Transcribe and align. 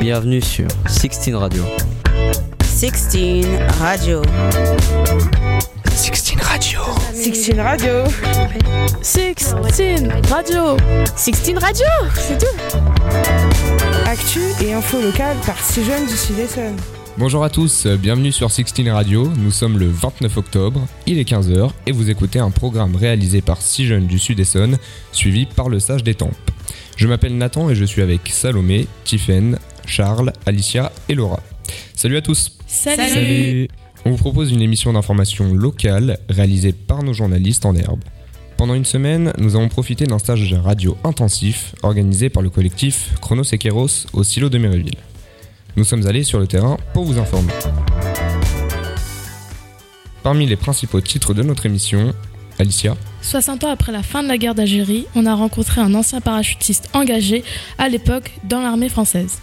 Bienvenue 0.00 0.40
sur 0.40 0.68
16 0.86 1.34
Radio. 1.34 1.64
16 2.62 3.46
Radio. 3.80 4.22
16 5.90 6.34
Radio. 6.40 6.80
16 7.12 7.58
Radio. 7.58 8.04
16 9.02 9.54
Radio. 10.30 10.76
16 11.16 11.54
Radio, 11.58 11.86
c'est 12.14 12.38
tout. 12.38 12.46
Actu 14.06 14.40
et 14.62 14.72
info 14.72 15.02
locale 15.02 15.36
par 15.44 15.58
6 15.58 15.84
jeunes 15.84 16.06
du 16.06 16.16
Sud-Essonne. 16.16 16.76
Bonjour 17.16 17.42
à 17.42 17.50
tous, 17.50 17.88
bienvenue 17.88 18.30
sur 18.30 18.52
16 18.52 18.72
Radio. 18.90 19.28
Nous 19.36 19.50
sommes 19.50 19.78
le 19.78 19.88
29 19.88 20.36
octobre, 20.36 20.86
il 21.06 21.18
est 21.18 21.28
15h 21.28 21.70
et 21.86 21.92
vous 21.92 22.08
écoutez 22.08 22.38
un 22.38 22.50
programme 22.50 22.94
réalisé 22.94 23.40
par 23.40 23.60
6 23.60 23.86
jeunes 23.86 24.06
du 24.06 24.20
Sud-Essonne, 24.20 24.78
suivi 25.10 25.46
par 25.46 25.68
le 25.68 25.80
Sage 25.80 26.04
des 26.04 26.14
Tempes. 26.14 26.36
Je 26.96 27.08
m'appelle 27.08 27.36
Nathan 27.36 27.70
et 27.70 27.74
je 27.74 27.84
suis 27.84 28.02
avec 28.02 28.28
Salomé, 28.28 28.86
Tiffaine, 29.04 29.58
Charles, 29.88 30.32
Alicia 30.46 30.92
et 31.08 31.14
Laura. 31.14 31.40
Salut 31.94 32.16
à 32.16 32.22
tous 32.22 32.58
Salut, 32.66 33.08
Salut. 33.08 33.68
On 34.04 34.10
vous 34.10 34.16
propose 34.16 34.52
une 34.52 34.62
émission 34.62 34.92
d'information 34.92 35.52
locale 35.52 36.18
réalisée 36.28 36.72
par 36.72 37.02
nos 37.02 37.12
journalistes 37.12 37.66
en 37.66 37.74
herbe. 37.74 38.00
Pendant 38.56 38.74
une 38.74 38.84
semaine, 38.84 39.32
nous 39.38 39.56
avons 39.56 39.68
profité 39.68 40.06
d'un 40.06 40.18
stage 40.18 40.52
radio 40.54 40.96
intensif 41.04 41.74
organisé 41.82 42.28
par 42.28 42.42
le 42.42 42.50
collectif 42.50 43.10
Chronos 43.20 43.44
Equeros 43.52 44.06
au 44.12 44.22
silo 44.22 44.48
de 44.48 44.58
Méréville. 44.58 44.98
Nous 45.76 45.84
sommes 45.84 46.06
allés 46.06 46.24
sur 46.24 46.40
le 46.40 46.46
terrain 46.46 46.76
pour 46.92 47.04
vous 47.04 47.18
informer. 47.18 47.52
Parmi 50.22 50.46
les 50.46 50.56
principaux 50.56 51.00
titres 51.00 51.34
de 51.34 51.42
notre 51.42 51.66
émission, 51.66 52.12
Alicia. 52.58 52.96
60 53.22 53.64
ans 53.64 53.70
après 53.70 53.92
la 53.92 54.02
fin 54.02 54.22
de 54.22 54.28
la 54.28 54.38
guerre 54.38 54.54
d'Algérie, 54.54 55.06
on 55.14 55.26
a 55.26 55.34
rencontré 55.34 55.80
un 55.80 55.94
ancien 55.94 56.20
parachutiste 56.20 56.88
engagé 56.94 57.44
à 57.78 57.88
l'époque 57.88 58.32
dans 58.44 58.60
l'armée 58.60 58.88
française. 58.88 59.38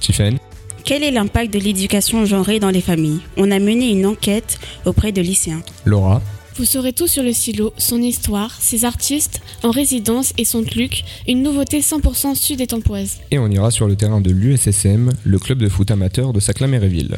Tiffen. 0.00 0.38
Quel 0.84 1.02
est 1.02 1.10
l'impact 1.10 1.52
de 1.52 1.58
l'éducation 1.58 2.24
genrée 2.24 2.60
dans 2.60 2.70
les 2.70 2.80
familles? 2.80 3.20
On 3.36 3.50
a 3.50 3.58
mené 3.58 3.90
une 3.90 4.06
enquête 4.06 4.58
auprès 4.86 5.12
de 5.12 5.20
lycéens. 5.20 5.62
Laura. 5.84 6.22
Vous 6.56 6.64
saurez 6.64 6.92
tout 6.92 7.06
sur 7.06 7.22
le 7.22 7.32
silo, 7.32 7.72
son 7.76 8.02
histoire, 8.02 8.52
ses 8.58 8.84
artistes 8.84 9.40
en 9.62 9.70
résidence 9.70 10.32
et 10.38 10.44
son 10.44 10.64
truc, 10.64 11.04
une 11.28 11.42
nouveauté 11.42 11.80
100% 11.80 12.34
sud 12.34 12.60
étampoise. 12.60 13.18
Et 13.30 13.38
on 13.38 13.48
ira 13.48 13.70
sur 13.70 13.86
le 13.86 13.94
terrain 13.94 14.20
de 14.20 14.30
l'USSM, 14.30 15.12
le 15.24 15.38
club 15.38 15.58
de 15.58 15.68
foot 15.68 15.90
amateur 15.90 16.32
de 16.32 16.40
Saclay-Méréville. 16.40 17.16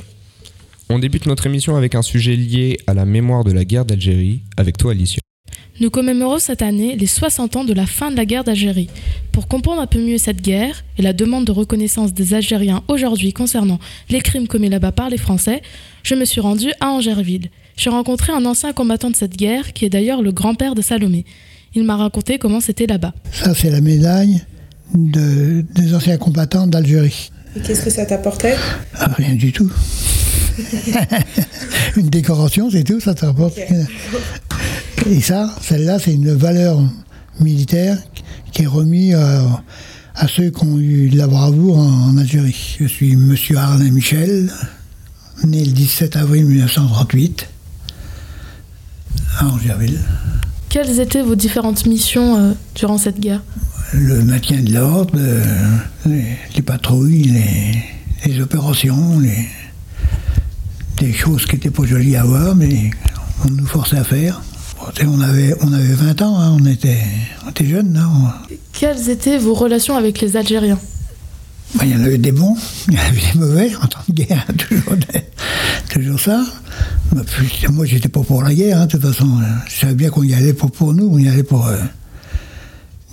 On 0.91 0.99
débute 0.99 1.27
notre 1.27 1.47
émission 1.47 1.77
avec 1.77 1.95
un 1.95 2.03
sujet 2.03 2.37
lié 2.37 2.81
à 2.87 2.93
la 2.93 3.05
mémoire 3.05 3.45
de 3.45 3.53
la 3.53 3.65
guerre 3.65 3.85
d'Algérie, 3.85 4.43
avec 4.57 4.77
toi 4.77 4.91
Alicia. 4.91 5.21
Nous 5.81 5.89
commémorons 5.89 6.39
cette 6.39 6.61
année 6.61 6.95
les 6.95 7.07
60 7.07 7.57
ans 7.57 7.65
de 7.65 7.73
la 7.73 7.87
fin 7.87 8.11
de 8.11 8.17
la 8.17 8.27
guerre 8.27 8.45
d'Algérie. 8.45 8.91
Pour 9.33 9.49
comprendre 9.49 9.81
un 9.81 9.87
peu 9.87 9.99
mieux 9.99 10.19
cette 10.19 10.43
guerre 10.43 10.85
et 10.99 11.03
la 11.03 11.15
demande 11.15 11.47
de 11.47 11.53
reconnaissance 11.53 12.13
des 12.13 12.35
Algériens 12.35 12.83
aujourd'hui 12.89 13.33
concernant 13.33 13.79
les 14.11 14.21
crimes 14.21 14.47
commis 14.47 14.69
là-bas 14.69 14.93
par 14.93 15.09
les 15.09 15.17
Français, 15.17 15.63
je 16.03 16.15
me 16.15 16.27
suis 16.27 16.43
rendue 16.43 16.71
à 16.81 16.89
Angerville. 16.89 17.49
J'ai 17.79 17.89
rencontré 17.89 18.31
un 18.31 18.45
ancien 18.45 18.75
combattant 18.75 19.09
de 19.09 19.17
cette 19.17 19.39
guerre 19.39 19.73
qui 19.73 19.87
est 19.87 19.89
d'ailleurs 19.89 20.21
le 20.21 20.33
grand-père 20.33 20.75
de 20.75 20.83
Salomé. 20.83 21.25
Il 21.75 21.85
m'a 21.85 21.97
raconté 21.97 22.37
comment 22.39 22.61
c'était 22.61 22.87
là-bas. 22.87 23.15
Ça, 23.33 23.55
c'est 23.55 23.71
la 23.71 23.81
médaille 23.81 24.43
de, 24.95 25.65
des 25.75 25.95
anciens 25.95 26.19
combattants 26.19 26.67
d'Algérie. 26.67 27.31
Et 27.57 27.61
qu'est-ce 27.61 27.83
que 27.83 27.91
ça 27.91 28.05
t'apportait? 28.05 28.57
Ah, 28.99 29.11
Rien 29.17 29.35
du 29.35 29.51
tout. 29.51 29.73
une 31.97 32.11
décoration, 32.11 32.71
c'est 32.71 32.85
tout, 32.85 33.01
ça 33.01 33.15
t'apporte. 33.15 33.57
Okay. 33.57 33.87
Et 35.11 35.21
ça, 35.21 35.53
celle-là, 35.61 35.99
c'est 35.99 36.15
une 36.15 36.33
valeur 36.33 36.81
militaire 37.41 37.99
qui 38.53 38.63
est 38.63 38.67
remise 38.67 39.17
à, 39.17 39.61
à 40.15 40.29
ceux 40.29 40.51
qui 40.51 40.65
ont 40.65 40.79
eu 40.79 41.09
de 41.11 41.19
la 41.19 41.27
bravoure 41.27 41.79
en, 41.79 42.11
en 42.11 42.17
Algérie. 42.17 42.77
Je 42.79 42.87
suis 42.87 43.17
Monsieur 43.17 43.57
Arnaud 43.57 43.91
Michel, 43.91 44.53
né 45.43 45.65
le 45.65 45.73
17 45.73 46.15
avril 46.15 46.45
1938 46.45 47.49
à 49.41 49.47
Angerville. 49.47 49.99
Quelles 50.69 51.01
étaient 51.01 51.23
vos 51.23 51.35
différentes 51.35 51.87
missions 51.87 52.37
euh, 52.37 52.53
durant 52.77 52.97
cette 52.97 53.19
guerre? 53.19 53.43
Le 53.93 54.23
maintien 54.23 54.63
de 54.63 54.73
l'ordre, 54.73 55.15
euh, 55.17 55.43
les, 56.07 56.37
les, 56.55 56.63
patrouilles, 56.63 57.25
les, 57.25 58.31
les 58.33 58.41
opérations, 58.41 59.19
les, 59.19 59.49
des 60.99 61.13
choses 61.13 61.47
qui 61.47 61.57
n'étaient 61.57 61.71
pas 61.71 61.85
jolies 61.85 62.15
à 62.15 62.23
voir, 62.23 62.55
mais 62.55 62.93
on 63.45 63.51
nous 63.51 63.67
forçait 63.67 63.99
à 63.99 64.05
faire. 64.05 64.41
On 65.07 65.21
avait, 65.21 65.55
on 65.63 65.73
avait 65.73 65.93
20 65.93 66.23
ans, 66.23 66.39
hein, 66.39 66.57
on, 66.59 66.65
était, 66.67 66.99
on 67.47 67.51
était 67.51 67.67
jeunes. 67.67 67.97
Hein. 67.97 68.33
Quelles 68.73 69.11
étaient 69.11 69.39
vos 69.39 69.55
relations 69.55 69.97
avec 69.97 70.21
les 70.21 70.37
Algériens? 70.37 70.79
Ben, 71.75 71.85
Il 71.85 71.93
y 71.93 71.95
en 71.95 72.05
avait 72.05 72.19
des 72.19 72.33
bons, 72.33 72.57
il 72.89 72.95
y 72.95 72.99
en 72.99 73.03
avait 73.03 73.21
des 73.21 73.39
mauvais 73.39 73.75
en 73.77 73.87
temps 73.87 74.01
de 74.09 74.15
guerre, 74.15 74.47
toujours, 74.59 74.95
toujours 75.91 76.21
ça. 76.21 76.45
Moi, 77.71 77.85
j'étais 77.85 78.09
pas 78.09 78.23
pour 78.23 78.43
la 78.43 78.55
guerre, 78.55 78.79
hein, 78.79 78.87
de 78.87 78.93
toute 78.93 79.03
façon. 79.03 79.29
Je 79.69 79.81
savais 79.81 79.95
bien 79.95 80.11
qu'on 80.11 80.23
y 80.23 80.35
allait 80.35 80.55
pas 80.55 80.69
pour 80.69 80.95
nous, 80.95 81.09
on 81.13 81.19
y 81.19 81.29
allait 81.29 81.43
pour 81.43 81.67
euh, 81.67 81.77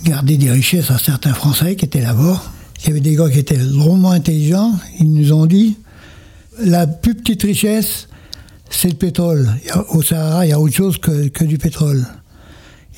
garder 0.04 0.36
des 0.36 0.50
richesses 0.50 0.90
à 0.90 0.98
certains 0.98 1.34
Français 1.34 1.76
qui 1.76 1.84
étaient 1.84 2.02
là-bas. 2.02 2.42
Il 2.80 2.88
y 2.88 2.90
avait 2.92 3.00
des 3.00 3.14
gars 3.14 3.28
qui 3.28 3.38
étaient 3.38 3.56
drôlement 3.56 4.12
intelligents, 4.12 4.72
ils 5.00 5.12
nous 5.12 5.32
ont 5.32 5.46
dit 5.46 5.76
la 6.60 6.86
plus 6.86 7.14
petite 7.14 7.42
richesse, 7.42 8.07
c'est 8.70 8.88
le 8.88 8.94
pétrole. 8.94 9.48
Au 9.90 10.02
Sahara, 10.02 10.46
il 10.46 10.50
y 10.50 10.52
a 10.52 10.60
autre 10.60 10.74
chose 10.74 10.98
que, 10.98 11.28
que 11.28 11.44
du 11.44 11.58
pétrole. 11.58 12.04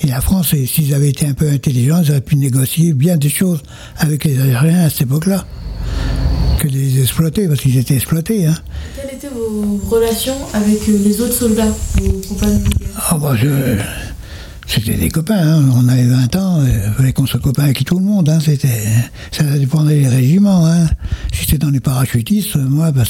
Et 0.02 0.06
la 0.06 0.20
France, 0.20 0.54
s'ils 0.66 0.94
avaient 0.94 1.10
été 1.10 1.26
un 1.26 1.34
peu 1.34 1.48
intelligents, 1.48 2.00
ils 2.02 2.10
auraient 2.10 2.20
pu 2.22 2.36
négocier 2.36 2.94
bien 2.94 3.16
des 3.16 3.28
choses 3.28 3.62
avec 3.98 4.24
les 4.24 4.40
Algériens 4.40 4.84
à 4.84 4.90
cette 4.90 5.02
époque-là, 5.02 5.44
que 6.58 6.68
de 6.68 6.72
les 6.72 7.00
exploiter, 7.00 7.46
parce 7.46 7.60
qu'ils 7.60 7.76
étaient 7.76 7.96
exploités. 7.96 8.46
Hein. 8.46 8.54
Quelles 8.96 9.14
étaient 9.14 9.28
vos 9.28 9.78
relations 9.90 10.36
avec 10.54 10.86
les 10.86 11.20
autres 11.20 11.34
soldats, 11.34 11.68
vos 11.96 12.12
compagnons 12.28 12.64
Ah 12.96 13.18
bah 13.18 13.36
je... 13.36 13.76
C'était 14.66 14.94
des 14.94 15.08
copains, 15.08 15.36
hein. 15.36 15.68
on 15.74 15.88
avait 15.88 16.04
20 16.04 16.36
ans, 16.36 16.62
il 16.64 16.92
fallait 16.96 17.12
qu'on 17.12 17.26
soit 17.26 17.40
copains 17.40 17.64
avec 17.64 17.84
tout 17.84 17.98
le 17.98 18.04
monde. 18.04 18.28
Hein. 18.28 18.38
C'était, 18.40 18.68
ça 19.32 19.42
dépendait 19.42 20.00
des 20.00 20.08
régiments. 20.08 20.64
Hein. 20.64 20.86
Si 21.32 21.40
c'était 21.40 21.58
dans 21.58 21.70
les 21.70 21.80
parachutistes, 21.80 22.54
moi, 22.54 22.92
bah, 22.92 23.02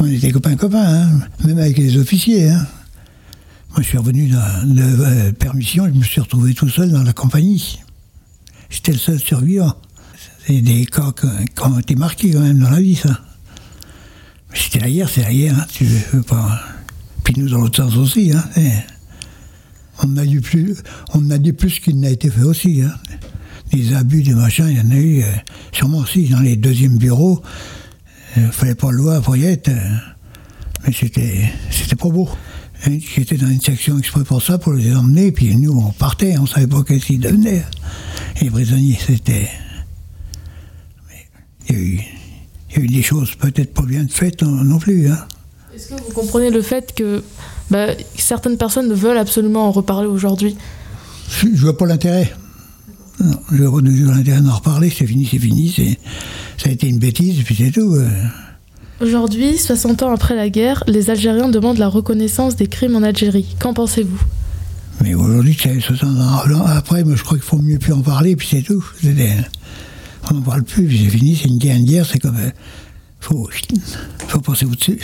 on 0.00 0.06
était 0.06 0.30
copains-copains, 0.30 1.04
hein. 1.04 1.20
même 1.44 1.58
avec 1.58 1.76
les 1.78 1.96
officiers. 1.98 2.50
Hein. 2.50 2.66
Moi, 3.70 3.82
je 3.82 3.88
suis 3.88 3.98
revenu 3.98 4.28
de, 4.28 4.74
de 4.74 4.82
euh, 4.82 5.32
permission, 5.32 5.86
je 5.86 5.98
me 5.98 6.02
suis 6.02 6.20
retrouvé 6.20 6.54
tout 6.54 6.68
seul 6.68 6.90
dans 6.90 7.02
la 7.02 7.12
compagnie. 7.12 7.78
J'étais 8.70 8.92
le 8.92 8.98
seul 8.98 9.18
survivant. 9.18 9.74
C'est 10.46 10.60
des 10.60 10.86
cas 10.86 11.12
qui 11.12 11.62
ont 11.62 11.78
été 11.78 11.94
marqués 11.94 12.32
quand 12.32 12.40
même 12.40 12.58
dans 12.58 12.70
la 12.70 12.80
vie, 12.80 12.96
ça. 12.96 13.20
C'était 14.52 14.80
la 14.80 15.06
c'est 15.06 15.32
guerre, 15.32 15.58
hein. 15.58 15.66
Puis 17.22 17.34
nous, 17.36 17.48
dans 17.48 17.58
l'autre 17.58 17.76
sens 17.76 17.96
aussi, 17.96 18.32
hein. 18.32 18.42
On 20.02 20.16
a 20.16 20.24
dit 20.24 20.40
plus, 20.40 20.76
on 21.12 21.20
plus 21.52 21.78
qu'il 21.78 22.00
n'a 22.00 22.10
été 22.10 22.30
fait 22.30 22.42
aussi. 22.42 22.82
Hein. 22.82 22.94
Des 23.72 23.94
abus, 23.94 24.22
des 24.22 24.34
machins, 24.34 24.66
il 24.68 24.78
y 24.78 24.80
en 24.80 24.90
a 24.90 24.98
eu, 24.98 25.22
euh, 25.22 25.26
sûrement 25.72 25.98
aussi 25.98 26.28
dans 26.28 26.40
les 26.40 26.56
deuxièmes 26.56 26.96
bureaux. 26.96 27.42
Il 28.36 28.42
euh, 28.44 28.50
fallait 28.50 28.74
pas 28.74 28.90
le 28.90 29.02
voir, 29.02 29.22
Foyette. 29.22 29.68
Euh, 29.68 29.96
mais 30.86 30.92
c'était, 30.92 31.50
c'était 31.70 31.96
pas 31.96 32.08
beau. 32.08 32.28
Hein, 32.86 32.98
J'étais 33.14 33.36
dans 33.36 33.48
une 33.48 33.60
section 33.60 33.98
exprès 33.98 34.24
pour 34.24 34.42
ça, 34.42 34.58
pour 34.58 34.72
les 34.72 34.94
emmener, 34.94 35.32
puis 35.32 35.54
nous, 35.56 35.72
on 35.72 35.90
partait, 35.92 36.38
on 36.38 36.46
savait 36.46 36.66
pas 36.66 36.82
qu'est-ce 36.82 37.06
qu'ils 37.06 37.20
devenaient. 37.20 37.64
Les 38.40 38.50
prisonniers, 38.50 38.98
c'était. 39.04 39.48
Il 41.68 41.74
y, 41.74 41.78
a 41.78 41.82
eu, 41.82 42.00
il 42.70 42.76
y 42.76 42.80
a 42.80 42.82
eu 42.82 42.86
des 42.88 43.02
choses 43.02 43.34
peut-être 43.36 43.72
pas 43.74 43.82
bien 43.82 44.06
faites 44.08 44.42
non, 44.42 44.64
non 44.64 44.78
plus. 44.78 45.08
Hein. 45.08 45.18
Est-ce 45.74 45.88
que 45.88 45.94
vous 45.94 46.12
comprenez 46.12 46.50
le 46.50 46.62
fait 46.62 46.92
que 46.94 47.22
bah, 47.70 47.88
certaines 48.16 48.56
personnes 48.56 48.92
veulent 48.92 49.18
absolument 49.18 49.68
en 49.68 49.70
reparler 49.70 50.08
aujourd'hui? 50.08 50.56
Je 51.28 51.46
ne 51.46 51.56
vois 51.56 51.76
pas 51.76 51.86
l'intérêt. 51.86 52.32
Non, 53.20 53.38
je 53.52 53.62
vois 53.62 53.80
pas 53.80 53.86
l'intérêt 53.86 54.40
d'en 54.40 54.56
reparler, 54.56 54.90
c'est 54.90 55.06
fini, 55.06 55.28
c'est 55.30 55.38
fini, 55.38 55.96
ça 56.60 56.68
a 56.68 56.72
été 56.72 56.88
une 56.88 56.98
bêtise, 56.98 57.40
et 57.40 57.42
puis 57.42 57.54
c'est 57.54 57.70
tout. 57.70 57.94
Euh. 57.94 58.06
Aujourd'hui, 59.00 59.56
60 59.56 60.02
ans 60.02 60.12
après 60.12 60.36
la 60.36 60.50
guerre, 60.50 60.84
les 60.86 61.08
Algériens 61.08 61.48
demandent 61.48 61.78
la 61.78 61.88
reconnaissance 61.88 62.54
des 62.54 62.66
crimes 62.66 62.96
en 62.96 63.02
Algérie. 63.02 63.56
Qu'en 63.58 63.72
pensez-vous? 63.72 64.20
Mais 65.02 65.14
aujourd'hui, 65.14 65.56
60 65.56 66.02
ans 66.02 66.66
après, 66.66 67.02
moi, 67.02 67.16
je 67.16 67.22
crois 67.22 67.38
qu'il 67.38 67.46
faut 67.46 67.56
mieux 67.56 67.78
plus 67.78 67.94
en 67.94 68.02
parler, 68.02 68.36
puis 68.36 68.46
c'est 68.50 68.60
tout. 68.60 68.84
On 70.30 70.34
n'en 70.34 70.42
parle 70.42 70.64
plus, 70.64 70.86
puis 70.86 70.98
c'est 71.02 71.08
fini, 71.08 71.34
c'est 71.34 71.48
une 71.48 71.56
guerre, 71.56 71.76
une 71.76 71.86
guerre, 71.86 72.04
c'est 72.04 72.18
comme... 72.18 72.36
Euh, 72.36 72.50
faut, 73.20 73.48
faut 74.28 74.40
passer 74.40 74.66
au-dessus. 74.66 75.00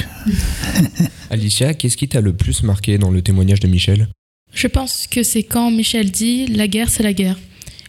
Alicia, 1.30 1.72
qu'est-ce 1.72 1.96
qui 1.96 2.08
t'a 2.08 2.20
le 2.20 2.34
plus 2.34 2.62
marqué 2.64 2.98
dans 2.98 3.10
le 3.10 3.22
témoignage 3.22 3.60
de 3.60 3.68
Michel? 3.68 4.08
Je 4.52 4.66
pense 4.66 5.06
que 5.06 5.22
c'est 5.22 5.42
quand 5.42 5.70
Michel 5.70 6.10
dit 6.10 6.46
la 6.48 6.68
guerre, 6.68 6.90
c'est 6.90 7.02
la 7.02 7.14
guerre. 7.14 7.38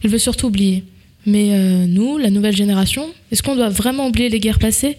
Il 0.03 0.09
veut 0.09 0.19
surtout 0.19 0.47
oublier. 0.47 0.85
Mais 1.27 1.49
euh, 1.51 1.85
nous, 1.87 2.17
la 2.17 2.29
nouvelle 2.29 2.55
génération, 2.55 3.09
est-ce 3.31 3.43
qu'on 3.43 3.55
doit 3.55 3.69
vraiment 3.69 4.07
oublier 4.07 4.29
les 4.29 4.39
guerres 4.39 4.59
passées 4.59 4.97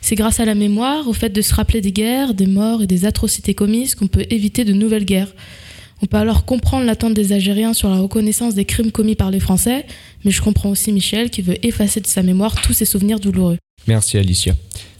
C'est 0.00 0.16
grâce 0.16 0.40
à 0.40 0.44
la 0.44 0.56
mémoire, 0.56 1.06
au 1.06 1.12
fait 1.12 1.30
de 1.30 1.40
se 1.40 1.54
rappeler 1.54 1.80
des 1.80 1.92
guerres, 1.92 2.34
des 2.34 2.46
morts 2.46 2.82
et 2.82 2.88
des 2.88 3.04
atrocités 3.04 3.54
commises 3.54 3.94
qu'on 3.94 4.08
peut 4.08 4.26
éviter 4.30 4.64
de 4.64 4.72
nouvelles 4.72 5.04
guerres. 5.04 5.32
On 6.02 6.06
peut 6.06 6.16
alors 6.16 6.44
comprendre 6.44 6.84
l'attente 6.86 7.14
des 7.14 7.32
Algériens 7.32 7.72
sur 7.72 7.88
la 7.88 7.98
reconnaissance 7.98 8.56
des 8.56 8.64
crimes 8.64 8.90
commis 8.90 9.14
par 9.14 9.30
les 9.30 9.38
Français, 9.38 9.86
mais 10.24 10.32
je 10.32 10.42
comprends 10.42 10.70
aussi 10.70 10.90
Michel 10.92 11.30
qui 11.30 11.40
veut 11.40 11.64
effacer 11.64 12.00
de 12.00 12.06
sa 12.08 12.24
mémoire 12.24 12.60
tous 12.60 12.72
ses 12.72 12.84
souvenirs 12.84 13.20
douloureux. 13.20 13.58
Merci 13.86 14.18
Alicia. 14.18 14.56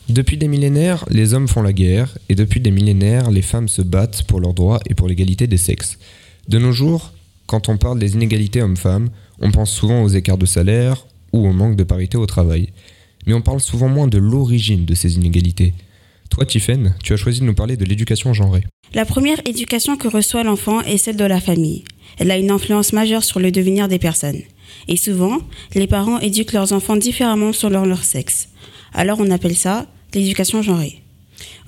Depuis 0.08 0.36
des 0.36 0.46
millénaires, 0.46 1.04
les 1.10 1.34
hommes 1.34 1.48
font 1.48 1.62
la 1.62 1.72
guerre, 1.72 2.16
et 2.28 2.36
depuis 2.36 2.60
des 2.60 2.70
millénaires, 2.70 3.30
les 3.32 3.42
femmes 3.42 3.68
se 3.68 3.82
battent 3.82 4.22
pour 4.22 4.40
leurs 4.40 4.54
droits 4.54 4.80
et 4.88 4.94
pour 4.94 5.08
l'égalité 5.08 5.48
des 5.48 5.56
sexes. 5.56 5.98
De 6.48 6.58
nos 6.58 6.72
jours, 6.72 7.12
quand 7.46 7.68
on 7.68 7.76
parle 7.76 7.98
des 7.98 8.12
inégalités 8.12 8.62
hommes-femmes, 8.62 9.10
on 9.40 9.50
pense 9.50 9.70
souvent 9.70 10.02
aux 10.02 10.08
écarts 10.08 10.38
de 10.38 10.46
salaire 10.46 11.06
ou 11.32 11.46
au 11.46 11.52
manque 11.52 11.76
de 11.76 11.84
parité 11.84 12.16
au 12.16 12.26
travail. 12.26 12.68
Mais 13.26 13.34
on 13.34 13.42
parle 13.42 13.60
souvent 13.60 13.88
moins 13.88 14.06
de 14.06 14.18
l'origine 14.18 14.84
de 14.84 14.94
ces 14.94 15.14
inégalités. 15.14 15.74
Toi, 16.30 16.46
Tiffaine, 16.46 16.94
tu 17.02 17.12
as 17.12 17.16
choisi 17.16 17.40
de 17.40 17.44
nous 17.44 17.54
parler 17.54 17.76
de 17.76 17.84
l'éducation 17.84 18.32
genrée. 18.32 18.64
La 18.94 19.04
première 19.04 19.40
éducation 19.46 19.96
que 19.96 20.08
reçoit 20.08 20.44
l'enfant 20.44 20.80
est 20.82 20.96
celle 20.96 21.16
de 21.16 21.24
la 21.24 21.40
famille. 21.40 21.84
Elle 22.18 22.30
a 22.30 22.38
une 22.38 22.50
influence 22.50 22.92
majeure 22.92 23.24
sur 23.24 23.40
le 23.40 23.50
devenir 23.50 23.88
des 23.88 23.98
personnes. 23.98 24.42
Et 24.88 24.96
souvent, 24.96 25.38
les 25.74 25.86
parents 25.86 26.20
éduquent 26.20 26.52
leurs 26.52 26.72
enfants 26.72 26.96
différemment 26.96 27.52
selon 27.52 27.84
leur 27.84 28.04
sexe. 28.04 28.48
Alors 28.92 29.20
on 29.20 29.30
appelle 29.30 29.56
ça 29.56 29.86
l'éducation 30.14 30.62
genrée. 30.62 31.02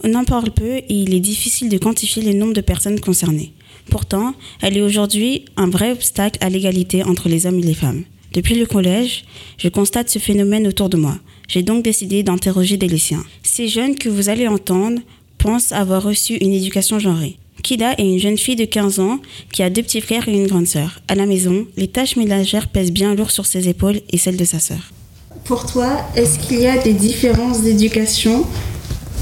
On 0.04 0.14
en 0.14 0.24
parle 0.24 0.50
peu 0.50 0.76
et 0.76 0.84
il 0.88 1.14
est 1.14 1.20
difficile 1.20 1.68
de 1.68 1.78
quantifier 1.78 2.22
le 2.22 2.38
nombre 2.38 2.54
de 2.54 2.60
personnes 2.60 3.00
concernées. 3.00 3.52
Pourtant, 3.90 4.34
elle 4.60 4.76
est 4.76 4.82
aujourd'hui 4.82 5.44
un 5.56 5.68
vrai 5.68 5.92
obstacle 5.92 6.38
à 6.40 6.48
l'égalité 6.48 7.02
entre 7.02 7.28
les 7.28 7.46
hommes 7.46 7.58
et 7.58 7.62
les 7.62 7.74
femmes. 7.74 8.04
Depuis 8.32 8.54
le 8.54 8.66
collège, 8.66 9.24
je 9.58 9.68
constate 9.68 10.08
ce 10.08 10.18
phénomène 10.18 10.66
autour 10.66 10.88
de 10.88 10.96
moi. 10.96 11.18
J'ai 11.48 11.62
donc 11.62 11.84
décidé 11.84 12.22
d'interroger 12.22 12.78
des 12.78 12.88
lycéens. 12.88 13.24
Ces 13.42 13.68
jeunes 13.68 13.96
que 13.96 14.08
vous 14.08 14.30
allez 14.30 14.48
entendre 14.48 15.00
pensent 15.36 15.72
avoir 15.72 16.02
reçu 16.02 16.36
une 16.36 16.52
éducation 16.52 16.98
genrée. 16.98 17.36
Kida 17.62 17.92
est 17.98 18.06
une 18.06 18.18
jeune 18.18 18.38
fille 18.38 18.56
de 18.56 18.64
15 18.64 19.00
ans 19.00 19.20
qui 19.52 19.62
a 19.62 19.70
deux 19.70 19.82
petits 19.82 20.00
frères 20.00 20.28
et 20.28 20.32
une 20.32 20.46
grande 20.46 20.66
sœur. 20.66 21.00
À 21.08 21.14
la 21.14 21.26
maison, 21.26 21.66
les 21.76 21.88
tâches 21.88 22.16
ménagères 22.16 22.68
pèsent 22.68 22.90
bien 22.90 23.14
lourd 23.14 23.30
sur 23.30 23.46
ses 23.46 23.68
épaules 23.68 24.00
et 24.10 24.18
celles 24.18 24.36
de 24.36 24.44
sa 24.44 24.58
sœur. 24.58 24.92
Pour 25.44 25.66
toi, 25.66 25.98
est-ce 26.16 26.38
qu'il 26.38 26.60
y 26.60 26.66
a 26.66 26.78
des 26.78 26.92
différences 26.92 27.62
d'éducation 27.62 28.46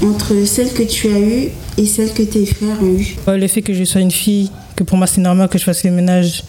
entre 0.03 0.45
celles 0.45 0.73
que 0.73 0.83
tu 0.83 1.07
as 1.07 1.19
eues 1.19 1.49
et 1.77 1.85
celles 1.85 2.13
que 2.13 2.23
tes 2.23 2.45
frères 2.45 2.81
ont 2.81 2.93
eues 2.93 3.15
Le 3.27 3.47
fait 3.47 3.61
que 3.61 3.73
je 3.73 3.83
sois 3.83 4.01
une 4.01 4.11
fille, 4.11 4.51
que 4.75 4.83
pour 4.83 4.97
moi 4.97 5.07
c'est 5.07 5.21
normal 5.21 5.47
que 5.49 5.57
je 5.57 5.63
fasse 5.63 5.83
les 5.83 5.91
ménages, 5.91 6.43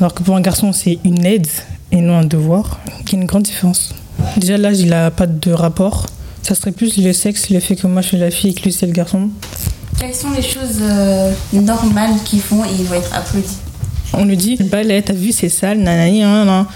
alors 0.00 0.14
que 0.14 0.22
pour 0.22 0.36
un 0.36 0.40
garçon 0.40 0.72
c'est 0.72 0.98
une 1.04 1.24
aide 1.24 1.46
et 1.92 2.00
non 2.00 2.18
un 2.18 2.24
devoir, 2.24 2.80
y 3.10 3.14
a 3.14 3.18
une 3.18 3.26
grande 3.26 3.44
différence. 3.44 3.94
Déjà 4.36 4.56
l'âge 4.56 4.80
il 4.80 4.88
n'a 4.88 5.10
pas 5.10 5.26
de 5.26 5.52
rapport, 5.52 6.06
ça 6.42 6.54
serait 6.54 6.72
plus 6.72 6.98
le 6.98 7.12
sexe, 7.12 7.50
le 7.50 7.60
fait 7.60 7.76
que 7.76 7.86
moi 7.86 8.02
je 8.02 8.08
suis 8.08 8.18
la 8.18 8.30
fille 8.30 8.50
et 8.50 8.54
que 8.54 8.62
lui 8.62 8.72
c'est 8.72 8.86
le 8.86 8.92
garçon. 8.92 9.30
Quelles 9.98 10.14
sont 10.14 10.30
les 10.30 10.42
choses 10.42 10.78
euh, 10.80 11.32
normales 11.52 12.16
qu'ils 12.24 12.40
font 12.40 12.64
et 12.64 12.68
ils 12.78 12.84
vont 12.84 12.96
être 12.96 13.14
applaudis? 13.14 13.58
On 14.12 14.24
lui 14.24 14.36
dit, 14.36 14.56
le 14.56 14.66
balai, 14.66 15.02
t'as 15.02 15.14
vu 15.14 15.32
c'est 15.32 15.48
sale, 15.48 15.78
nanani, 15.78 16.20
nan, 16.20 16.66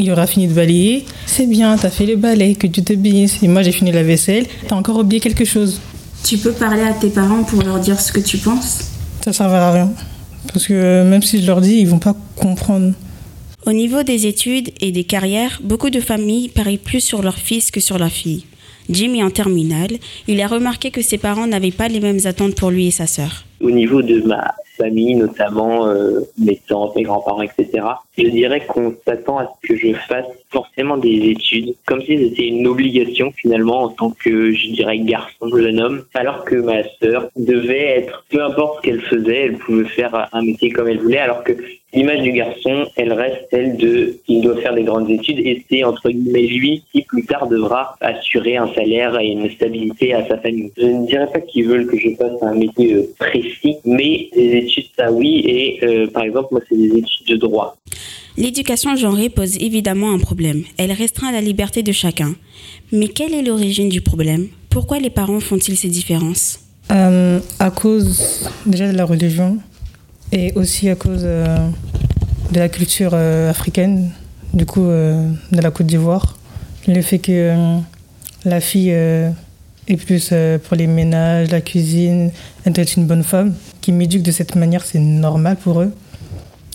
Il 0.00 0.10
aura 0.10 0.26
fini 0.26 0.48
de 0.48 0.54
balayer. 0.54 1.04
C'est 1.26 1.46
bien, 1.46 1.76
t'as 1.76 1.90
fait 1.90 2.06
le 2.06 2.16
balai, 2.16 2.54
que 2.54 2.66
tu 2.66 2.82
te 2.82 2.94
bénisses. 2.94 3.42
Et 3.42 3.48
moi 3.48 3.62
j'ai 3.62 3.72
fini 3.72 3.92
la 3.92 4.02
vaisselle, 4.02 4.46
t'as 4.66 4.76
encore 4.76 4.98
oublié 4.98 5.20
quelque 5.20 5.44
chose. 5.44 5.78
Tu 6.24 6.38
peux 6.38 6.52
parler 6.52 6.82
à 6.82 6.94
tes 6.94 7.10
parents 7.10 7.44
pour 7.44 7.62
leur 7.62 7.78
dire 7.78 8.00
ce 8.00 8.10
que 8.12 8.20
tu 8.20 8.38
penses? 8.38 8.92
Ça 9.22 9.32
servira 9.34 9.68
à 9.68 9.72
rien. 9.72 9.92
Parce 10.52 10.66
que 10.66 10.72
euh, 10.72 11.04
même 11.04 11.22
si 11.22 11.42
je 11.42 11.46
leur 11.46 11.60
dis, 11.60 11.76
ils 11.80 11.86
vont 11.86 11.98
pas 11.98 12.16
comprendre. 12.36 12.94
Au 13.66 13.72
niveau 13.72 14.02
des 14.02 14.26
études 14.26 14.70
et 14.80 14.90
des 14.90 15.04
carrières, 15.04 15.60
beaucoup 15.62 15.90
de 15.90 16.00
familles 16.00 16.48
parient 16.48 16.78
plus 16.78 17.00
sur 17.00 17.22
leur 17.22 17.36
fils 17.36 17.70
que 17.70 17.80
sur 17.80 17.98
la 17.98 18.08
fille. 18.08 18.46
Jim 18.88 19.12
est 19.14 19.22
en 19.22 19.30
terminale. 19.30 19.98
Il 20.26 20.40
a 20.40 20.46
remarqué 20.46 20.90
que 20.90 21.02
ses 21.02 21.18
parents 21.18 21.46
n'avaient 21.46 21.70
pas 21.70 21.88
les 21.88 22.00
mêmes 22.00 22.20
attentes 22.24 22.54
pour 22.54 22.70
lui 22.70 22.86
et 22.86 22.90
sa 22.90 23.06
sœur. 23.06 23.44
Au 23.60 23.70
niveau 23.70 24.00
de 24.00 24.22
ma 24.22 24.54
notamment 24.88 25.86
euh, 25.86 26.20
mes 26.38 26.60
tantes, 26.68 26.96
mes 26.96 27.02
grands-parents, 27.02 27.42
etc., 27.42 27.68
je 28.16 28.28
dirais 28.28 28.64
qu'on 28.66 28.94
s'attend 29.06 29.38
à 29.38 29.46
ce 29.46 29.68
que 29.68 29.76
je 29.76 29.92
fasse 29.92 30.26
forcément 30.50 30.96
des 30.96 31.30
études, 31.30 31.74
comme 31.86 32.02
si 32.02 32.18
c'était 32.18 32.48
une 32.48 32.66
obligation 32.66 33.32
finalement 33.32 33.84
en 33.84 33.88
tant 33.88 34.10
que, 34.10 34.52
je 34.52 34.68
dirais, 34.68 34.98
garçon, 34.98 35.48
jeune 35.56 35.80
homme, 35.80 36.04
alors 36.14 36.44
que 36.44 36.56
ma 36.56 36.82
sœur 37.00 37.28
devait 37.36 37.98
être, 37.98 38.24
peu 38.30 38.42
importe 38.42 38.78
ce 38.78 38.82
qu'elle 38.82 39.00
faisait, 39.02 39.46
elle 39.46 39.58
pouvait 39.58 39.84
faire 39.84 40.28
un 40.32 40.42
métier 40.42 40.70
comme 40.70 40.88
elle 40.88 41.00
voulait, 41.00 41.18
alors 41.18 41.44
que 41.44 41.52
l'image 41.92 42.22
du 42.22 42.32
garçon, 42.32 42.86
elle 42.96 43.12
reste 43.12 43.46
celle 43.50 43.76
de 43.76 44.16
il 44.28 44.40
doit 44.42 44.56
faire 44.60 44.74
des 44.74 44.84
grandes 44.84 45.10
études 45.10 45.38
et 45.38 45.64
c'est 45.68 45.84
entre 45.84 46.10
guillemets 46.10 46.46
lui 46.46 46.82
qui 46.92 47.02
plus 47.02 47.24
tard 47.24 47.48
devra 47.48 47.96
assurer 48.00 48.56
un 48.56 48.72
salaire 48.74 49.18
et 49.18 49.28
une 49.28 49.50
stabilité 49.50 50.14
à 50.14 50.26
sa 50.28 50.38
famille. 50.38 50.70
Je 50.76 50.86
ne 50.86 51.06
dirais 51.06 51.28
pas 51.32 51.40
qu'ils 51.40 51.66
veulent 51.66 51.86
que 51.86 51.98
je 51.98 52.10
fasse 52.16 52.42
un 52.42 52.54
métier 52.54 52.94
euh, 52.94 53.12
précis, 53.18 53.76
mais 53.84 54.28
des 54.34 54.56
études 54.58 54.86
ça 54.96 55.10
oui 55.10 55.42
et 55.46 55.84
euh, 55.84 56.06
par 56.08 56.22
exemple 56.22 56.48
moi 56.52 56.60
c'est 56.68 56.76
des 56.76 56.98
études 56.98 57.26
de 57.28 57.36
droit. 57.36 57.76
L'éducation 58.36 58.94
genrée 58.96 59.28
pose 59.28 59.56
évidemment 59.56 60.12
un 60.12 60.18
problème. 60.18 60.62
Elle 60.78 60.92
restreint 60.92 61.32
la 61.32 61.40
liberté 61.40 61.82
de 61.82 61.92
chacun. 61.92 62.34
Mais 62.92 63.08
quelle 63.08 63.34
est 63.34 63.42
l'origine 63.42 63.88
du 63.88 64.00
problème? 64.00 64.48
Pourquoi 64.70 64.98
les 64.98 65.10
parents 65.10 65.40
font-ils 65.40 65.76
ces 65.76 65.88
différences? 65.88 66.60
Euh, 66.90 67.40
À 67.58 67.70
cause 67.70 68.48
déjà 68.66 68.90
de 68.90 68.96
la 68.96 69.04
religion 69.04 69.58
et 70.32 70.52
aussi 70.54 70.88
à 70.88 70.94
cause 70.94 71.22
euh, 71.24 71.56
de 72.52 72.58
la 72.58 72.68
culture 72.68 73.12
euh, 73.14 73.50
africaine, 73.50 74.10
du 74.52 74.66
coup 74.66 74.86
de 74.86 75.60
la 75.60 75.70
Côte 75.70 75.86
d'Ivoire. 75.86 76.36
Le 76.88 77.02
fait 77.02 77.18
que 77.18 77.54
la 78.44 78.60
fille 78.60 78.90
est 78.90 79.96
plus 79.96 80.32
pour 80.64 80.76
les 80.76 80.86
ménages, 80.86 81.50
la 81.50 81.60
cuisine, 81.60 82.32
elle 82.64 82.72
doit 82.72 82.82
être 82.82 82.96
une 82.96 83.06
bonne 83.06 83.22
femme, 83.22 83.54
qui 83.80 83.92
m'éduque 83.92 84.22
de 84.22 84.32
cette 84.32 84.56
manière, 84.56 84.84
c'est 84.84 84.98
normal 84.98 85.56
pour 85.56 85.82
eux. 85.82 85.92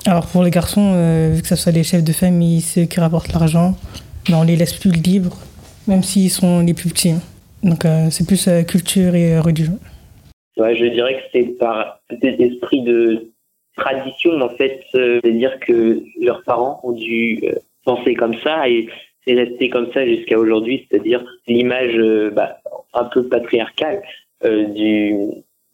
Alors 0.07 0.27
pour 0.27 0.43
les 0.43 0.51
garçons, 0.51 0.93
euh, 0.93 1.39
que 1.41 1.47
ce 1.47 1.55
soit 1.55 1.71
les 1.71 1.83
chefs 1.83 2.03
de 2.03 2.11
famille, 2.11 2.61
ceux 2.61 2.85
qui 2.85 2.99
rapportent 2.99 3.33
l'argent, 3.33 3.75
ben, 4.29 4.37
on 4.37 4.43
les 4.43 4.55
laisse 4.55 4.73
plus 4.73 4.91
libres, 4.91 5.35
même 5.87 6.03
s'ils 6.03 6.29
sont 6.29 6.59
les 6.59 6.75
plus 6.75 6.89
petits. 6.89 7.15
Donc 7.63 7.85
euh, 7.85 8.09
c'est 8.11 8.27
plus 8.27 8.47
euh, 8.47 8.61
culture 8.61 9.15
et 9.15 9.39
religion. 9.39 9.79
Ouais, 10.57 10.75
je 10.75 10.85
dirais 10.85 11.15
que 11.15 11.21
c'est 11.33 11.57
par 11.57 12.01
des 12.21 12.35
esprits 12.39 12.83
de 12.83 13.31
tradition 13.75 14.41
en 14.41 14.49
fait, 14.49 14.81
c'est-à-dire 14.91 15.59
que 15.59 16.01
leurs 16.21 16.43
parents 16.43 16.79
ont 16.83 16.93
dû 16.93 17.43
penser 17.83 18.13
comme 18.15 18.35
ça 18.39 18.67
et 18.69 18.87
c'est 19.25 19.33
resté 19.33 19.69
comme 19.69 19.91
ça 19.91 20.05
jusqu'à 20.05 20.37
aujourd'hui, 20.37 20.87
c'est-à-dire 20.89 21.23
l'image 21.47 21.97
bah, 22.33 22.57
un 22.93 23.05
peu 23.05 23.27
patriarcale 23.27 24.01
du 24.43 25.15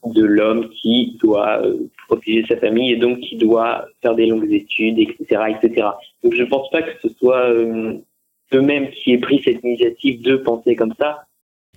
de 0.06 0.24
l'homme 0.24 0.69
qui 0.69 1.18
doit 1.21 1.62
euh, 1.62 1.89
protéger 2.07 2.45
sa 2.48 2.57
famille 2.57 2.94
et 2.94 2.98
donc 2.98 3.19
qui 3.19 3.38
doit 3.38 3.86
faire 4.01 4.15
des 4.15 4.25
longues 4.25 4.51
études, 4.51 4.98
etc., 4.98 5.56
etc. 5.56 5.88
Donc 6.24 6.33
je 6.33 6.44
pense 6.44 6.69
pas 6.71 6.81
que 6.81 6.92
ce 7.01 7.09
soit 7.09 7.50
euh, 7.50 7.94
eux-mêmes 8.53 8.89
qui 8.89 9.13
aient 9.13 9.19
pris 9.19 9.42
cette 9.44 9.63
initiative 9.63 10.22
de 10.22 10.38
penser 10.38 10.75
comme 10.75 10.93
ça. 11.00 11.25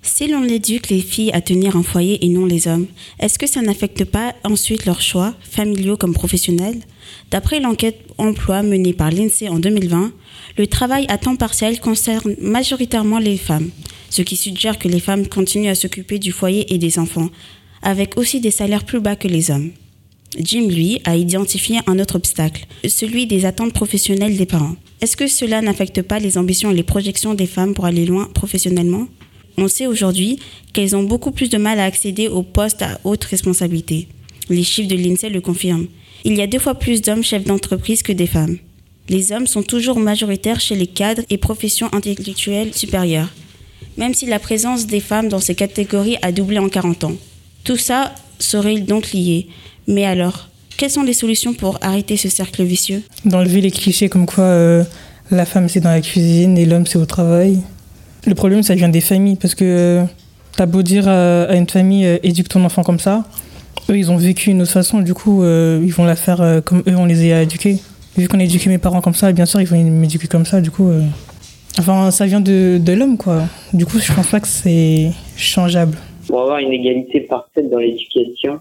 Si 0.07 0.29
l'on 0.29 0.45
éduque 0.45 0.91
les 0.91 1.01
filles 1.01 1.33
à 1.33 1.41
tenir 1.41 1.77
un 1.77 1.83
foyer 1.83 2.23
et 2.23 2.29
non 2.29 2.45
les 2.45 2.69
hommes, 2.69 2.87
est-ce 3.19 3.39
que 3.39 3.47
ça 3.47 3.63
n'affecte 3.63 4.05
pas 4.05 4.35
ensuite 4.45 4.85
leurs 4.85 5.01
choix, 5.01 5.35
familiaux 5.41 5.97
comme 5.97 6.13
professionnels? 6.13 6.81
D'après 7.31 7.59
l'enquête 7.59 8.01
emploi 8.19 8.63
menée 8.63 8.93
par 8.93 9.11
l'INSEE 9.11 9.49
en 9.49 9.59
2020, 9.59 10.13
le 10.59 10.67
travail 10.67 11.07
à 11.09 11.17
temps 11.17 11.37
partiel 11.37 11.81
concerne 11.81 12.37
majoritairement 12.39 13.19
les 13.19 13.39
femmes, 13.39 13.71
ce 14.11 14.21
qui 14.21 14.37
suggère 14.37 14.79
que 14.79 14.89
les 14.89 15.01
femmes 15.01 15.27
continuent 15.27 15.71
à 15.71 15.75
s'occuper 15.75 16.19
du 16.19 16.33
foyer 16.33 16.73
et 16.73 16.77
des 16.77 16.99
enfants, 16.99 17.31
avec 17.81 18.19
aussi 18.19 18.41
des 18.41 18.51
salaires 18.51 18.85
plus 18.85 19.01
bas 19.01 19.17
que 19.17 19.27
les 19.27 19.51
hommes. 19.51 19.73
Jim, 20.39 20.69
lui, 20.69 21.01
a 21.05 21.17
identifié 21.17 21.79
un 21.87 21.99
autre 21.99 22.17
obstacle, 22.17 22.67
celui 22.87 23.27
des 23.27 23.47
attentes 23.47 23.73
professionnelles 23.73 24.37
des 24.37 24.47
parents. 24.47 24.77
Est-ce 25.01 25.17
que 25.17 25.29
cela 25.29 25.63
n'affecte 25.63 26.03
pas 26.03 26.19
les 26.19 26.37
ambitions 26.37 26.71
et 26.71 26.75
les 26.75 26.83
projections 26.83 27.33
des 27.33 27.47
femmes 27.47 27.73
pour 27.73 27.87
aller 27.87 28.05
loin 28.05 28.29
professionnellement? 28.35 29.09
On 29.57 29.69
sait 29.69 29.87
aujourd'hui 29.87 30.39
qu'elles 30.73 30.97
ont 30.97 31.03
beaucoup 31.05 31.31
plus 31.31 31.49
de 31.49 31.59
mal 31.59 31.79
à 31.79 31.85
accéder 31.85 32.29
aux 32.29 32.43
postes 32.43 32.83
à 32.83 32.99
haute 33.05 33.25
responsabilité. 33.25 34.09
Les 34.49 34.65
chiffres 34.65 34.89
de 34.89 34.97
l'INSEE 34.97 35.31
le 35.31 35.41
confirment. 35.41 35.87
Il 36.25 36.35
y 36.35 36.43
a 36.43 36.47
deux 36.47 36.59
fois 36.59 36.75
plus 36.75 37.03
d'hommes 37.03 37.23
chefs 37.23 37.45
d'entreprise 37.45 38.03
que 38.03 38.13
des 38.13 38.27
femmes. 38.27 38.59
Les 39.09 39.33
hommes 39.33 39.47
sont 39.47 39.63
toujours 39.63 39.99
majoritaires 39.99 40.61
chez 40.61 40.75
les 40.75 40.87
cadres 40.87 41.23
et 41.29 41.37
professions 41.37 41.93
intellectuelles 41.93 42.75
supérieures, 42.75 43.33
même 43.99 44.15
si 44.15 44.27
la 44.27 44.39
présence 44.39 44.87
des 44.87 45.01
femmes 45.01 45.29
dans 45.29 45.41
ces 45.41 45.55
catégories 45.55 46.17
a 46.23 46.33
doublé 46.33 46.59
en 46.59 46.69
40 46.69 47.05
ans. 47.05 47.17
Tout 47.65 47.77
ça 47.77 48.15
serait 48.39 48.81
donc 48.81 49.13
lié? 49.13 49.47
Mais 49.87 50.07
alors, 50.07 50.49
quelles 50.77 50.91
sont 50.91 51.03
les 51.03 51.13
solutions 51.13 51.55
pour 51.55 51.79
arrêter 51.83 52.17
ce 52.17 52.29
cercle 52.29 52.65
vicieux? 52.65 53.03
D'enlever 53.25 53.61
les 53.61 53.71
clichés 53.71 54.09
comme 54.09 54.27
quoi 54.27 54.45
euh, 54.45 54.85
la 55.31 55.47
femme 55.47 55.69
c'est 55.69 55.81
dans 55.81 55.91
la 55.91 56.01
cuisine 56.01 56.57
et 56.59 56.65
l'homme 56.65 56.87
c'est 56.87 56.99
au 56.99 57.07
travail. 57.07 57.61
Le 58.27 58.35
problème 58.35 58.63
ça 58.63 58.75
vient 58.75 58.89
des 58.89 59.01
familles 59.01 59.37
parce 59.37 59.55
que 59.55 59.65
euh, 59.65 60.05
t'as 60.57 60.67
beau 60.67 60.83
dire 60.83 61.09
à, 61.09 61.55
une 61.55 61.69
famille 61.69 62.07
euh, 62.07 62.19
éduque 62.23 62.49
ton 62.49 62.65
enfant 62.65 62.83
comme 62.83 62.99
ça, 62.99 63.25
eux 63.91 63.99
ils 63.99 64.11
ont 64.11 64.17
vécu 64.17 64.51
une 64.51 64.63
autre 64.63 64.73
façon, 64.73 65.01
du 65.01 65.15
coup 65.15 65.45
ils 65.45 65.93
vont 65.93 66.05
la 66.05 66.17
faire 66.17 66.63
comme 66.65 66.83
eux 66.87 66.97
on 66.97 67.05
les 67.05 67.33
a 67.33 67.43
éduqués. 67.43 67.79
Vu 68.17 68.29
qu'on 68.29 68.39
a 68.39 68.45
éduqué 68.45 68.71
mes 68.71 68.79
parents 68.79 69.01
comme 69.01 69.15
ça, 69.15 69.33
bien 69.33 69.47
sûr 69.47 69.61
ils 69.61 69.67
vont 69.67 69.83
m'éduquer 69.83 70.29
comme 70.29 70.47
ça, 70.47 70.61
du 70.61 70.71
coup. 70.71 70.91
Enfin 71.79 72.11
ça 72.11 72.25
vient 72.27 72.41
de, 72.41 72.79
de 72.79 72.93
l'homme 72.93 73.19
quoi. 73.19 73.43
Du 73.73 73.85
coup 73.85 73.99
je 73.99 74.13
pense 74.13 74.29
pas 74.29 74.41
que 74.41 74.49
c'est 74.49 75.11
changeable 75.37 75.99
pour 76.27 76.43
avoir 76.43 76.59
une 76.59 76.73
égalité 76.73 77.21
parfaite 77.21 77.71
dans 77.71 77.79
l'éducation, 77.79 78.61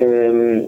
euh, 0.00 0.62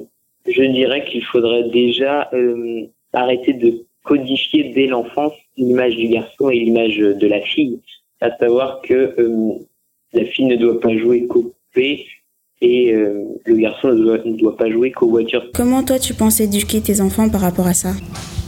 je 0.46 0.62
dirais 0.62 1.04
qu'il 1.04 1.24
faudrait 1.24 1.68
déjà 1.70 2.28
euh, 2.32 2.86
arrêter 3.12 3.52
de 3.52 3.84
codifier 4.02 4.72
dès 4.74 4.86
l'enfance 4.86 5.32
l'image 5.56 5.96
du 5.96 6.08
garçon 6.08 6.50
et 6.50 6.58
l'image 6.58 6.96
de 6.96 7.26
la 7.26 7.40
fille. 7.40 7.80
À 8.22 8.36
savoir 8.38 8.80
que 8.82 9.14
la 10.12 10.24
fille 10.26 10.46
ne 10.46 10.56
doit 10.56 10.80
pas 10.80 10.96
jouer 10.96 11.26
qu'au 11.26 11.52
poupées 11.72 12.06
et 12.60 12.92
le 12.92 13.56
garçon 13.56 13.88
ne 13.88 14.04
doit, 14.04 14.18
ne 14.24 14.36
doit 14.36 14.56
pas 14.56 14.70
jouer 14.70 14.92
qu'aux 14.92 15.08
voitures. 15.08 15.44
Comment 15.54 15.82
toi 15.82 15.98
tu 15.98 16.14
penses 16.14 16.40
éduquer 16.40 16.80
tes 16.80 17.00
enfants 17.00 17.28
par 17.28 17.40
rapport 17.40 17.66
à 17.66 17.74
ça? 17.74 17.90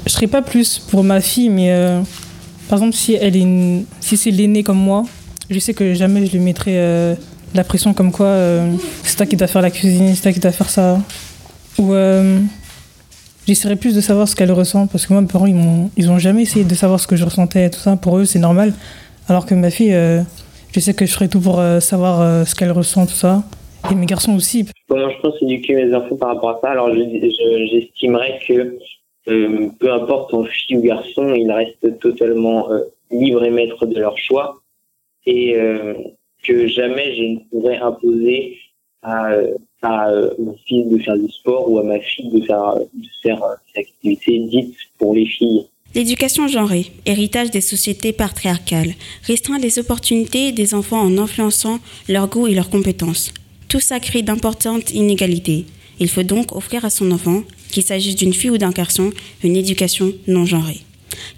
Je 0.07 0.11
serais 0.11 0.27
pas 0.27 0.43
plus 0.43 0.79
pour 0.79 1.03
ma 1.03 1.21
fille, 1.21 1.49
mais 1.49 1.75
par 2.69 2.79
exemple 2.79 2.95
si 2.95 3.15
elle 3.15 3.37
est 3.37 3.85
si 4.01 4.17
c'est 4.17 4.31
l'aîné 4.31 4.63
comme 4.63 4.79
moi, 4.79 5.05
je 5.51 5.59
sais 5.59 5.75
que 5.75 5.95
jamais 5.95 6.25
je 6.27 6.33
lui 6.33 6.39
mettrai 6.41 7.17
la 7.55 7.65
pression 7.65 7.93
comme 7.95 8.13
quoi 8.13 8.37
c'est 9.03 9.17
toi 9.17 9.27
qui 9.27 9.37
dois 9.37 9.49
faire 9.49 9.63
la 9.63 9.71
cuisine, 9.71 10.15
c'est 10.15 10.23
toi 10.23 10.33
qui 10.33 10.41
dois 10.41 10.53
faire 10.53 10.71
ça. 10.71 11.01
Ou 11.79 11.93
J'essaierais 13.47 13.77
plus 13.77 13.95
de 13.95 14.01
savoir 14.01 14.27
ce 14.27 14.35
qu'elle 14.35 14.53
ressent 14.53 14.87
parce 14.87 15.07
que 15.07 15.13
moi, 15.13 15.21
mes 15.21 15.29
parents, 15.29 15.47
ils 15.47 15.55
m'ont, 15.55 15.91
ils 15.99 16.11
ont 16.11 16.19
jamais 16.19 16.43
essayé 16.43 16.65
de 16.65 16.75
savoir 16.75 16.99
ce 16.99 17.07
que 17.07 17.15
je 17.15 17.25
ressentais 17.25 17.67
et 17.67 17.71
tout 17.71 17.79
ça. 17.79 17.97
Pour 17.97 18.17
eux, 18.17 18.25
c'est 18.25 18.39
normal. 18.39 18.73
Alors 19.29 19.47
que 19.47 19.55
ma 19.55 19.71
fille, 19.71 19.95
euh, 19.95 20.21
je 20.73 20.81
sais 20.81 20.95
que 20.95 21.07
je 21.07 21.13
ferai 21.13 21.29
tout 21.29 21.41
pour 21.41 21.61
euh, 21.61 21.81
savoir 21.81 22.21
euh, 22.21 22.45
ce 22.45 22.55
qu'elle 22.55 22.73
ressent, 22.73 23.07
tout 23.07 23.13
ça. 23.13 23.43
Et 23.91 23.95
mes 23.95 24.07
garçons 24.07 24.35
aussi. 24.35 24.67
Comment 24.89 25.11
je 25.11 25.21
pense 25.21 25.35
éduquer 25.43 25.75
mes 25.75 25.95
enfants 25.95 26.17
par 26.17 26.35
rapport 26.35 26.51
à 26.51 26.61
ça 26.63 26.71
Alors, 26.71 26.91
j'estimerais 26.95 28.39
que 28.47 28.79
peu 29.27 29.93
importe 29.93 30.31
ton 30.31 30.45
fille 30.45 30.77
ou 30.77 30.83
garçon, 30.83 31.35
ils 31.35 31.51
restent 31.51 31.99
totalement 31.99 32.69
libres 33.11 33.45
et 33.45 33.51
maîtres 33.51 33.85
de 33.85 33.99
leur 33.99 34.17
choix. 34.17 34.61
Et 35.27 35.55
que 36.43 36.67
jamais 36.67 37.15
je 37.15 37.23
ne 37.23 37.39
pourrais 37.51 37.77
imposer 37.77 38.57
à 39.03 39.33
à 39.85 40.09
euh, 40.09 40.31
mon 40.39 40.57
fils 40.67 40.89
de 40.89 40.99
faire 40.99 41.17
du 41.17 41.29
sport 41.31 41.71
ou 41.71 41.79
à 41.79 41.83
ma 41.83 42.01
fille 42.01 42.31
de 42.31 42.45
faire, 42.45 42.75
de 42.75 43.09
faire 43.23 43.43
euh, 43.45 43.55
des 43.75 43.81
activités 43.81 44.39
dites 44.41 44.77
pour 44.99 45.15
les 45.15 45.27
filles. 45.27 45.69
L'éducation 45.95 46.49
genrée, 46.49 46.91
héritage 47.07 47.53
des 47.53 47.61
sociétés 47.61 48.13
patriarcales, 48.13 48.95
restreint 49.23 49.59
les 49.59 49.79
opportunités 49.79 50.51
des 50.51 50.75
enfants 50.75 51.01
en 51.01 51.19
influençant 51.19 51.79
leur 52.09 52.27
goût 52.29 52.49
et 52.49 52.55
leurs 52.55 52.69
compétences. 52.69 53.33
Tout 53.69 53.79
ça 53.79 54.01
crée 54.01 54.23
d'importantes 54.23 54.91
inégalités. 54.91 55.67
Il 56.01 56.09
faut 56.09 56.25
donc 56.25 56.57
offrir 56.57 56.85
à 56.85 56.91
son 56.91 57.13
enfant, 57.13 57.45
qu'il 57.71 57.85
s'agisse 57.85 58.17
d'une 58.17 58.35
fille 58.35 58.51
ou 58.51 58.59
d'un 58.59 58.71
garçon, 58.71 59.13
une 59.45 59.57
éducation 59.57 60.13
non 60.27 60.45
genrée 60.45 60.81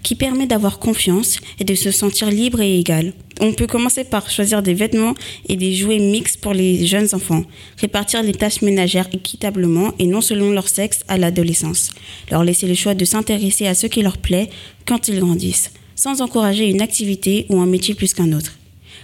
qui 0.03 0.15
permet 0.15 0.47
d'avoir 0.47 0.79
confiance 0.79 1.37
et 1.59 1.63
de 1.63 1.75
se 1.75 1.91
sentir 1.91 2.29
libre 2.29 2.61
et 2.61 2.79
égal. 2.79 3.13
On 3.39 3.53
peut 3.53 3.67
commencer 3.67 4.03
par 4.03 4.29
choisir 4.29 4.63
des 4.63 4.73
vêtements 4.73 5.13
et 5.47 5.55
des 5.55 5.73
jouets 5.73 5.99
mixtes 5.99 6.41
pour 6.41 6.53
les 6.53 6.87
jeunes 6.87 7.09
enfants, 7.13 7.43
répartir 7.77 8.23
les 8.23 8.33
tâches 8.33 8.61
ménagères 8.61 9.07
équitablement 9.13 9.93
et 9.99 10.07
non 10.07 10.21
selon 10.21 10.51
leur 10.51 10.67
sexe 10.67 11.01
à 11.07 11.17
l'adolescence, 11.17 11.91
leur 12.31 12.43
laisser 12.43 12.67
le 12.67 12.73
choix 12.73 12.95
de 12.95 13.05
s'intéresser 13.05 13.67
à 13.67 13.75
ce 13.75 13.87
qui 13.87 14.01
leur 14.01 14.17
plaît 14.17 14.49
quand 14.85 15.07
ils 15.07 15.19
grandissent, 15.19 15.71
sans 15.95 16.21
encourager 16.21 16.67
une 16.67 16.81
activité 16.81 17.45
ou 17.49 17.59
un 17.59 17.67
métier 17.67 17.93
plus 17.93 18.13
qu'un 18.13 18.33
autre. 18.33 18.53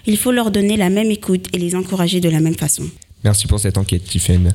Il 0.05 0.17
faut 0.17 0.31
leur 0.31 0.51
donner 0.51 0.77
la 0.77 0.89
même 0.89 1.11
écoute 1.11 1.47
et 1.53 1.57
les 1.57 1.75
encourager 1.75 2.19
de 2.19 2.29
la 2.29 2.39
même 2.39 2.57
façon. 2.57 2.83
Merci 3.23 3.47
pour 3.47 3.59
cette 3.59 3.77
enquête, 3.77 4.03
Tiffen. 4.03 4.53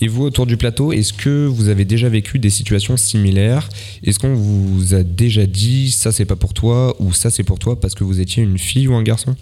Et 0.00 0.08
vous, 0.08 0.24
autour 0.24 0.46
du 0.46 0.56
plateau, 0.56 0.92
est-ce 0.92 1.12
que 1.12 1.46
vous 1.46 1.68
avez 1.68 1.84
déjà 1.84 2.08
vécu 2.08 2.38
des 2.38 2.50
situations 2.50 2.96
similaires? 2.96 3.68
Est-ce 4.02 4.18
qu'on 4.18 4.34
vous 4.34 4.94
a 4.94 5.02
déjà 5.02 5.46
dit 5.46 5.90
ça 5.90 6.12
c'est 6.12 6.26
pas 6.26 6.36
pour 6.36 6.52
toi 6.52 6.94
ou 7.00 7.12
ça 7.12 7.30
c'est 7.30 7.44
pour 7.44 7.58
toi 7.58 7.80
parce 7.80 7.94
que 7.94 8.04
vous 8.04 8.20
étiez 8.20 8.42
une 8.42 8.58
fille 8.58 8.88
ou 8.88 8.94
un 8.94 9.02
garçon? 9.02 9.36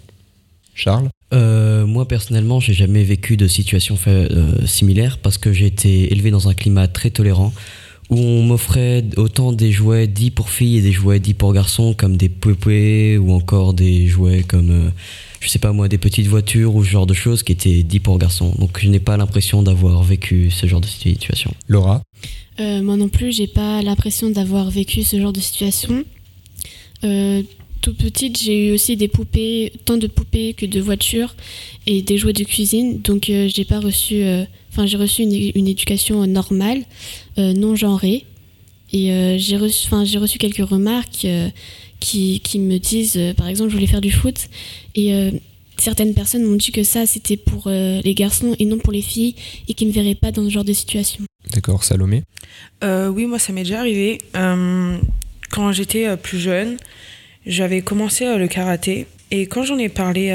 Charles? 0.73 1.09
Euh, 1.33 1.85
Moi 1.85 2.07
personnellement, 2.07 2.59
j'ai 2.59 2.73
jamais 2.73 3.03
vécu 3.03 3.35
de 3.37 3.47
situation 3.47 3.97
euh, 4.07 4.65
similaire 4.65 5.17
parce 5.17 5.37
que 5.37 5.51
j'ai 5.51 5.65
été 5.65 6.11
élevé 6.11 6.31
dans 6.31 6.47
un 6.47 6.53
climat 6.53 6.87
très 6.87 7.09
tolérant 7.09 7.53
où 8.09 8.17
on 8.17 8.43
m'offrait 8.43 9.03
autant 9.17 9.51
des 9.51 9.71
jouets 9.71 10.07
dits 10.07 10.31
pour 10.31 10.49
filles 10.49 10.77
et 10.77 10.81
des 10.81 10.91
jouets 10.91 11.19
dits 11.19 11.33
pour 11.33 11.53
garçons 11.53 11.93
comme 11.93 12.17
des 12.17 12.29
poupées 12.29 13.17
ou 13.17 13.31
encore 13.31 13.73
des 13.73 14.07
jouets 14.07 14.43
comme 14.43 14.69
euh, 14.69 14.89
je 15.39 15.49
sais 15.49 15.59
pas 15.59 15.71
moi, 15.73 15.87
des 15.87 15.97
petites 15.97 16.27
voitures 16.27 16.75
ou 16.75 16.83
ce 16.83 16.89
genre 16.89 17.05
de 17.05 17.13
choses 17.13 17.43
qui 17.43 17.51
étaient 17.51 17.83
dit 17.83 17.99
pour 17.99 18.17
garçons. 18.17 18.53
Donc 18.57 18.79
je 18.79 18.87
n'ai 18.87 18.99
pas 18.99 19.17
l'impression 19.17 19.63
d'avoir 19.63 20.03
vécu 20.03 20.51
ce 20.51 20.67
genre 20.67 20.81
de 20.81 20.87
situation. 20.87 21.53
Laura 21.67 22.01
euh, 22.59 22.81
Moi 22.81 22.97
non 22.97 23.09
plus, 23.09 23.35
j'ai 23.35 23.47
pas 23.47 23.81
l'impression 23.81 24.29
d'avoir 24.29 24.69
vécu 24.69 25.03
ce 25.03 25.19
genre 25.19 25.33
de 25.33 25.39
situation. 25.39 26.03
Euh, 27.03 27.43
tout 27.81 27.93
petite, 27.93 28.41
j'ai 28.41 28.69
eu 28.69 28.73
aussi 28.73 28.97
des 28.97 29.07
poupées, 29.07 29.71
tant 29.85 29.97
de 29.97 30.07
poupées 30.07 30.53
que 30.53 30.65
de 30.65 30.79
voitures 30.79 31.35
et 31.85 32.01
des 32.01 32.17
jouets 32.17 32.33
de 32.33 32.43
cuisine. 32.43 33.01
Donc 33.01 33.29
euh, 33.29 33.47
j'ai 33.53 33.65
pas 33.65 33.79
reçu, 33.79 34.23
enfin 34.71 34.85
j'ai 34.85 34.97
reçu 34.97 35.21
une, 35.21 35.67
éducation 35.67 36.25
normale, 36.25 36.83
non 37.37 37.75
genrée. 37.75 38.25
Et 38.97 39.37
j'ai 39.37 39.57
reçu, 39.57 39.89
j'ai 40.05 40.17
reçu 40.17 40.37
quelques 40.37 40.65
remarques 40.65 41.27
qui, 41.99 42.39
qui 42.41 42.59
me 42.59 42.77
disent, 42.77 43.17
euh, 43.17 43.33
par 43.33 43.47
exemple, 43.47 43.69
je 43.69 43.75
voulais 43.75 43.87
faire 43.87 44.01
du 44.01 44.11
foot 44.11 44.47
et 44.95 45.13
euh, 45.13 45.31
certaines 45.77 46.13
personnes 46.13 46.43
m'ont 46.43 46.55
dit 46.55 46.71
que 46.71 46.83
ça 46.83 47.05
c'était 47.05 47.37
pour 47.37 47.63
euh, 47.67 47.99
les 48.03 48.13
garçons 48.13 48.55
et 48.59 48.65
non 48.65 48.77
pour 48.77 48.93
les 48.93 49.01
filles 49.01 49.35
et 49.67 49.73
qui 49.73 49.85
ne 49.85 49.89
me 49.89 49.95
verraient 49.95 50.15
pas 50.15 50.31
dans 50.31 50.43
ce 50.43 50.49
genre 50.49 50.63
de 50.63 50.73
situation. 50.73 51.23
D'accord, 51.51 51.83
Salomé? 51.83 52.23
Oui, 52.83 53.25
moi 53.25 53.39
ça 53.39 53.53
m'est 53.53 53.63
déjà 53.63 53.79
arrivé. 53.79 54.19
quand 54.33 55.71
j'étais 55.71 56.15
plus 56.17 56.39
jeune, 56.39 56.77
j'avais 57.45 57.81
commencé 57.81 58.25
le 58.37 58.47
karaté 58.47 59.07
et 59.31 59.47
quand 59.47 59.63
j'en 59.63 59.77
ai 59.77 59.89
parlé 59.89 60.31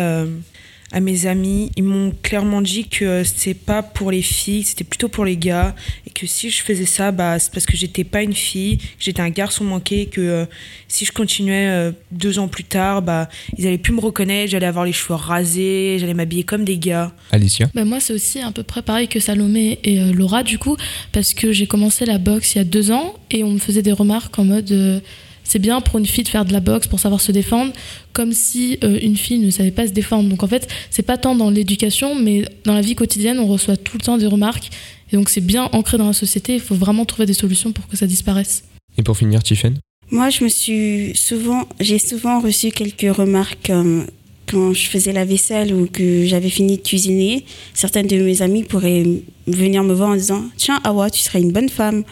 à 0.93 1.01
mes 1.01 1.27
amis. 1.27 1.71
Ils 1.77 1.85
m'ont 1.85 2.13
clairement 2.23 2.63
dit 2.63 2.89
que 2.89 3.23
c'est 3.25 3.55
pas 3.55 3.83
pour 3.83 4.11
les 4.11 4.23
filles, 4.23 4.65
c'était 4.65 4.85
plutôt 4.85 5.09
pour 5.09 5.25
les 5.25 5.37
gars. 5.37 5.75
Et 6.07 6.11
que 6.11 6.27
si 6.27 6.51
je 6.51 6.63
faisais 6.63 6.87
ça, 6.87 7.13
bah, 7.13 7.39
c'est 7.39 7.53
parce 7.53 7.67
que 7.67 7.77
j'étais 7.77 8.05
pas 8.05 8.23
une 8.23 8.33
fille, 8.33 8.79
que 8.79 8.85
j'étais 8.99 9.23
un 9.23 9.31
garçon 9.31 9.65
manqué. 9.65 10.07
Que 10.07 10.21
euh, 10.21 10.45
si 10.89 11.05
je 11.05 11.13
continuais 11.13 11.69
euh, 11.69 11.93
deux 12.11 12.39
ans 12.39 12.49
plus 12.49 12.65
tard, 12.65 13.03
bah, 13.03 13.29
ils 13.57 13.67
allaient 13.67 13.79
plus 13.79 13.93
me 13.93 14.01
reconnaître, 14.01 14.51
j'allais 14.51 14.67
avoir 14.67 14.85
les 14.85 14.93
cheveux 14.93 15.15
rasés, 15.15 15.99
j'allais 16.01 16.15
m'habiller 16.15 16.45
comme 16.45 16.65
des 16.65 16.79
gars. 16.79 17.13
Alicia 17.31 17.71
bah, 17.75 17.85
Moi, 17.85 18.01
c'est 18.01 18.13
aussi 18.13 18.41
à 18.41 18.51
peu 18.51 18.63
près 18.63 18.83
pareil 18.83 19.09
que 19.09 19.21
Salomé 19.21 19.79
et 19.85 20.01
euh, 20.01 20.13
Laura, 20.13 20.43
du 20.43 20.59
coup, 20.59 20.77
parce 21.13 21.35
que 21.35 21.53
j'ai 21.53 21.67
commencé 21.67 22.05
la 22.05 22.19
boxe 22.19 22.55
il 22.55 22.59
y 22.59 22.61
a 22.61 22.65
deux 22.65 22.91
ans 22.91 23.15
et 23.31 23.45
on 23.45 23.53
me 23.53 23.59
faisait 23.59 23.83
des 23.83 23.93
remarques 23.93 24.39
en 24.39 24.45
mode 24.45 25.03
c'est 25.51 25.59
bien 25.59 25.81
pour 25.81 25.99
une 25.99 26.07
fille 26.07 26.23
de 26.23 26.29
faire 26.29 26.45
de 26.45 26.53
la 26.53 26.61
boxe 26.61 26.87
pour 26.87 27.01
savoir 27.01 27.21
se 27.21 27.33
défendre, 27.33 27.73
comme 28.13 28.33
si 28.33 28.79
euh, 28.85 29.01
une 29.03 29.17
fille 29.17 29.41
ne 29.41 29.51
savait 29.51 29.73
pas 29.73 29.89
se 29.89 29.93
défendre. 29.93 30.29
Donc 30.29 30.45
en 30.45 30.47
fait, 30.47 30.69
c'est 30.91 31.03
pas 31.03 31.19
tant 31.19 31.35
dans 31.35 31.51
l'éducation, 31.51 32.15
mais 32.15 32.45
dans 32.65 32.73
la 32.73 32.83
vie 32.83 32.95
quotidienne, 32.95 33.41
on 33.41 33.49
reçoit 33.49 33.77
tout 33.77 33.99
le 33.99 34.03
temps 34.05 34.17
des 34.17 34.27
remarques. 34.27 34.71
Et 35.13 35.17
donc 35.17 35.29
c'est 35.29 35.41
bien 35.41 35.69
ancré 35.73 35.99
dans 35.99 36.07
la 36.07 36.13
société. 36.13 36.55
Il 36.55 36.61
faut 36.61 36.77
vraiment 36.77 37.05
trouver 37.05 37.27
des 37.27 37.33
solutions 37.33 37.73
pour 37.73 37.89
que 37.89 37.97
ça 37.97 38.07
disparaisse. 38.07 38.63
Et 38.97 39.03
pour 39.03 39.17
finir, 39.17 39.43
Tiffen? 39.43 39.81
Moi, 40.13 40.31
je 40.31 40.45
me 40.45 40.49
suis 40.49 41.17
souvent, 41.17 41.67
j'ai 41.81 41.99
souvent 41.99 42.39
reçu 42.39 42.71
quelques 42.71 43.13
remarques 43.13 43.59
comme 43.67 44.07
quand 44.49 44.73
je 44.73 44.87
faisais 44.87 45.13
la 45.13 45.25
vaisselle 45.25 45.75
ou 45.75 45.89
que 45.89 46.27
j'avais 46.27 46.49
fini 46.49 46.77
de 46.77 46.83
cuisiner, 46.83 47.45
certaines 47.75 48.07
de 48.07 48.23
mes 48.23 48.43
amies 48.43 48.63
pourraient 48.63 49.05
venir 49.49 49.83
me 49.83 49.95
voir 49.95 50.11
en 50.11 50.17
disant 50.17 50.45
Tiens, 50.57 50.79
Awa, 50.85 51.11
tu 51.11 51.21
serais 51.21 51.41
une 51.41 51.51
bonne 51.51 51.69
femme 51.69 52.05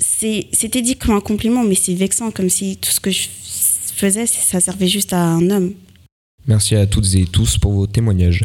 c'était 0.00 0.82
dit 0.82 0.96
comme 0.96 1.14
un 1.14 1.20
compliment, 1.20 1.62
mais 1.62 1.74
c'est 1.74 1.94
vexant, 1.94 2.30
comme 2.30 2.48
si 2.48 2.76
tout 2.76 2.90
ce 2.90 3.00
que 3.00 3.10
je 3.10 3.28
faisais, 3.94 4.26
ça 4.26 4.60
servait 4.60 4.88
juste 4.88 5.12
à 5.12 5.22
un 5.22 5.50
homme. 5.50 5.74
Merci 6.46 6.74
à 6.74 6.86
toutes 6.86 7.14
et 7.14 7.26
tous 7.26 7.58
pour 7.58 7.72
vos 7.72 7.86
témoignages. 7.86 8.42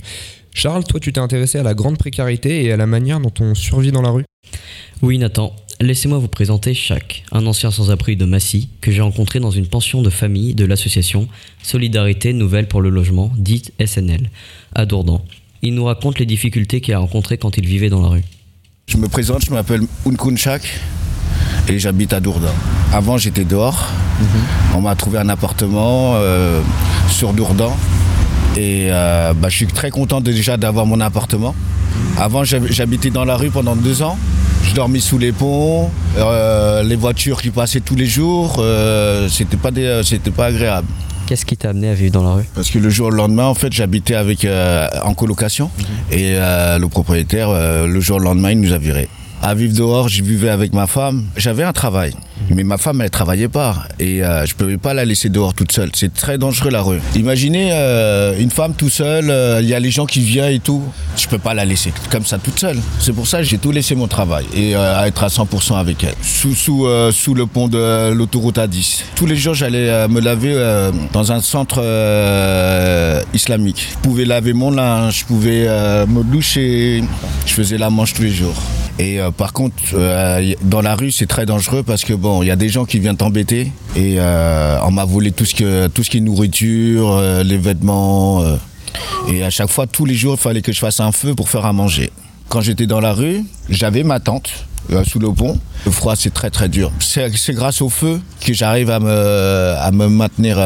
Charles, 0.54 0.84
toi, 0.84 1.00
tu 1.00 1.12
t'es 1.12 1.20
intéressé 1.20 1.58
à 1.58 1.64
la 1.64 1.74
grande 1.74 1.98
précarité 1.98 2.64
et 2.64 2.72
à 2.72 2.78
la 2.78 2.88
manière 2.88 3.20
dont 3.20 3.34
on 3.40 3.56
survit 3.56 3.92
dans 3.92 4.02
la 4.02 4.10
rue? 4.10 4.26
Oui, 5.02 5.18
Nathan. 5.18 5.56
Laissez-moi 5.82 6.20
vous 6.20 6.30
présenter 6.30 6.74
Jacques, 6.74 7.26
un 7.34 7.46
ancien 7.46 7.70
sans-abri 7.70 8.16
de 8.16 8.24
Massy 8.24 8.70
que 8.80 8.92
j'ai 8.92 9.02
rencontré 9.02 9.42
dans 9.42 9.52
une 9.52 9.68
pension 9.68 10.02
de 10.02 10.10
famille 10.10 10.56
de 10.56 10.66
l'association 10.66 11.28
Solidarité 11.62 12.32
Nouvelle 12.32 12.70
pour 12.70 12.82
le 12.82 12.90
Logement, 12.90 13.30
dite 13.38 13.74
SNL, 13.86 14.30
à 14.74 14.86
Dourdan. 14.86 15.22
Il 15.62 15.76
nous 15.76 15.84
raconte 15.84 16.20
les 16.20 16.26
difficultés 16.26 16.80
qu'il 16.80 16.94
a 16.94 17.00
rencontrées 17.00 17.38
quand 17.38 17.58
il 17.58 17.66
vivait 17.66 17.90
dans 17.90 18.02
la 18.02 18.08
rue. 18.08 18.24
Je 18.88 18.96
me 18.96 19.10
présente, 19.10 19.44
je 19.44 19.52
m'appelle 19.52 19.82
Unkun 20.06 20.38
Chak 20.38 20.80
et 21.68 21.80
j'habite 21.80 22.14
à 22.14 22.20
Dourdan. 22.20 22.54
Avant, 22.94 23.18
j'étais 23.18 23.44
dehors. 23.44 23.90
Mhm. 24.20 24.28
On 24.76 24.82
m'a 24.82 24.96
trouvé 24.96 25.20
un 25.20 25.30
appartement 25.30 26.14
euh, 26.16 26.62
sur 27.10 27.34
Dourdan. 27.34 27.76
Et 28.56 28.88
euh, 28.90 29.34
bah, 29.34 29.50
je 29.50 29.56
suis 29.56 29.68
très 29.68 29.90
content 29.90 30.22
déjà 30.22 30.58
d'avoir 30.58 30.86
mon 30.86 31.02
appartement. 31.02 31.56
Avant, 32.18 32.44
j'habitais 32.44 33.10
dans 33.10 33.26
la 33.26 33.36
rue 33.36 33.50
pendant 33.50 33.76
deux 33.76 34.02
ans. 34.02 34.18
Je 34.64 34.74
dormais 34.74 35.00
sous 35.00 35.18
les 35.18 35.32
ponts, 35.32 35.92
euh, 36.18 36.82
les 36.84 36.96
voitures 36.96 37.42
qui 37.42 37.52
passaient 37.52 37.82
tous 37.82 37.96
les 37.96 38.08
jours. 38.08 38.64
c'était 39.30 39.58
pas 39.58 39.70
c'était 40.04 40.32
pas 40.32 40.46
agréable. 40.46 40.88
Qu'est-ce 41.28 41.46
qui 41.46 41.58
t'a 41.58 41.70
amené 41.70 41.90
à 41.90 41.94
vivre 41.94 42.14
dans 42.14 42.24
la 42.24 42.34
rue? 42.34 42.46
Parce 42.54 42.70
que 42.70 42.80
le 42.80 42.90
jour 42.90 43.08
au 43.08 43.12
lendemain, 43.12 43.46
en 43.46 43.56
fait, 43.56 43.74
j'habitais 43.74 44.16
avec 44.16 44.48
en 45.04 45.14
colocation 45.14 45.70
mhm. 45.78 45.86
et 46.18 46.32
le 46.36 46.88
propriétaire, 46.88 47.50
le 47.86 48.00
jour 48.00 48.18
au 48.18 48.20
lendemain, 48.20 48.52
il 48.52 48.62
nous 48.62 48.74
a 48.74 48.78
virés 48.78 49.10
à 49.46 49.54
vivre 49.54 49.76
dehors, 49.76 50.10
je 50.10 50.24
vivais 50.24 50.50
avec 50.50 50.74
ma 50.74 50.88
femme. 50.88 51.26
J'avais 51.38 51.64
un 51.64 51.72
travail. 51.72 52.14
Mais 52.50 52.64
ma 52.64 52.80
femme, 52.80 53.02
elle 53.02 53.12
travaillait 53.12 53.48
pas. 53.48 53.84
Et 54.00 54.24
euh, 54.24 54.44
je 54.48 54.56
pouvais 54.56 54.78
pas 54.78 54.96
la 54.96 55.06
laisser 55.06 55.30
dehors 55.30 55.54
toute 55.54 55.72
seule. 55.72 55.92
C'est 55.94 56.12
très 56.12 56.40
dangereux 56.40 56.72
la 56.72 56.82
rue. 56.82 57.00
Imaginez 57.16 57.70
euh, 57.72 58.40
une 58.40 58.50
femme 58.50 58.74
tout 58.74 58.90
seule, 58.90 59.30
euh, 59.30 59.60
il 59.62 59.70
y 59.70 59.76
a 59.76 59.80
les 59.80 59.92
gens 59.92 60.08
qui 60.08 60.22
viennent 60.22 60.52
et 60.52 60.60
tout. 60.60 60.82
Je 61.16 61.28
peux 61.28 61.38
pas 61.38 61.54
la 61.54 61.64
laisser 61.64 61.94
comme 62.10 62.26
ça 62.26 62.40
toute 62.40 62.58
seule. 62.60 62.78
C'est 63.00 63.14
pour 63.14 63.28
ça 63.28 63.38
que 63.38 63.44
j'ai 63.44 63.60
tout 63.60 63.72
laissé 63.72 63.94
mon 63.94 64.08
travail 64.08 64.46
et 64.56 64.76
euh, 64.76 65.00
à 65.00 65.08
être 65.08 65.24
à 65.24 65.28
100% 65.28 65.76
avec 65.78 66.04
elle. 66.04 66.16
Sous, 66.24 66.56
sous, 66.56 67.36
le 67.36 67.46
pont 67.46 67.68
de 67.68 68.14
l'autoroute 68.14 68.58
A10. 68.58 69.04
Tous 69.16 69.28
les 69.28 69.36
jours, 69.36 69.54
j'allais 69.54 70.08
me 70.08 70.22
laver 70.22 70.56
dans 71.14 71.32
un 71.32 71.42
centre 71.42 71.82
islamique. 73.32 73.90
Je 73.92 73.98
pouvais 74.00 74.26
laver 74.26 74.54
mon 74.54 74.72
linge, 74.72 75.20
je 75.20 75.26
pouvais 75.26 75.68
me 76.08 76.24
doucher. 76.24 77.04
Je 77.46 77.54
faisais 77.54 77.78
la 77.78 77.92
manche 77.92 78.16
tous 78.16 78.24
les 78.24 78.32
jours. 78.32 78.56
Et 78.98 79.20
euh, 79.20 79.32
par 79.32 79.52
contre, 79.52 79.76
euh, 79.94 80.54
dans 80.62 80.82
la 80.82 80.96
rue, 80.96 81.12
c'est 81.12 81.26
très 81.26 81.46
dangereux 81.46 81.84
parce 81.84 82.06
que 82.06 82.14
bon, 82.14 82.44
il 82.44 82.48
y 82.48 82.52
a 82.52 82.56
des 82.56 82.70
gens 82.70 82.86
qui 82.86 83.00
viennent 83.00 83.18
t'embêter 83.18 83.72
et 83.96 84.16
euh, 84.20 84.78
on 84.84 84.92
m'a 84.92 85.04
volé 85.06 85.32
tout 85.32 85.46
ce 85.46 85.54
que 85.54 85.88
tout 85.88 86.04
ce 86.04 86.10
qui 86.10 86.18
est 86.18 86.22
nourriture, 86.22 87.20
les 87.44 87.58
vêtements. 87.58 88.44
et 89.28 89.44
à 89.44 89.50
chaque 89.50 89.70
fois, 89.70 89.86
tous 89.86 90.06
les 90.06 90.16
jours, 90.16 90.36
il 90.40 90.42
fallait 90.42 90.62
que 90.62 90.72
je 90.72 90.80
fasse 90.80 91.00
un 91.00 91.12
feu 91.12 91.36
pour 91.36 91.50
faire 91.50 91.66
à 91.66 91.74
manger. 91.74 92.10
Quand 92.48 92.62
j'étais 92.62 92.88
dans 92.88 93.02
la 93.02 93.12
rue, 93.12 93.44
j'avais 93.70 94.04
ma 94.04 94.20
tente 94.20 94.66
euh, 94.92 95.04
sous 95.04 95.20
le 95.20 95.32
pont. 95.34 95.60
Le 95.86 95.92
froid, 95.92 96.16
c'est 96.16 96.34
très 96.34 96.50
très 96.50 96.70
dur. 96.70 96.92
C'est 97.00 97.54
grâce 97.54 97.82
au 97.82 97.90
feu 97.90 98.22
que 98.40 98.54
j'arrive 98.54 98.92
à 98.92 99.00
me 99.00 99.76
à 99.78 99.92
me 99.92 100.08
maintenir 100.08 100.58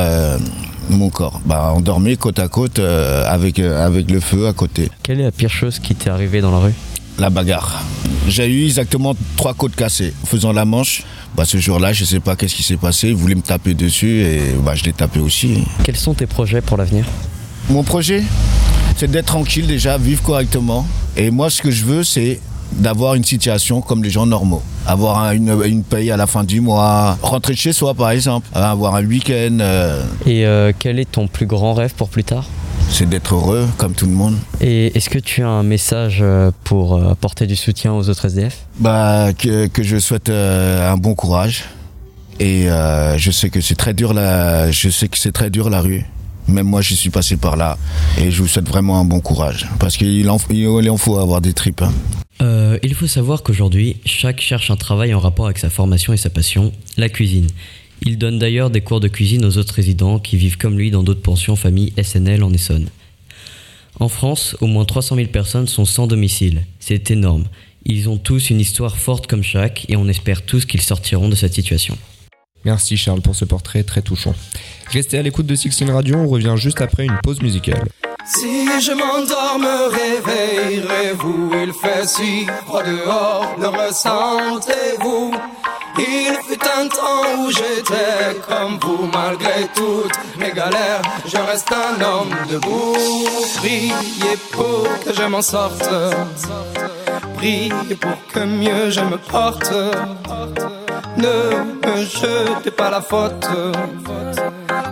mon 0.92 1.10
corps. 1.10 1.42
Bah, 1.46 1.74
on 1.76 1.82
dormait 1.82 2.16
côte 2.16 2.38
à 2.38 2.48
côte 2.48 2.78
avec 2.78 3.58
avec 3.58 4.12
le 4.12 4.20
feu 4.20 4.46
à 4.46 4.54
côté. 4.54 4.92
Quelle 5.02 5.20
est 5.20 5.24
la 5.24 5.32
pire 5.32 5.50
chose 5.50 5.80
qui 5.80 5.96
t'est 5.96 6.12
arrivée 6.12 6.42
dans 6.42 6.52
la 6.52 6.60
rue? 6.60 6.74
La 7.20 7.30
bagarre. 7.30 7.84
J'ai 8.28 8.48
eu 8.48 8.66
exactement 8.66 9.14
trois 9.36 9.54
côtes 9.54 9.76
cassées. 9.76 10.14
Faisant 10.26 10.54
la 10.54 10.64
manche, 10.66 11.04
bah, 11.36 11.44
ce 11.46 11.58
jour-là, 11.58 11.92
je 11.92 12.06
sais 12.06 12.20
pas 12.22 12.36
qu'est-ce 12.38 12.56
qui 12.56 12.64
s'est 12.64 12.78
passé. 12.78 13.10
Il 13.10 13.16
voulait 13.16 13.36
me 13.36 13.42
taper 13.42 13.74
dessus 13.74 14.22
et 14.22 14.40
bah, 14.64 14.74
je 14.76 14.86
l'ai 14.86 14.94
tapé 14.94 15.20
aussi. 15.20 15.64
Quels 15.84 15.98
sont 15.98 16.14
tes 16.14 16.28
projets 16.28 16.62
pour 16.62 16.78
l'avenir? 16.78 17.06
Mon 17.70 17.84
projet, 17.84 18.24
c'est 18.96 19.12
d'être 19.12 19.26
tranquille 19.26 19.68
déjà, 19.68 19.98
vivre 19.98 20.22
correctement. 20.24 20.88
Et 21.18 21.30
moi, 21.30 21.50
ce 21.50 21.62
que 21.62 21.72
je 21.72 21.84
veux, 21.84 22.04
c'est 22.04 22.40
d'avoir 22.72 23.16
une 23.16 23.24
situation 23.26 23.82
comme 23.82 24.02
les 24.04 24.10
gens 24.12 24.26
normaux. 24.26 24.62
Avoir 24.88 25.20
un- 25.20 25.32
une, 25.34 25.62
une 25.66 25.84
paye 25.84 26.12
à 26.12 26.18
la 26.18 26.26
fin 26.28 26.44
du 26.46 26.62
mois, 26.62 27.18
rentrer 27.22 27.56
chez 27.56 27.74
soi 27.74 27.94
par 27.96 28.12
exemple, 28.12 28.48
avoir 28.54 28.96
un 28.96 29.04
week-end. 29.04 29.58
euh, 29.60 30.04
Et 30.26 30.46
euh, 30.46 30.72
quel 30.78 31.00
est 31.00 31.12
ton 31.12 31.28
plus 31.28 31.48
grand 31.48 31.74
rêve 31.74 31.94
pour 31.96 32.10
plus 32.10 32.24
tard? 32.24 32.46
C'est 32.90 33.08
d'être 33.10 33.36
heureux 33.36 33.68
comme 33.78 33.94
tout 33.94 34.06
le 34.06 34.12
monde. 34.14 34.36
Et 34.62 34.96
est-ce 34.98 35.10
que 35.10 35.20
tu 35.20 35.42
as 35.44 35.48
un 35.50 35.64
message 35.64 36.20
euh, 36.22 36.52
pour 36.64 36.96
euh, 36.96 37.12
apporter 37.12 37.48
du 37.48 37.56
soutien 37.56 37.94
aux 37.94 38.10
autres 38.10 38.26
SDF 38.26 38.66
Bah, 38.80 39.34
que, 39.38 39.68
que 39.68 39.84
je 39.84 39.98
souhaite 39.98 40.30
euh, 40.30 40.92
un 40.92 40.98
bon 40.98 41.16
courage. 41.16 41.66
Et 42.40 42.70
euh, 42.70 43.18
je 43.18 43.32
sais 43.32 43.50
que 43.50 43.60
c'est 43.62 43.76
très 43.76 43.94
dur 43.94 44.14
la, 44.14 44.72
je 44.72 44.90
sais 44.90 45.08
que 45.10 45.18
c'est 45.18 45.32
très 45.34 45.50
dur 45.50 45.70
la 45.70 45.82
rue. 45.82 46.06
Même 46.48 46.66
moi, 46.68 46.82
je 46.82 46.94
suis 46.96 47.10
passé 47.10 47.38
par 47.38 47.58
là. 47.58 47.78
Et 48.18 48.32
je 48.32 48.42
vous 48.42 48.48
souhaite 48.48 48.68
vraiment 48.68 49.00
un 49.00 49.06
bon 49.06 49.20
courage. 49.20 49.68
Parce 49.78 49.98
qu'il 49.98 50.28
en, 50.30 50.38
il 50.50 50.90
en 50.90 50.98
faut 50.98 51.18
avoir 51.20 51.42
des 51.42 51.54
tripes. 51.54 51.82
hein. 51.84 51.92
Euh, 52.42 52.80
il 52.84 52.96
faut 52.96 53.06
savoir 53.08 53.44
qu'aujourd'hui, 53.44 53.98
chaque 54.06 54.40
cherche 54.40 54.72
un 54.72 54.78
travail 54.78 55.14
en 55.14 55.20
rapport 55.20 55.46
avec 55.46 55.58
sa 55.58 55.70
formation 55.70 56.14
et 56.14 56.18
sa 56.18 56.30
passion, 56.30 56.72
la 56.98 57.10
cuisine. 57.10 57.48
Il 58.02 58.18
donne 58.18 58.40
d'ailleurs 58.40 58.70
des 58.70 58.82
cours 58.82 59.00
de 59.00 59.08
cuisine 59.08 59.46
aux 59.46 59.58
autres 59.58 59.74
résidents 59.74 60.20
qui 60.20 60.38
vivent 60.38 60.58
comme 60.58 60.78
lui 60.78 60.92
dans 60.92 61.04
d'autres 61.04 61.22
pensions 61.22 61.56
familles 61.56 61.94
SNL 62.02 62.44
en 62.44 62.54
Essonne. 62.54 62.90
En 64.00 64.08
France, 64.08 64.56
au 64.62 64.68
moins 64.68 64.86
300 64.86 65.16
000 65.16 65.28
personnes 65.28 65.68
sont 65.68 65.86
sans 65.86 66.08
domicile. 66.08 66.66
C'est 66.80 67.12
énorme. 67.12 67.46
Ils 67.86 68.10
ont 68.10 68.18
tous 68.18 68.50
une 68.50 68.60
histoire 68.60 68.98
forte 68.98 69.28
comme 69.28 69.44
chaque 69.44 69.86
et 69.90 69.98
on 69.98 70.08
espère 70.08 70.46
tous 70.46 70.66
qu'ils 70.66 70.82
sortiront 70.82 71.30
de 71.30 71.36
cette 71.36 71.54
situation. 71.54 71.98
Merci 72.66 72.98
Charles 72.98 73.22
pour 73.22 73.36
ce 73.36 73.46
portrait 73.46 73.84
très 73.84 74.02
touchant. 74.02 74.36
Restez 74.92 75.18
à 75.18 75.22
l'écoute 75.22 75.46
de 75.46 75.56
Sixteen 75.56 75.90
Radio, 75.90 76.18
on 76.18 76.28
revient 76.28 76.56
juste 76.58 76.82
après 76.82 77.06
une 77.06 77.18
pause 77.24 77.42
musicale. 77.42 77.88
Si 78.26 78.66
je 78.82 78.92
m'endors, 78.92 79.58
me 79.60 79.90
réveillerez-vous 79.90 81.52
Il 81.64 81.74
fait 81.74 82.06
si 82.06 82.46
froid 82.66 82.84
dehors, 82.84 83.56
le 83.60 83.68
ressentez-vous 83.68 85.34
Il 85.98 86.38
fut 86.48 86.60
un 86.64 86.88
temps 86.88 87.40
où 87.40 87.52
j'étais 87.52 88.40
comme 88.48 88.78
vous 88.82 89.10
Malgré 89.12 89.68
toutes 89.76 90.20
mes 90.38 90.52
galères, 90.52 91.02
je 91.26 91.38
reste 91.38 91.72
un 91.72 92.02
homme 92.02 92.34
debout. 92.50 92.96
Priez 93.58 94.38
pour 94.52 94.88
que 95.04 95.14
je 95.14 95.24
m'en 95.24 95.42
sorte. 95.42 95.90
Priez 97.38 97.96
pour 98.00 98.18
que 98.34 98.40
mieux 98.40 98.90
je 98.90 99.02
me 99.02 99.18
porte. 99.18 99.72
Ne 101.18 101.88
me 101.88 102.06
jetez 102.06 102.72
pas 102.72 102.90
la 102.90 103.02
faute. 103.02 103.48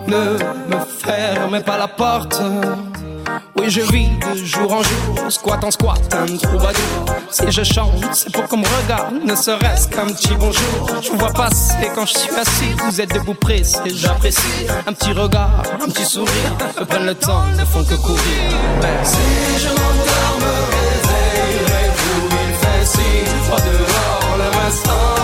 Ne 0.08 0.38
me 0.70 0.80
fermez 1.00 1.62
pas 1.62 1.78
la 1.78 1.88
porte 1.88 2.42
oui, 3.56 3.69
je 3.69 3.82
vis 3.82 4.10
de 4.10 4.45
jour 4.45 4.71
en 4.71 4.84
jour, 4.84 5.32
squat 5.32 5.63
en 5.63 5.71
squat, 5.71 6.00
un 6.13 6.38
troubadour. 6.38 7.06
Si 7.30 7.43
je 7.52 7.63
chante, 7.63 8.04
c'est 8.13 8.32
pour 8.32 8.47
qu'on 8.47 8.58
me 8.58 8.67
regarde, 8.84 9.15
ne 9.23 9.36
serait-ce 9.36 9.88
qu'un 9.88 10.06
petit 10.08 10.36
bonjour. 10.39 11.02
Je 11.02 11.10
vous 11.10 11.17
vois 11.17 11.34
passer 11.34 11.89
quand 11.95 12.06
je 12.06 12.17
suis 12.17 12.36
assis, 12.36 12.71
vous 12.86 13.02
êtes 13.02 13.13
debout 13.13 13.34
pressé, 13.34 13.80
j'apprécie. 13.88 14.67
Un 14.86 14.93
petit 14.93 15.12
regard, 15.12 15.63
un 15.82 15.89
petit 15.89 16.06
sourire, 16.06 16.52
me 16.80 16.86
prennent 16.86 17.06
le 17.06 17.15
temps, 17.15 17.43
ne 17.58 17.65
font 17.65 17.84
que 17.84 17.95
courir. 17.95 18.21
Si 19.04 19.17
je 19.60 19.67
m'endors, 19.67 20.38
me 20.39 20.54
réveillerez-vous, 20.76 22.28
il 22.47 22.54
fait 22.56 22.86
si 22.86 23.45
froid 23.45 23.60
dehors, 23.60 24.38
le 24.38 24.65
restant 24.65 25.17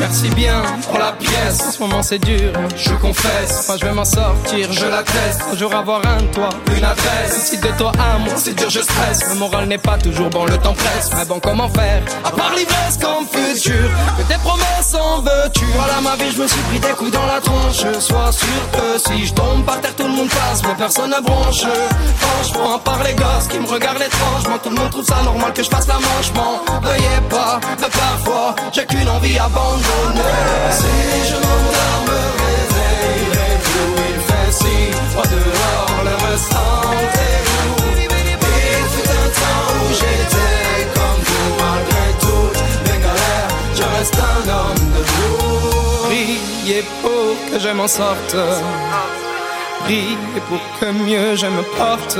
Merci 0.00 0.30
pour 0.88 0.98
la 0.98 1.12
pièce, 1.12 1.60
en 1.66 1.70
ce 1.70 1.78
moment 1.80 2.02
c'est 2.02 2.18
dur, 2.18 2.52
je 2.76 2.92
confesse. 2.94 3.68
Moi 3.68 3.76
je 3.80 3.84
vais 3.86 3.92
m'en 3.92 4.04
sortir, 4.04 4.72
je 4.72 4.86
l'atteste. 4.86 5.40
Un 5.52 5.56
jour 5.56 5.74
avoir 5.74 6.00
un 6.06 6.22
toit, 6.32 6.48
une 6.76 6.84
adresse. 6.84 7.50
Si 7.50 7.58
de 7.58 7.68
toi 7.78 7.92
à 7.98 8.18
moi 8.18 8.34
c'est 8.36 8.54
dur, 8.54 8.70
je 8.70 8.80
stresse. 8.80 9.28
Le 9.28 9.34
moral 9.36 9.66
n'est 9.66 9.78
pas 9.78 9.98
toujours 9.98 10.30
bon, 10.30 10.44
le 10.44 10.56
temps 10.58 10.74
presse. 10.74 11.10
Mais 11.16 11.24
bon, 11.24 11.40
comment 11.40 11.68
faire? 11.68 12.02
À 12.24 12.30
part 12.30 12.52
l'ivresse 12.56 12.98
comme 13.00 13.26
futur, 13.26 13.88
que 14.18 14.22
tes 14.22 14.38
promesses 14.38 14.94
en 14.94 15.20
veux-tu? 15.20 15.64
Voilà 15.74 16.00
ma 16.02 16.16
vie, 16.16 16.32
je 16.32 16.42
me 16.42 16.48
suis 16.48 16.60
pris 16.62 16.78
des 16.78 16.94
coups 16.94 17.12
dans 17.12 17.26
la 17.26 17.40
tronche. 17.40 17.84
Sois 18.00 18.32
sûr 18.32 18.48
que 18.72 18.98
si 18.98 19.26
je 19.26 19.34
tombe 19.34 19.64
par 19.64 19.80
terre, 19.80 19.94
tout 19.96 20.04
le 20.04 20.10
monde 20.10 20.28
passe, 20.28 20.62
mais 20.66 20.74
personne 20.76 21.10
ne 21.10 21.20
bronche. 21.20 21.64
Franchement, 22.18 22.76
à 22.76 22.78
part 22.78 23.02
les 23.04 23.14
gosses 23.14 23.46
qui 23.48 23.58
me 23.58 23.68
regardent 23.68 24.02
étrangement, 24.02 24.58
tout 24.62 24.70
le 24.70 24.76
monde 24.76 24.90
trouve 24.90 25.04
ça 25.04 25.22
normal 25.24 25.52
que 25.52 25.62
je 25.62 25.68
fasse 25.68 25.86
la 25.86 25.94
manche. 25.94 26.32
M'en 26.34 26.80
veuillez 26.80 27.20
pas, 27.28 27.60
mais 27.80 27.88
parfois 27.88 28.54
j'ai 28.72 28.86
qu'une 28.86 29.08
envie 29.08 29.38
abandonnée. 29.38 30.20
Pour 47.02 47.36
que 47.50 47.58
je 47.58 47.68
m'en 47.68 47.88
sorte. 47.88 48.36
Priez 49.84 50.16
pour 50.48 50.60
que 50.78 50.86
mieux 50.92 51.36
je 51.36 51.46
me 51.46 51.62
porte. 51.76 52.18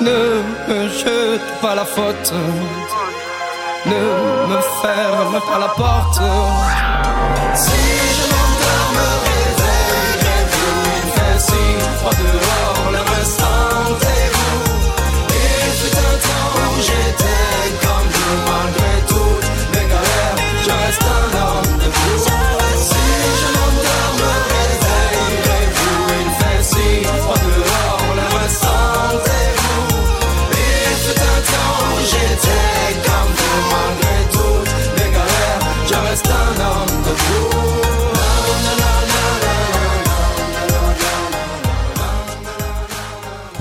Ne 0.00 0.42
me 0.68 0.88
jete 0.88 1.60
pas 1.60 1.74
la 1.74 1.84
faute. 1.84 2.32
Ne 3.86 4.46
me 4.48 4.60
ferme 4.82 5.40
pas 5.40 5.58
la 5.58 5.68
porte. 5.68 6.20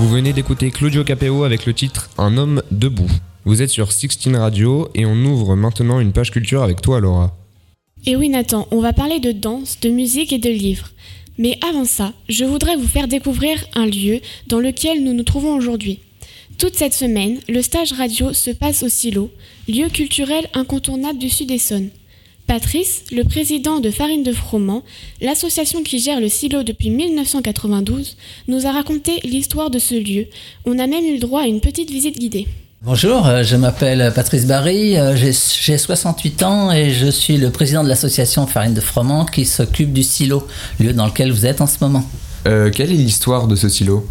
Vous 0.10 0.16
venez 0.16 0.34
d'écouter 0.34 0.72
Claudio 0.72 1.04
Capeo 1.04 1.44
avec 1.44 1.68
le 1.68 1.74
titre 1.76 2.10
Un 2.18 2.36
homme 2.36 2.64
debout. 2.72 3.12
Vous 3.46 3.62
êtes 3.62 3.70
sur 3.70 3.92
Sixteen 3.92 4.36
Radio 4.36 4.90
et 4.96 5.06
on 5.06 5.14
ouvre 5.14 5.56
maintenant 5.56 6.00
une 6.00 6.14
page 6.14 6.32
culture 6.32 6.64
avec 6.64 6.82
toi 6.82 7.00
Laura. 7.00 7.38
Et 8.08 8.16
oui 8.16 8.28
Nathan, 8.30 8.68
on 8.72 8.82
va 8.82 8.92
parler 8.92 9.20
de 9.20 9.32
danse, 9.32 9.80
de 9.82 9.92
musique 9.92 10.34
et 10.34 10.40
de 10.40 10.50
livres. 10.50 10.90
Mais 11.38 11.60
avant 11.64 11.86
ça, 11.86 12.14
je 12.28 12.44
voudrais 12.44 12.76
vous 12.76 12.88
faire 12.88 13.08
découvrir 13.08 13.64
un 13.76 13.86
lieu 13.86 14.20
dans 14.48 14.58
lequel 14.58 15.04
nous 15.04 15.14
nous 15.14 15.22
trouvons 15.22 15.54
aujourd'hui. 15.54 16.00
Toute 16.58 16.76
cette 16.76 16.96
semaine, 16.96 17.38
le 17.48 17.62
stage 17.62 17.94
radio 17.94 18.34
se 18.34 18.50
passe 18.50 18.82
au 18.82 18.90
Silo, 18.90 19.30
lieu 19.68 19.90
culturel 19.90 20.48
incontournable 20.56 21.20
du 21.20 21.30
Sud-Essonne. 21.30 21.92
Patrice, 22.50 23.04
le 23.12 23.24
président 23.24 23.80
de 23.80 23.92
Farine 23.92 24.24
de 24.24 24.34
Froment, 24.34 24.82
l'association 25.22 25.84
qui 25.84 26.00
gère 26.00 26.20
le 26.20 26.30
silo 26.30 26.64
depuis 26.64 26.90
1992, 26.90 28.18
nous 28.48 28.66
a 28.66 28.72
raconté 28.72 29.20
l'histoire 29.24 29.70
de 29.70 29.78
ce 29.78 29.94
lieu. 29.94 30.26
On 30.66 30.80
a 30.80 30.88
même 30.88 31.06
eu 31.06 31.14
le 31.14 31.20
droit 31.20 31.44
à 31.44 31.46
une 31.46 31.62
petite 31.62 31.92
visite 31.92 32.18
guidée. 32.18 32.48
Bonjour, 32.82 33.28
euh, 33.28 33.44
je 33.44 33.56
m'appelle 33.56 34.12
Patrice 34.16 34.48
Barry, 34.48 34.98
euh, 34.98 35.16
j'ai 35.16 35.78
68 35.78 36.42
ans 36.42 36.72
et 36.72 36.90
je 36.90 37.06
suis 37.06 37.38
le 37.38 37.52
président 37.52 37.84
de 37.84 37.88
l'association 37.88 38.48
Farine 38.48 38.74
de 38.74 38.82
Froment 38.82 39.26
qui 39.26 39.46
s'occupe 39.46 39.94
du 39.94 40.02
silo, 40.02 40.48
lieu 40.80 40.94
dans 40.94 41.06
lequel 41.06 41.32
vous 41.32 41.46
êtes 41.46 41.62
en 41.62 41.68
ce 41.68 41.78
moment. 41.82 42.04
Euh, 42.48 42.72
quelle 42.72 42.90
est 42.90 42.96
l'histoire 42.96 43.48
de 43.48 43.56
ce 43.56 43.70
silo? 43.70 44.08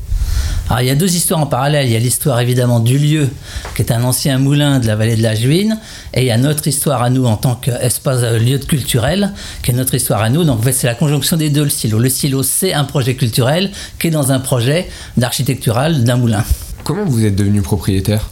Alors, 0.69 0.83
il 0.83 0.87
y 0.87 0.91
a 0.91 0.95
deux 0.95 1.15
histoires 1.15 1.41
en 1.41 1.47
parallèle. 1.47 1.87
Il 1.87 1.93
y 1.93 1.97
a 1.97 1.99
l'histoire 1.99 2.41
évidemment 2.41 2.81
du 2.81 2.99
lieu, 2.99 3.29
qui 3.75 3.81
est 3.81 3.91
un 3.91 4.05
ancien 4.05 4.39
moulin 4.39 4.81
de 4.81 4.87
la 4.87 4.97
vallée 4.97 5.17
de 5.17 5.23
la 5.23 5.35
Juine, 5.35 5.79
et 6.13 6.21
il 6.21 6.27
y 6.27 6.31
a 6.31 6.37
notre 6.37 6.67
histoire 6.69 7.03
à 7.03 7.09
nous 7.09 7.25
en 7.25 7.37
tant 7.37 7.55
qu'espace 7.55 8.23
lieu 8.39 8.59
de 8.59 8.65
culturel, 8.65 9.33
qui 9.63 9.71
est 9.71 9.75
notre 9.75 9.95
histoire 9.95 10.21
à 10.21 10.29
nous. 10.29 10.45
Donc, 10.45 10.61
en 10.67 10.71
c'est 10.73 10.87
la 10.87 10.95
conjonction 10.95 11.39
des 11.39 11.49
deux, 11.49 11.65
le 11.65 11.71
silo. 11.71 11.99
Le 11.99 12.11
silo, 12.11 12.43
c'est 12.43 12.75
un 12.75 12.85
projet 12.85 13.15
culturel 13.15 13.71
qui 13.99 14.09
est 14.09 14.11
dans 14.11 14.31
un 14.31 14.41
projet 14.41 14.89
d'architectural 15.17 16.05
d'un 16.05 16.17
moulin. 16.17 16.45
Comment 16.85 17.07
vous 17.07 17.25
êtes 17.25 17.37
devenu 17.37 17.63
propriétaire? 17.63 18.29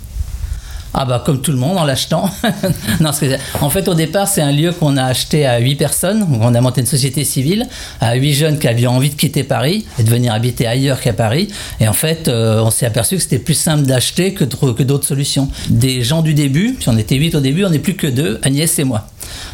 Ah 0.99 1.05
bah 1.05 1.23
comme 1.25 1.43
tout 1.43 1.53
le 1.53 1.59
monde 1.59 1.77
en 1.77 1.85
l'achetant. 1.85 2.31
non, 3.01 3.11
en 3.61 3.71
fait 3.71 3.87
au 3.87 3.95
départ 3.95 4.27
c'est 4.27 4.41
un 4.41 4.51
lieu 4.51 4.73
qu'on 4.73 4.97
a 4.97 5.05
acheté 5.05 5.45
à 5.45 5.59
8 5.59 5.75
personnes. 5.77 6.27
On 6.41 6.55
a 6.55 6.61
monté 6.63 6.81
une 6.81 6.87
société 6.87 7.23
civile 7.25 7.69
à 8.01 8.15
8 8.15 8.33
jeunes 8.33 8.59
qui 8.59 8.67
avaient 8.67 8.87
envie 8.87 9.11
de 9.11 9.15
quitter 9.15 9.45
Paris 9.45 9.85
et 9.99 10.03
de 10.03 10.09
venir 10.09 10.33
habiter 10.33 10.67
ailleurs 10.67 10.99
qu'à 10.99 11.13
Paris. 11.13 11.49
Et 11.81 11.87
en 11.87 11.93
fait 11.93 12.29
euh, 12.29 12.63
on 12.63 12.71
s'est 12.71 12.87
aperçu 12.87 13.17
que 13.17 13.23
c'était 13.23 13.39
plus 13.39 13.55
simple 13.55 13.83
d'acheter 13.83 14.33
que, 14.33 14.45
que 14.45 14.83
d'autres 14.83 15.07
solutions. 15.07 15.51
Des 15.69 16.03
gens 16.03 16.23
du 16.23 16.33
début, 16.33 16.77
puis 16.79 16.89
on 16.89 16.97
était 16.97 17.17
8 17.17 17.35
au 17.35 17.41
début, 17.41 17.67
on 17.67 17.71
n'est 17.71 17.79
plus 17.79 17.97
que 17.97 18.07
deux, 18.07 18.41
Agnès 18.43 18.79
et 18.79 18.85
moi. 18.85 19.07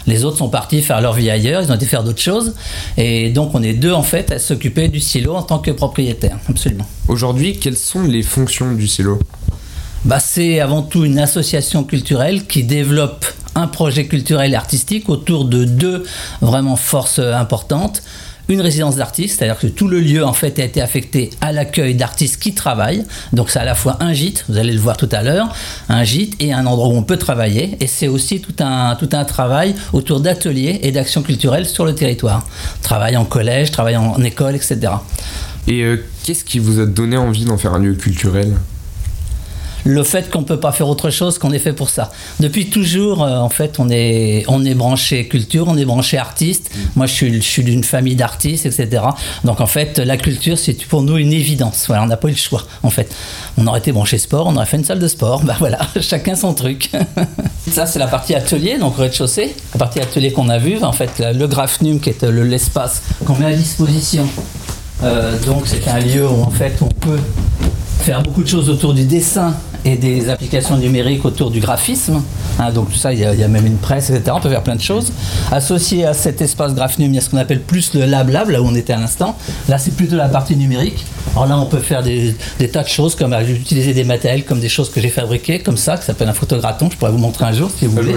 Les 0.07 0.25
autres 0.25 0.39
sont 0.39 0.49
partis 0.49 0.81
faire 0.81 1.01
leur 1.01 1.15
vie 1.15 1.29
ailleurs, 1.29 1.63
ils 1.63 1.73
ont 1.73 1.75
été 1.75 1.87
faire 1.87 2.05
d'autres 2.05 2.21
choses. 2.23 2.55
Et 2.97 3.31
donc 3.31 3.53
on 3.55 3.65
est 3.65 3.73
deux 3.73 3.93
en 3.93 4.05
fait 4.05 4.31
à 4.31 4.39
s'occuper 4.39 4.87
du 4.87 5.01
silo 5.01 5.35
en 5.35 5.43
tant 5.43 5.59
que 5.59 5.73
propriétaire, 5.73 6.39
absolument. 6.49 6.87
Aujourd'hui, 7.09 7.59
quelles 7.59 7.77
sont 7.77 8.03
les 8.03 8.23
fonctions 8.23 8.75
du 8.75 8.87
silo? 8.87 9.19
Bah, 10.05 10.19
c'est 10.21 10.61
avant 10.61 10.83
tout 10.83 11.05
une 11.05 11.19
association 11.19 11.85
culturelle 11.85 12.47
qui 12.47 12.65
développe 12.65 13.25
un 13.55 13.67
projet 13.67 14.07
culturel 14.07 14.53
et 14.53 14.57
artistique 14.57 15.09
autour 15.09 15.45
de 15.45 15.65
deux 15.65 16.05
vraiment 16.41 16.77
forces 16.77 17.19
importantes. 17.19 18.03
Une 18.49 18.61
résidence 18.61 18.97
d'artistes, 18.97 19.39
c'est-à-dire 19.39 19.59
que 19.59 19.69
tout 19.69 19.87
le 19.87 20.01
lieu 20.01 20.25
en 20.25 20.33
fait 20.33 20.59
a 20.59 20.65
été 20.65 20.83
affecté 20.83 21.31
à 21.41 21.53
l'accueil 21.53 21.95
d'artistes 21.95 22.43
qui 22.43 22.55
travaillent. 22.55 23.05
Donc 23.33 23.51
c'est 23.51 23.61
à 23.61 23.65
la 23.65 23.77
fois 23.77 23.99
un 24.01 24.13
gîte, 24.13 24.45
vous 24.49 24.59
allez 24.59 24.73
le 24.73 24.81
voir 24.81 24.97
tout 24.97 25.09
à 25.13 25.23
l'heure, 25.23 25.55
un 25.89 26.03
gîte 26.03 26.35
et 26.41 26.53
un 26.53 26.67
endroit 26.67 26.89
où 26.89 26.97
on 26.97 27.05
peut 27.05 27.19
travailler. 27.19 27.77
Et 27.79 27.87
c'est 27.87 28.09
aussi 28.09 28.41
tout 28.41 28.57
un, 28.59 28.97
tout 28.97 29.09
un 29.13 29.25
travail 29.25 29.77
autour 29.93 30.21
d'ateliers 30.21 30.81
et 30.83 30.91
d'actions 30.91 31.23
culturelles 31.23 31.67
sur 31.67 31.85
le 31.85 31.95
territoire. 31.95 32.45
Travail 32.83 33.17
en 33.17 33.25
collège, 33.25 33.71
travail 33.71 33.97
en 33.97 34.21
école, 34.25 34.57
etc. 34.57 34.81
Et 35.69 35.83
euh, 35.83 36.05
qu'est-ce 36.25 36.45
qui 36.45 36.59
vous 36.59 36.81
a 36.81 36.87
donné 36.87 37.17
envie 37.17 37.45
d'en 37.45 37.57
faire 37.57 37.75
un 37.75 37.79
lieu 37.79 37.95
culturel? 37.95 38.57
Le 39.85 40.03
fait 40.03 40.31
qu'on 40.31 40.43
peut 40.43 40.61
pas 40.61 40.73
faire 40.73 40.89
autre 40.89 41.11
chose 41.11 41.39
qu'on 41.39 41.53
est 41.53 41.59
fait 41.59 41.73
pour 41.73 41.91
ça. 41.91 42.11
Depuis 42.41 42.71
toujours, 42.71 43.23
euh, 43.23 43.37
en 43.39 43.49
fait, 43.49 43.79
on 43.79 43.89
est, 43.91 44.45
on 44.49 44.65
est 44.65 44.75
branché 44.75 45.27
culture, 45.29 45.67
on 45.69 45.77
est 45.77 45.85
branché 45.85 46.19
artiste. 46.19 46.71
Mm. 46.75 46.79
Moi, 46.97 47.07
je 47.07 47.13
suis, 47.13 47.35
je 47.35 47.41
suis 47.41 47.65
d'une 47.65 47.85
famille 47.85 48.17
d'artistes, 48.17 48.67
etc. 48.67 49.03
Donc, 49.45 49.61
en 49.61 49.67
fait, 49.67 49.99
la 49.99 50.17
culture, 50.17 50.59
c'est 50.59 50.75
pour 50.85 51.03
nous 51.03 51.19
une 51.19 51.33
évidence. 51.33 51.85
Voilà, 51.87 52.03
on 52.03 52.07
n'a 52.07 52.17
pas 52.17 52.29
eu 52.29 52.33
le 52.33 52.37
choix, 52.37 52.65
en 52.83 52.91
fait. 52.91 53.13
On 53.57 53.67
aurait 53.67 53.81
été 53.81 53.93
branché 53.93 54.19
sport, 54.19 54.47
on 54.47 54.57
aurait 54.57 54.67
fait 54.67 54.77
une 54.77 54.85
salle 54.85 55.01
de 55.01 55.09
sport. 55.09 55.43
Ben 55.53 55.57
voilà, 55.59 55.81
chacun 56.01 56.37
son 56.37 56.55
truc. 56.55 56.91
ça, 57.71 57.85
c'est 57.85 57.99
la 57.99 58.07
partie 58.07 58.35
atelier, 58.35 58.79
donc 58.79 58.97
rez-de-chaussée. 58.97 59.55
La 59.75 59.79
partie 59.79 60.01
atelier 60.01 60.31
qu'on 60.33 60.49
a 60.49 60.59
vue, 60.59 60.83
en 60.83 60.93
fait, 60.93 61.23
le 61.35 61.47
Graphnum, 61.47 62.01
qui 62.01 62.11
est 62.11 62.23
l'espace 62.23 63.03
qu'on 63.27 63.35
met 63.37 63.47
à 63.47 63.53
disposition. 63.53 64.27
Euh, 65.03 65.37
donc, 65.47 65.67
c'est 65.67 65.89
un 65.89 65.99
lieu 65.99 66.27
où, 66.27 66.43
en 66.43 66.51
fait, 66.51 66.75
on 66.81 66.89
peut 66.89 67.19
faire 68.01 68.23
beaucoup 68.23 68.43
de 68.43 68.49
choses 68.49 68.71
autour 68.71 68.95
du 68.95 69.05
dessin 69.05 69.55
et 69.85 69.97
des 69.97 70.29
applications 70.29 70.77
numériques 70.77 71.25
autour 71.25 71.51
du 71.51 71.61
graphisme. 71.61 72.23
Hein, 72.59 72.71
donc 72.71 72.91
tout 72.91 72.99
ça, 72.99 73.13
il 73.13 73.19
y, 73.19 73.25
a, 73.25 73.49
même 73.49 73.67
une 73.67 73.79
presse, 73.79 74.11
etc. 74.11 74.33
On 74.35 74.41
peut 74.41 74.51
faire 74.51 74.63
plein 74.63 74.77
de 74.77 74.81
choses. 74.81 75.13
Associé 75.51 76.07
à 76.07 76.15
cet 76.15 76.41
espace 76.41 76.75
graphnum, 76.75 77.09
il 77.09 77.17
y 77.17 77.19
a 77.19 77.21
ce 77.21 77.31
qu'on 77.31 77.39
appelle 77.39 77.61
plus 77.61 77.95
le 77.95 78.05
Lab 78.05 78.29
Lab, 78.29 78.51
là 78.51 78.63
où 78.63 78.67
on 78.67 78.75
était 78.75 78.93
à 78.93 78.99
l'instant. 78.99 79.37
Là, 79.69 79.79
c'est 79.79 79.95
plutôt 79.97 80.17
la 80.17 80.29
partie 80.29 80.57
numérique. 80.57 81.05
Alors 81.33 81.47
là, 81.47 81.59
on 81.59 81.67
peut 81.67 81.79
faire 81.79 82.03
des, 82.03 82.35
tas 82.73 82.83
de 82.83 82.89
choses, 82.89 83.15
comme 83.15 83.35
utiliser 83.35 83.95
des 83.95 84.05
matériels, 84.05 84.45
comme 84.45 84.61
des 84.61 84.69
choses 84.69 84.91
que 84.91 85.01
j'ai 85.01 85.09
fabriquées, 85.09 85.61
comme 85.61 85.77
ça, 85.77 85.97
qui 85.97 86.05
s'appelle 86.05 86.29
un 86.29 86.35
photograton. 86.35 86.89
Je 86.91 86.97
pourrais 86.97 87.11
vous 87.11 87.19
montrer 87.19 87.47
un 87.47 87.53
jour 87.53 87.71
si 87.77 87.87
vous 87.87 87.93
voulez. 87.93 88.15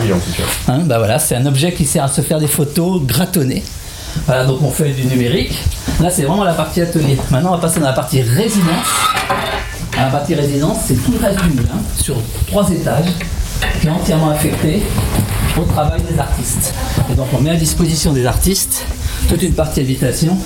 Hein, 0.68 0.80
bah 0.86 0.98
voilà, 0.98 1.20
c'est 1.20 1.36
un 1.36 1.46
objet 1.46 1.74
qui 1.74 1.86
sert 1.86 2.04
à 2.04 2.08
se 2.08 2.22
faire 2.22 2.40
des 2.40 2.48
photos 2.48 3.02
gratonnées. 3.04 3.64
Voilà, 4.26 4.46
donc 4.46 4.62
on 4.62 4.72
fait 4.72 4.92
du 4.92 5.06
numérique. 5.06 5.58
Là, 6.02 6.10
c'est 6.10 6.24
vraiment 6.24 6.44
la 6.44 6.54
partie 6.54 6.82
atelier. 6.82 7.18
Maintenant, 7.32 7.50
on 7.50 7.56
va 7.56 7.62
passer 7.62 7.80
dans 7.80 7.88
la 7.88 7.94
partie 7.94 8.22
résidence. 8.22 8.88
À 9.98 10.06
la 10.06 10.12
partie 10.12 10.36
résidence, 10.36 10.78
c'est 10.88 10.96
tout 10.96 11.14
le 11.14 11.26
reste 11.26 11.42
du 11.44 11.50
moulin, 11.52 11.80
sur 11.98 12.16
trois 12.48 12.70
étages, 12.70 13.06
qui 13.80 13.88
est 13.88 13.90
entièrement 13.90 14.30
affecté 14.30 14.84
au 15.58 15.64
travail 15.64 16.02
des 16.02 16.20
artistes. 16.20 16.74
Et 17.10 17.16
donc 17.16 17.28
on 17.34 17.40
met 17.40 17.52
à 17.52 17.56
disposition 17.56 18.12
des 18.12 18.26
artistes 18.26 18.86
toute 19.30 19.42
une 19.42 19.54
partie 19.54 19.80
habitation. 19.80 20.38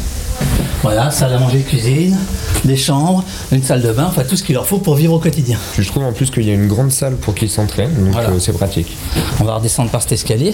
Voilà, 0.84 1.10
salle 1.12 1.34
à 1.34 1.40
manger, 1.40 1.60
cuisine, 1.62 2.16
des 2.64 2.78
chambres, 2.78 3.24
une 3.52 3.64
salle 3.64 3.82
de 3.82 3.92
bain, 3.92 4.06
enfin 4.08 4.24
tout 4.24 4.38
ce 4.38 4.44
qu'il 4.44 4.54
leur 4.54 4.68
faut 4.68 4.78
pour 4.78 4.96
vivre 4.96 5.14
au 5.14 5.20
quotidien. 5.20 5.58
Je 5.78 5.88
trouve 5.88 6.04
en 6.04 6.14
plus 6.14 6.30
qu'il 6.30 6.48
y 6.48 6.52
a 6.52 6.54
une 6.54 6.68
grande 6.68 6.92
salle 6.92 7.16
pour 7.16 7.34
qu'ils 7.34 7.50
s'entraînent, 7.50 7.94
donc 7.94 8.16
euh, 8.16 8.40
c'est 8.40 8.54
pratique. 8.54 8.96
On 9.40 9.46
va 9.46 9.56
redescendre 9.56 9.90
par 9.90 10.02
cet 10.02 10.14
escalier. 10.14 10.54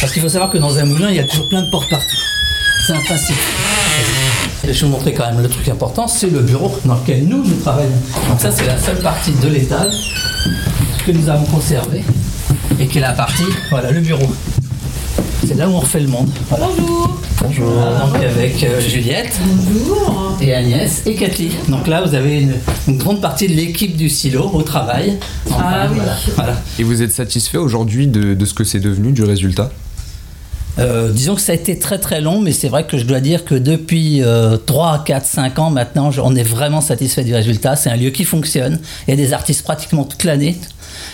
Parce 0.00 0.12
qu'il 0.12 0.20
faut 0.20 0.28
savoir 0.28 0.50
que 0.50 0.58
dans 0.58 0.76
un 0.78 0.84
moulin, 0.84 1.10
il 1.10 1.16
y 1.16 1.20
a 1.20 1.24
toujours 1.24 1.48
plein 1.48 1.62
de 1.62 1.70
portes 1.70 1.88
partout. 1.88 2.16
C'est 2.86 2.92
un 2.92 3.00
principe. 3.00 3.36
Je 4.62 4.68
vais 4.68 4.78
vous 4.80 4.88
montrer 4.88 5.14
quand 5.14 5.24
même 5.32 5.40
le 5.42 5.48
truc 5.48 5.66
important, 5.70 6.06
c'est 6.06 6.28
le 6.28 6.40
bureau 6.40 6.70
dans 6.84 6.96
lequel 6.96 7.24
nous, 7.26 7.42
nous 7.42 7.54
travaillons. 7.62 7.88
Donc 8.28 8.38
ça, 8.38 8.50
c'est 8.50 8.66
la 8.66 8.78
seule 8.78 8.98
partie 8.98 9.32
de 9.32 9.48
l'étage 9.48 10.14
que 11.06 11.12
nous 11.12 11.26
avons 11.30 11.46
conservé 11.46 12.02
et 12.78 12.86
qui 12.86 12.98
est 12.98 13.00
la 13.00 13.12
partie, 13.12 13.44
voilà, 13.70 13.90
le 13.90 14.00
bureau. 14.00 14.30
C'est 15.46 15.54
là 15.54 15.66
où 15.66 15.72
on 15.72 15.80
refait 15.80 16.00
le 16.00 16.08
monde. 16.08 16.28
Bonjour 16.50 17.18
Bonjour 17.42 17.70
Donc 17.70 18.22
avec 18.22 18.62
euh, 18.62 18.80
Juliette 18.80 19.38
Bonjour. 19.42 20.36
et 20.42 20.54
Agnès 20.54 21.02
et 21.06 21.14
Cathy. 21.14 21.52
Donc 21.68 21.86
là, 21.86 22.02
vous 22.02 22.14
avez 22.14 22.42
une, 22.42 22.98
grande 22.98 23.22
partie 23.22 23.48
de 23.48 23.54
l'équipe 23.54 23.96
du 23.96 24.10
silo 24.10 24.50
au 24.52 24.62
travail. 24.62 25.18
ah 25.52 25.86
oui. 25.90 26.00
Voilà. 26.36 26.60
Et 26.78 26.82
vous 26.82 27.00
êtes 27.00 27.12
satisfait 27.12 27.58
aujourd'hui 27.58 28.08
de, 28.08 28.34
de 28.34 28.44
ce 28.44 28.52
que 28.52 28.64
c'est 28.64 28.80
devenu, 28.80 29.12
du 29.12 29.24
résultat? 29.24 29.70
Euh, 30.78 31.10
disons 31.10 31.34
que 31.34 31.40
ça 31.40 31.52
a 31.52 31.54
été 31.54 31.78
très 31.78 31.98
très 31.98 32.20
long, 32.20 32.40
mais 32.40 32.52
c'est 32.52 32.68
vrai 32.68 32.86
que 32.86 32.98
je 32.98 33.04
dois 33.04 33.20
dire 33.20 33.44
que 33.44 33.54
depuis 33.54 34.22
3, 34.66 35.04
4, 35.04 35.26
5 35.26 35.58
ans 35.58 35.70
maintenant, 35.70 36.10
on 36.22 36.34
est 36.34 36.42
vraiment 36.42 36.80
satisfait 36.80 37.24
du 37.24 37.34
résultat. 37.34 37.76
C'est 37.76 37.90
un 37.90 37.96
lieu 37.96 38.10
qui 38.10 38.24
fonctionne. 38.24 38.80
Il 39.06 39.10
y 39.10 39.14
a 39.14 39.16
des 39.16 39.32
artistes 39.32 39.62
pratiquement 39.62 40.04
toute 40.04 40.24
l'année. 40.24 40.56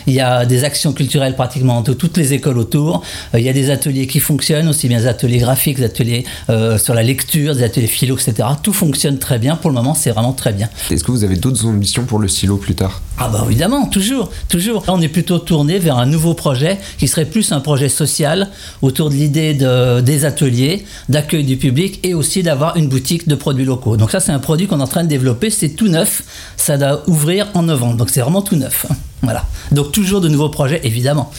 Il 0.06 0.14
y 0.14 0.20
a 0.20 0.46
des 0.46 0.64
actions 0.64 0.92
culturelles 0.92 1.34
pratiquement 1.34 1.80
de 1.82 1.92
toutes 1.92 2.16
les 2.16 2.32
écoles 2.32 2.58
autour. 2.58 3.02
Euh, 3.34 3.40
il 3.40 3.44
y 3.44 3.48
a 3.48 3.52
des 3.52 3.70
ateliers 3.70 4.06
qui 4.06 4.20
fonctionnent, 4.20 4.68
aussi 4.68 4.88
bien 4.88 4.98
des 4.98 5.06
ateliers 5.06 5.38
graphiques, 5.38 5.78
des 5.78 5.84
ateliers 5.84 6.24
euh, 6.48 6.78
sur 6.78 6.94
la 6.94 7.02
lecture, 7.02 7.54
des 7.54 7.62
ateliers 7.62 7.86
philo, 7.86 8.16
etc. 8.16 8.48
Tout 8.62 8.72
fonctionne 8.72 9.18
très 9.18 9.38
bien. 9.38 9.56
Pour 9.56 9.70
le 9.70 9.74
moment, 9.74 9.94
c'est 9.94 10.10
vraiment 10.10 10.32
très 10.32 10.52
bien. 10.52 10.68
Est-ce 10.90 11.04
que 11.04 11.12
vous 11.12 11.24
avez 11.24 11.36
d'autres 11.36 11.66
ambitions 11.66 12.04
pour 12.04 12.18
le 12.18 12.28
silo 12.28 12.56
plus 12.56 12.74
tard? 12.74 13.00
Ah 13.18 13.28
bah 13.28 13.42
évidemment, 13.46 13.86
toujours, 13.86 14.30
toujours. 14.48 14.82
Là, 14.86 14.94
on 14.94 15.00
est 15.00 15.08
plutôt 15.08 15.38
tourné 15.38 15.78
vers 15.78 15.98
un 15.98 16.06
nouveau 16.06 16.34
projet 16.34 16.78
qui 16.98 17.06
serait 17.06 17.26
plus 17.26 17.52
un 17.52 17.60
projet 17.60 17.88
social 17.88 18.48
autour 18.82 19.10
de 19.10 19.14
l'idée 19.14 19.54
de, 19.54 20.00
des 20.00 20.24
ateliers, 20.24 20.84
d'accueil 21.08 21.44
du 21.44 21.56
public 21.56 22.00
et 22.02 22.14
aussi 22.14 22.42
d'avoir 22.42 22.76
une 22.76 22.88
boutique 22.88 23.28
de 23.28 23.34
produits 23.34 23.64
locaux. 23.64 23.96
Donc 23.96 24.10
ça, 24.10 24.20
c'est 24.20 24.32
un 24.32 24.38
produit 24.38 24.66
qu'on 24.66 24.80
est 24.80 24.82
en 24.82 24.86
train 24.86 25.04
de 25.04 25.08
développer. 25.08 25.50
C'est 25.50 25.70
tout 25.70 25.88
neuf. 25.88 26.22
Ça 26.56 26.78
doit 26.78 27.02
ouvrir 27.08 27.48
en 27.54 27.62
novembre. 27.62 27.96
Donc 27.96 28.10
c'est 28.10 28.20
vraiment 28.20 28.42
tout 28.42 28.56
neuf. 28.56 28.86
Voilà. 29.22 29.46
Donc 29.72 29.92
toujours 29.92 30.20
de 30.20 30.28
nouveaux 30.28 30.48
projets, 30.48 30.80
évidemment. 30.84 31.30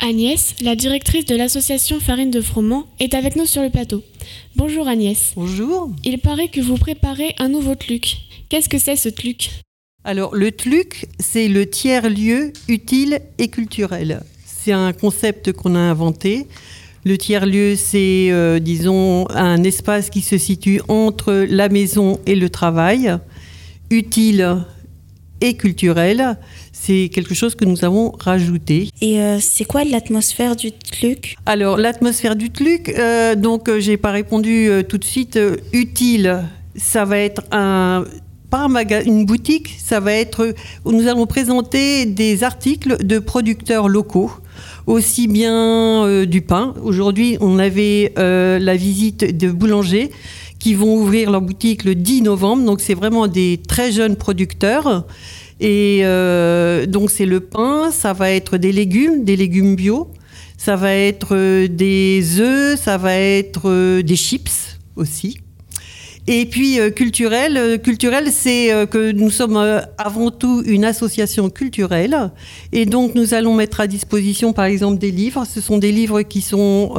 Agnès, 0.00 0.54
la 0.60 0.74
directrice 0.74 1.24
de 1.24 1.36
l'association 1.36 2.00
Farine 2.00 2.30
de 2.30 2.40
Froment, 2.40 2.86
est 2.98 3.14
avec 3.14 3.36
nous 3.36 3.46
sur 3.46 3.62
le 3.62 3.70
plateau. 3.70 4.02
Bonjour 4.56 4.88
Agnès. 4.88 5.32
Bonjour. 5.36 5.90
Il 6.04 6.18
paraît 6.18 6.48
que 6.48 6.60
vous 6.60 6.76
préparez 6.76 7.34
un 7.38 7.48
nouveau 7.48 7.74
TLUC. 7.74 8.18
Qu'est-ce 8.48 8.68
que 8.68 8.78
c'est 8.78 8.96
ce 8.96 9.08
TLUC 9.08 9.50
Alors 10.04 10.34
le 10.34 10.50
TLUC, 10.50 11.06
c'est 11.20 11.48
le 11.48 11.68
tiers-lieu 11.68 12.52
utile 12.68 13.20
et 13.38 13.48
culturel. 13.48 14.22
C'est 14.44 14.72
un 14.72 14.92
concept 14.92 15.52
qu'on 15.52 15.74
a 15.74 15.78
inventé. 15.78 16.48
Le 17.04 17.18
tiers-lieu, 17.18 17.76
c'est, 17.76 18.28
euh, 18.30 18.58
disons, 18.58 19.28
un 19.30 19.62
espace 19.62 20.08
qui 20.08 20.22
se 20.22 20.38
situe 20.38 20.80
entre 20.88 21.46
la 21.48 21.68
maison 21.68 22.18
et 22.26 22.34
le 22.34 22.48
travail. 22.48 23.14
Utile, 23.90 24.64
et 25.44 25.54
culturel. 25.54 26.38
C'est 26.86 27.08
quelque 27.08 27.34
chose 27.34 27.54
que 27.54 27.64
nous 27.64 27.82
avons 27.82 28.12
rajouté. 28.18 28.90
Et 29.00 29.18
euh, 29.18 29.38
c'est 29.40 29.64
quoi 29.64 29.84
l'atmosphère 29.84 30.54
du 30.54 30.70
TLUC? 30.70 31.36
Alors, 31.46 31.78
l'atmosphère 31.78 32.36
du 32.36 32.50
TLUC, 32.50 32.90
euh, 32.90 33.34
donc 33.36 33.70
euh, 33.70 33.80
j'ai 33.80 33.96
pas 33.96 34.10
répondu 34.10 34.68
euh, 34.68 34.82
tout 34.82 34.98
de 34.98 35.04
suite. 35.04 35.38
utile, 35.72 36.44
ça 36.76 37.06
va 37.06 37.18
être 37.18 37.42
un 37.52 38.04
une 39.04 39.26
boutique, 39.26 39.74
ça 39.78 40.00
va 40.00 40.12
être 40.12 40.54
où 40.84 40.92
nous 40.92 41.08
allons 41.08 41.26
présenter 41.26 42.06
des 42.06 42.44
articles 42.44 43.04
de 43.04 43.18
producteurs 43.18 43.88
locaux, 43.88 44.30
aussi 44.86 45.26
bien 45.26 46.04
euh, 46.04 46.24
du 46.24 46.40
pain. 46.40 46.74
Aujourd'hui, 46.82 47.36
on 47.40 47.58
avait 47.58 48.12
euh, 48.18 48.58
la 48.58 48.76
visite 48.76 49.36
de 49.36 49.50
boulangers 49.50 50.10
qui 50.60 50.74
vont 50.74 50.94
ouvrir 50.96 51.30
leur 51.30 51.40
boutique 51.40 51.84
le 51.84 51.94
10 51.94 52.22
novembre. 52.22 52.64
Donc, 52.64 52.80
c'est 52.80 52.94
vraiment 52.94 53.26
des 53.26 53.60
très 53.66 53.90
jeunes 53.90 54.16
producteurs. 54.16 55.04
Et 55.64 56.00
euh, 56.02 56.84
donc, 56.84 57.10
c'est 57.10 57.24
le 57.24 57.40
pain, 57.40 57.90
ça 57.90 58.12
va 58.12 58.30
être 58.30 58.58
des 58.58 58.70
légumes, 58.70 59.24
des 59.24 59.34
légumes 59.34 59.76
bio, 59.76 60.10
ça 60.58 60.76
va 60.76 60.94
être 60.94 61.34
euh, 61.34 61.68
des 61.68 62.38
œufs, 62.38 62.78
ça 62.78 62.98
va 62.98 63.14
être 63.14 63.70
euh, 63.70 64.02
des 64.02 64.14
chips 64.14 64.76
aussi. 64.94 65.38
Et 66.26 66.44
puis 66.44 66.78
culturel, 66.96 67.78
culturel, 67.82 68.30
c'est 68.32 68.86
que 68.90 69.12
nous 69.12 69.28
sommes 69.28 69.58
avant 69.98 70.30
tout 70.30 70.62
une 70.64 70.86
association 70.86 71.50
culturelle, 71.50 72.30
et 72.72 72.86
donc 72.86 73.14
nous 73.14 73.34
allons 73.34 73.54
mettre 73.54 73.80
à 73.80 73.86
disposition, 73.86 74.54
par 74.54 74.64
exemple, 74.64 74.96
des 74.96 75.10
livres. 75.10 75.44
Ce 75.44 75.60
sont 75.60 75.76
des 75.76 75.92
livres 75.92 76.22
qui 76.22 76.40
sont 76.40 76.94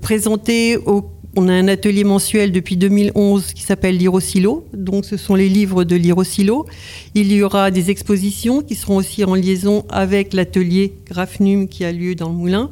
présentés 0.00 0.76
au 0.76 1.02
on 1.36 1.48
a 1.48 1.52
un 1.52 1.68
atelier 1.68 2.02
mensuel 2.02 2.50
depuis 2.50 2.76
2011 2.76 3.52
qui 3.52 3.62
s'appelle 3.62 3.98
Lire. 3.98 4.12
Donc, 4.72 5.04
ce 5.04 5.16
sont 5.16 5.34
les 5.34 5.48
livres 5.48 5.84
de 5.84 5.94
Lire. 5.94 6.16
Il 7.14 7.32
y 7.32 7.42
aura 7.42 7.70
des 7.70 7.90
expositions 7.90 8.62
qui 8.62 8.74
seront 8.74 8.96
aussi 8.96 9.22
en 9.24 9.34
liaison 9.34 9.84
avec 9.90 10.32
l'atelier 10.32 10.94
Graphnum 11.06 11.68
qui 11.68 11.84
a 11.84 11.92
lieu 11.92 12.14
dans 12.14 12.30
le 12.30 12.34
Moulin. 12.34 12.70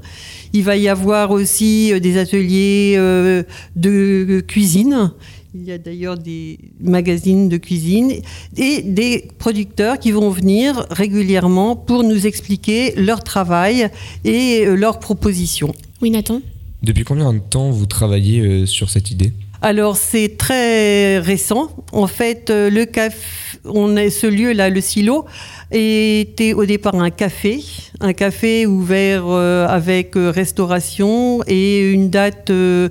Il 0.54 0.64
va 0.64 0.76
y 0.76 0.88
avoir 0.88 1.30
aussi 1.30 1.92
euh, 1.92 2.00
des 2.00 2.16
ateliers 2.16 2.94
euh, 2.96 3.42
de 3.76 4.40
cuisine. 4.40 5.10
Il 5.56 5.64
y 5.64 5.70
a 5.70 5.78
d'ailleurs 5.78 6.18
des 6.18 6.58
magazines 6.80 7.48
de 7.48 7.56
cuisine 7.58 8.12
et 8.56 8.82
des 8.82 9.28
producteurs 9.38 10.00
qui 10.00 10.10
vont 10.10 10.30
venir 10.30 10.84
régulièrement 10.90 11.76
pour 11.76 12.02
nous 12.02 12.26
expliquer 12.26 12.92
leur 12.96 13.22
travail 13.22 13.88
et 14.24 14.66
euh, 14.66 14.74
leurs 14.74 14.98
propositions. 14.98 15.72
Oui, 16.02 16.10
Nathan? 16.10 16.40
Depuis 16.84 17.04
combien 17.04 17.32
de 17.32 17.38
temps 17.38 17.70
vous 17.70 17.86
travaillez 17.86 18.40
euh, 18.40 18.66
sur 18.66 18.90
cette 18.90 19.10
idée? 19.10 19.32
Alors 19.62 19.96
c'est 19.96 20.36
très 20.36 21.18
récent. 21.18 21.70
En 21.92 22.06
fait, 22.06 22.50
euh, 22.50 22.68
le 22.68 22.84
café, 22.84 23.16
on 23.64 23.96
ce 24.10 24.26
lieu-là, 24.26 24.68
le 24.68 24.82
silo, 24.82 25.24
était 25.70 26.52
au 26.52 26.66
départ 26.66 26.94
un 26.96 27.08
café, 27.08 27.64
un 28.00 28.12
café 28.12 28.66
ouvert 28.66 29.24
euh, 29.26 29.66
avec 29.66 30.12
restauration 30.14 31.42
et 31.46 31.90
une 31.90 32.10
date 32.10 32.52
de 32.52 32.90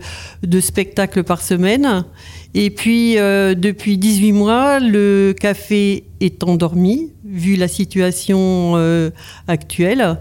spectacle 0.60 1.24
par 1.24 1.44
semaine. 1.44 2.04
Et 2.56 2.72
puis 2.72 3.16
depuis 3.16 3.98
18 3.98 4.32
mois, 4.32 4.80
le 4.80 5.36
café 5.40 6.06
est 6.20 6.44
endormi 6.44 7.12
vu 7.26 7.56
la 7.56 7.68
situation 7.68 8.76
actuelle. 9.48 10.18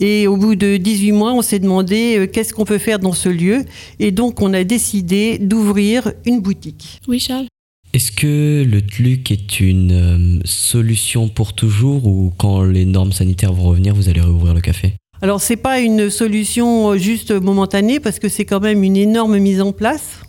Et 0.00 0.26
au 0.26 0.36
bout 0.36 0.56
de 0.56 0.76
18 0.76 1.12
mois, 1.12 1.32
on 1.32 1.42
s'est 1.42 1.58
demandé 1.58 2.18
euh, 2.18 2.26
qu'est-ce 2.26 2.52
qu'on 2.52 2.64
peut 2.64 2.78
faire 2.78 2.98
dans 2.98 3.12
ce 3.12 3.28
lieu. 3.28 3.64
Et 3.98 4.10
donc, 4.10 4.42
on 4.42 4.52
a 4.52 4.64
décidé 4.64 5.38
d'ouvrir 5.38 6.12
une 6.26 6.40
boutique. 6.40 7.00
Oui, 7.08 7.18
Charles 7.18 7.46
Est-ce 7.94 8.12
que 8.12 8.64
le 8.68 8.82
TLUC 8.82 9.30
est 9.30 9.60
une 9.60 9.92
euh, 9.92 10.40
solution 10.44 11.28
pour 11.28 11.54
toujours 11.54 12.06
ou 12.06 12.32
quand 12.36 12.62
les 12.62 12.84
normes 12.84 13.12
sanitaires 13.12 13.52
vont 13.52 13.64
revenir, 13.70 13.94
vous 13.94 14.08
allez 14.08 14.20
réouvrir 14.20 14.52
le 14.52 14.60
café? 14.60 14.94
Alors, 15.22 15.40
c'est 15.40 15.56
pas 15.56 15.80
une 15.80 16.10
solution 16.10 16.92
euh, 16.92 16.98
juste 16.98 17.32
momentanée 17.32 18.00
parce 18.00 18.18
que 18.18 18.28
c'est 18.28 18.44
quand 18.44 18.60
même 18.60 18.84
une 18.84 18.98
énorme 18.98 19.38
mise 19.38 19.62
en 19.62 19.72
place. 19.72 20.20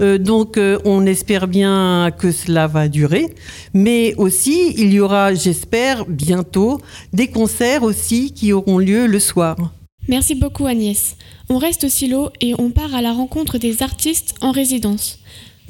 Euh, 0.00 0.18
donc, 0.18 0.58
euh, 0.58 0.78
on 0.84 1.06
espère 1.06 1.48
bien 1.48 2.10
que 2.16 2.32
cela 2.32 2.66
va 2.66 2.88
durer. 2.88 3.34
Mais 3.74 4.14
aussi, 4.16 4.74
il 4.76 4.92
y 4.92 5.00
aura, 5.00 5.34
j'espère, 5.34 6.04
bientôt 6.06 6.80
des 7.12 7.28
concerts 7.28 7.82
aussi 7.82 8.32
qui 8.32 8.52
auront 8.52 8.78
lieu 8.78 9.06
le 9.06 9.18
soir. 9.18 9.56
Merci 10.08 10.34
beaucoup 10.34 10.66
Agnès. 10.66 11.16
On 11.48 11.58
reste 11.58 11.84
au 11.84 11.88
silo 11.88 12.30
et 12.40 12.54
on 12.58 12.70
part 12.70 12.94
à 12.94 13.02
la 13.02 13.12
rencontre 13.12 13.58
des 13.58 13.82
artistes 13.82 14.34
en 14.40 14.52
résidence. 14.52 15.18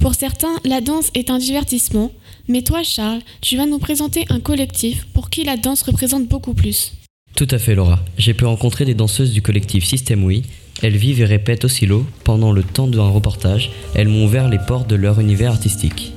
Pour 0.00 0.14
certains, 0.14 0.56
la 0.64 0.82
danse 0.82 1.10
est 1.14 1.30
un 1.30 1.38
divertissement, 1.38 2.12
mais 2.48 2.62
toi 2.62 2.82
Charles, 2.82 3.22
tu 3.40 3.56
vas 3.56 3.64
nous 3.64 3.78
présenter 3.78 4.26
un 4.28 4.40
collectif 4.40 5.06
pour 5.14 5.30
qui 5.30 5.44
la 5.44 5.56
danse 5.56 5.82
représente 5.82 6.28
beaucoup 6.28 6.52
plus. 6.52 6.92
Tout 7.34 7.48
à 7.50 7.58
fait 7.58 7.74
Laura. 7.74 7.98
J'ai 8.18 8.34
pu 8.34 8.44
rencontrer 8.44 8.84
des 8.84 8.94
danseuses 8.94 9.32
du 9.32 9.40
collectif 9.40 9.84
System 9.84 10.24
Oui. 10.24 10.42
Elles 10.82 10.96
vivent 10.96 11.22
et 11.22 11.24
répètent 11.24 11.64
au 11.64 11.68
silo 11.68 12.04
pendant 12.24 12.52
le 12.52 12.62
temps 12.62 12.86
d'un 12.86 13.08
reportage. 13.08 13.70
Elles 13.94 14.08
m'ont 14.08 14.24
ouvert 14.24 14.48
les 14.48 14.58
portes 14.58 14.88
de 14.88 14.96
leur 14.96 15.20
univers 15.20 15.52
artistique. 15.52 16.12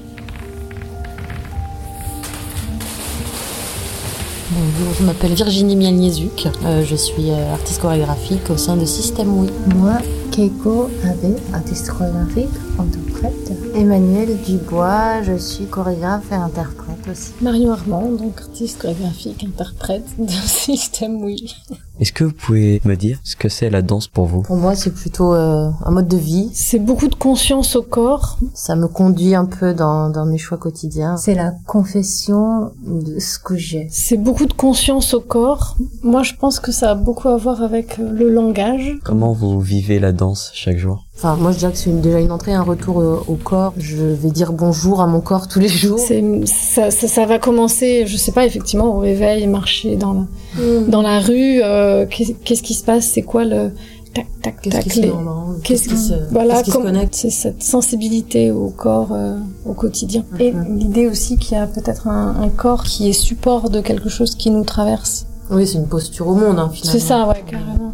Bonjour, 4.51 4.93
je 4.99 5.03
m'appelle 5.03 5.33
Virginie 5.33 5.75
Mielniezuk, 5.75 6.47
euh, 6.65 6.83
je 6.83 6.95
suis 6.95 7.29
euh, 7.29 7.53
artiste 7.53 7.81
chorégraphique 7.81 8.49
au 8.49 8.57
sein 8.57 8.75
de 8.75 8.85
System 8.85 9.29
Oui. 9.37 9.49
Moi, 9.75 9.99
Keiko 10.31 10.89
Abe, 11.05 11.37
artiste 11.53 11.89
chorégraphique, 11.91 12.49
interprète. 12.77 13.51
Emmanuel 13.75 14.37
Dubois, 14.45 15.21
je 15.21 15.37
suis 15.37 15.65
chorégraphe 15.65 16.31
et 16.31 16.35
interprète 16.35 17.07
aussi. 17.09 17.31
Marion 17.41 17.71
Armand, 17.71 18.11
donc 18.11 18.41
artiste 18.41 18.81
chorégraphique, 18.81 19.43
interprète 19.43 20.05
de 20.17 20.31
System 20.47 21.21
Oui. 21.21 21.55
Est-ce 21.99 22.13
que 22.13 22.23
vous 22.23 22.31
pouvez 22.33 22.81
me 22.85 22.95
dire 22.95 23.19
ce 23.23 23.35
que 23.35 23.49
c'est 23.49 23.69
la 23.69 23.81
danse 23.81 24.07
pour 24.07 24.25
vous? 24.25 24.41
Pour 24.43 24.55
moi, 24.55 24.73
c'est 24.75 24.93
plutôt 24.93 25.33
euh, 25.33 25.69
un 25.85 25.91
mode 25.91 26.07
de 26.07 26.17
vie. 26.17 26.49
C'est 26.53 26.79
beaucoup 26.79 27.07
de 27.09 27.15
conscience 27.15 27.75
au 27.75 27.81
corps. 27.81 28.37
Ça 28.53 28.75
me 28.75 28.87
conduit 28.87 29.35
un 29.35 29.45
peu 29.45 29.73
dans, 29.73 30.09
dans 30.09 30.25
mes 30.25 30.37
choix 30.37 30.57
quotidiens. 30.57 31.17
C'est 31.17 31.35
la 31.35 31.51
confession 31.67 32.71
de 32.85 33.19
ce 33.19 33.37
que 33.39 33.57
j'ai. 33.57 33.87
C'est 33.91 34.17
beaucoup 34.17 34.45
de 34.45 34.53
conscience 34.53 35.13
au 35.13 35.19
corps. 35.21 35.75
Moi, 36.03 36.23
je 36.23 36.33
pense 36.39 36.59
que 36.59 36.71
ça 36.71 36.91
a 36.91 36.95
beaucoup 36.95 37.27
à 37.27 37.35
voir 37.37 37.61
avec 37.63 37.99
euh, 37.99 38.11
le 38.11 38.29
langage. 38.29 38.97
Comment 39.03 39.33
vous 39.33 39.59
vivez 39.59 39.99
la 39.99 40.11
danse 40.13 40.51
chaque 40.53 40.77
jour? 40.77 41.05
Enfin, 41.17 41.35
moi, 41.35 41.51
je 41.51 41.57
dirais 41.57 41.73
que 41.73 41.77
c'est 41.77 41.89
une- 41.89 41.99
déjà 41.99 42.19
une 42.21 42.31
entrée, 42.31 42.53
un 42.53 42.61
retour 42.61 43.01
euh, 43.01 43.19
au 43.27 43.35
corps. 43.35 43.73
Je 43.77 43.97
vais 43.97 44.29
dire 44.31 44.53
bonjour 44.53 45.01
à 45.01 45.07
mon 45.07 45.19
corps 45.19 45.49
tous 45.49 45.59
les 45.59 45.67
jours. 45.67 45.99
C'est, 45.99 46.23
ça, 46.45 46.91
ça, 46.91 47.07
ça 47.09 47.25
va 47.25 47.39
commencer, 47.39 48.05
je 48.07 48.15
sais 48.15 48.31
pas, 48.31 48.45
effectivement, 48.45 48.95
au 48.95 48.99
réveil, 48.99 49.45
marcher 49.47 49.97
dans 49.97 50.13
la, 50.13 50.25
Mm. 50.57 50.89
dans 50.89 51.01
la 51.03 51.19
rue. 51.19 51.61
euh, 51.61 51.88
qu'est- 52.09 52.35
qu'est-ce 52.43 52.63
qui 52.63 52.73
se 52.73 52.83
passe? 52.83 53.05
C'est 53.05 53.21
quoi 53.21 53.45
le 53.45 53.71
tac 54.13 54.25
tac 54.41 54.61
Qu'est-ce 54.61 54.75
tac 54.75 54.95
les- 54.95 55.01
Qu'est-ce 55.01 55.83
Qu'est-ce 55.83 55.89
qui 55.89 55.97
se- 55.97 56.13
voilà 56.31 56.53
qu'est-ce 56.55 56.63
qui 56.65 56.71
se 56.71 56.75
comme- 56.75 56.85
connecte? 56.85 57.15
C'est 57.15 57.29
cette 57.29 57.61
sensibilité 57.63 58.51
au 58.51 58.69
corps 58.69 59.11
euh, 59.11 59.37
au 59.65 59.73
quotidien. 59.73 60.23
Et 60.39 60.51
l'idée 60.75 61.07
aussi 61.07 61.37
qu'il 61.37 61.57
y 61.57 61.59
a 61.61 61.67
peut-être 61.67 62.07
un, 62.07 62.35
un 62.41 62.49
corps 62.49 62.83
qui 62.83 63.09
est 63.09 63.13
support 63.13 63.69
de 63.69 63.81
quelque 63.81 64.09
chose 64.09 64.35
qui 64.35 64.49
nous 64.51 64.63
traverse. 64.63 65.25
Oui, 65.51 65.65
c'est 65.67 65.77
une 65.79 65.87
posture 65.87 66.27
au 66.27 66.35
monde, 66.35 66.59
hein, 66.59 66.69
finalement. 66.71 66.99
C'est 66.99 67.05
ça, 67.05 67.27
ouais, 67.27 67.43
carrément. 67.47 67.93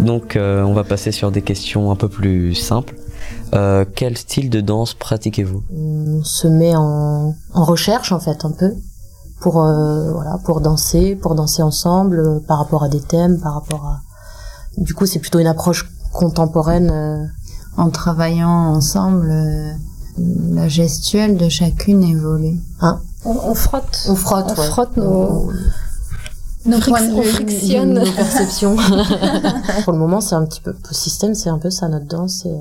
Donc 0.00 0.34
euh, 0.36 0.62
on 0.64 0.72
va 0.72 0.82
passer 0.84 1.12
sur 1.12 1.30
des 1.30 1.42
questions 1.42 1.90
un 1.90 1.96
peu 1.96 2.08
plus 2.08 2.54
simples. 2.54 2.96
Euh, 3.54 3.84
quel 3.94 4.16
style 4.16 4.50
de 4.50 4.60
danse 4.60 4.94
pratiquez-vous? 4.94 5.62
On 5.72 6.24
se 6.24 6.48
met 6.48 6.74
en, 6.74 7.34
en 7.54 7.64
recherche 7.64 8.10
en 8.10 8.18
fait 8.18 8.44
un 8.44 8.50
peu 8.50 8.72
pour 9.42 9.62
euh, 9.62 10.12
voilà 10.12 10.38
pour 10.44 10.60
danser 10.60 11.14
pour 11.16 11.34
danser 11.34 11.62
ensemble 11.62 12.18
euh, 12.20 12.40
par 12.46 12.58
rapport 12.58 12.82
à 12.84 12.88
des 12.88 13.00
thèmes 13.00 13.38
par 13.40 13.54
rapport 13.54 13.84
à 13.86 14.00
du 14.78 14.94
coup 14.94 15.04
c'est 15.06 15.18
plutôt 15.18 15.38
une 15.40 15.46
approche 15.46 15.90
contemporaine 16.12 16.90
euh. 16.90 17.26
En 17.78 17.88
travaillant 17.88 18.74
ensemble, 18.74 19.30
euh, 19.30 19.72
la 20.18 20.68
gestuelle 20.68 21.38
de 21.38 21.48
chacune 21.48 22.02
évolue. 22.02 22.60
Hein? 22.82 23.00
On, 23.24 23.30
on 23.30 23.54
frotte. 23.54 24.04
on 24.10 24.14
frotte 24.14 24.52
On 24.54 24.60
ouais. 24.60 24.66
frotte 24.68 24.96
nos, 24.98 25.50
Nos 26.66 26.76
fric- 26.76 26.88
points 26.90 27.08
de 27.08 27.22
frictionne. 27.22 27.94
nos 27.94 28.12
perceptions 28.12 28.76
pour 29.84 29.92
le 29.94 29.98
moment 29.98 30.20
c'est 30.20 30.34
un 30.34 30.44
petit 30.44 30.60
peu 30.60 30.72
le 30.72 30.94
système 30.94 31.34
c'est 31.34 31.48
un 31.48 31.56
peu 31.58 31.70
ça 31.70 31.88
notre 31.88 32.04
danse 32.06 32.42
euh, 32.44 32.58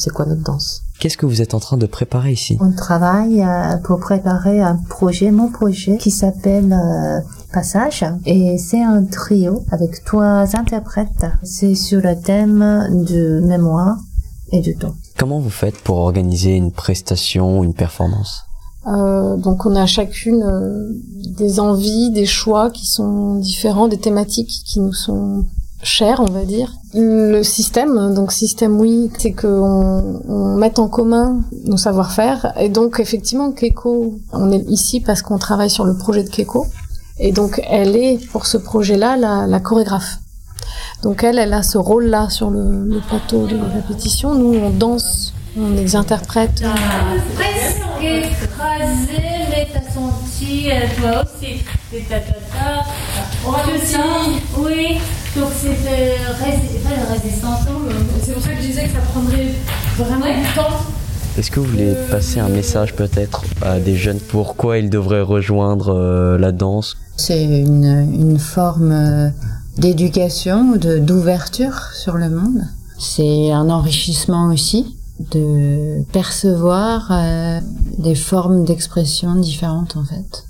c'est 0.00 0.10
quoi 0.10 0.24
notre 0.24 0.42
danse 0.42 0.82
Qu'est-ce 0.98 1.18
que 1.18 1.26
vous 1.26 1.42
êtes 1.42 1.52
en 1.52 1.60
train 1.60 1.76
de 1.76 1.84
préparer 1.84 2.32
ici? 2.32 2.56
On 2.60 2.72
travaille 2.72 3.42
euh, 3.42 3.76
pour 3.84 4.00
préparer 4.00 4.60
un 4.60 4.76
projet, 4.76 5.30
mon 5.30 5.50
projet, 5.50 5.98
qui 5.98 6.10
s'appelle 6.10 6.72
euh, 6.72 7.20
Passage. 7.52 8.04
Et 8.24 8.56
c'est 8.56 8.82
un 8.82 9.04
trio 9.04 9.62
avec 9.70 10.02
trois 10.04 10.56
interprètes. 10.56 11.26
C'est 11.42 11.74
sur 11.74 12.00
le 12.00 12.18
thème 12.18 13.04
de 13.08 13.40
mémoire 13.40 13.98
et 14.52 14.62
de 14.62 14.72
temps. 14.72 14.94
Comment 15.18 15.38
vous 15.38 15.50
faites 15.50 15.76
pour 15.82 15.98
organiser 15.98 16.52
une 16.52 16.72
prestation, 16.72 17.62
une 17.62 17.74
performance? 17.74 18.44
Euh, 18.86 19.36
donc 19.36 19.66
on 19.66 19.76
a 19.76 19.84
chacune 19.84 20.42
euh, 20.42 20.88
des 21.36 21.60
envies, 21.60 22.10
des 22.10 22.24
choix 22.24 22.70
qui 22.70 22.86
sont 22.86 23.34
différents, 23.34 23.88
des 23.88 23.98
thématiques 23.98 24.62
qui 24.64 24.80
nous 24.80 24.94
sont 24.94 25.44
cher, 25.82 26.20
on 26.20 26.30
va 26.30 26.44
dire. 26.44 26.72
Le 26.94 27.42
système, 27.42 28.14
donc 28.14 28.32
système 28.32 28.78
oui, 28.78 29.10
c'est 29.18 29.32
qu'on 29.32 30.20
on 30.28 30.56
mette 30.56 30.78
en 30.78 30.88
commun 30.88 31.40
nos 31.64 31.76
savoir-faire. 31.76 32.52
Et 32.58 32.68
donc 32.68 33.00
effectivement, 33.00 33.52
Keiko, 33.52 34.18
on 34.32 34.50
est 34.50 34.64
ici 34.68 35.00
parce 35.00 35.22
qu'on 35.22 35.38
travaille 35.38 35.70
sur 35.70 35.84
le 35.84 35.96
projet 35.96 36.24
de 36.24 36.28
Keiko. 36.28 36.66
Et 37.18 37.32
donc 37.32 37.60
elle 37.68 37.96
est 37.96 38.18
pour 38.30 38.46
ce 38.46 38.56
projet-là 38.56 39.16
la, 39.16 39.60
chorégraphe. 39.60 40.18
Donc 41.02 41.22
elle, 41.24 41.38
elle 41.38 41.52
a 41.52 41.62
ce 41.62 41.78
rôle-là 41.78 42.28
sur 42.30 42.50
le, 42.50 43.00
plateau 43.08 43.46
de 43.46 43.56
répétition. 43.56 44.34
Nous, 44.34 44.54
on 44.58 44.70
danse, 44.70 45.32
on 45.56 45.70
les 45.70 45.96
interprète. 45.96 46.62
T'as 49.72 49.92
senti, 49.92 50.70
euh, 50.70 50.80
toi 51.00 51.22
aussi, 51.24 51.62
des 51.92 52.00
tatata. 52.02 52.84
Toi 53.42 53.56
aussi, 53.74 53.96
oui. 54.58 54.98
Donc 55.36 55.50
c'est 55.60 55.68
euh, 55.68 56.14
pas 56.38 56.90
de 57.16 57.20
résistance, 57.22 57.60
c'est 58.22 58.32
pour 58.32 58.42
ça 58.42 58.48
que 58.50 58.56
je 58.62 58.66
disais 58.66 58.84
que 58.84 58.90
ça 58.92 59.00
prendrait 59.12 59.48
vraiment 59.96 60.26
du 60.26 60.46
temps. 60.54 60.76
Est-ce 61.38 61.50
que 61.52 61.60
vous 61.60 61.66
voulez 61.66 61.94
passer 62.10 62.40
un 62.40 62.48
message 62.48 62.94
peut-être 62.94 63.44
à 63.62 63.78
des 63.78 63.94
jeunes 63.96 64.18
Pourquoi 64.18 64.78
ils 64.78 64.90
devraient 64.90 65.22
rejoindre 65.22 65.94
euh, 65.94 66.36
la 66.38 66.50
danse? 66.50 66.96
C'est 67.16 67.44
une, 67.44 67.84
une 67.84 68.38
forme 68.40 68.90
euh, 68.92 69.28
d'éducation, 69.78 70.76
de- 70.76 70.98
d'ouverture 70.98 71.90
sur 71.94 72.14
le 72.16 72.28
monde. 72.28 72.62
C'est 72.98 73.52
un 73.52 73.70
enrichissement 73.70 74.48
aussi 74.52 74.96
de 75.20 76.02
percevoir 76.12 77.10
euh, 77.12 77.60
des 77.98 78.14
formes 78.14 78.64
d'expression 78.64 79.34
différentes 79.34 79.96
en 79.96 80.04
fait. 80.04 80.44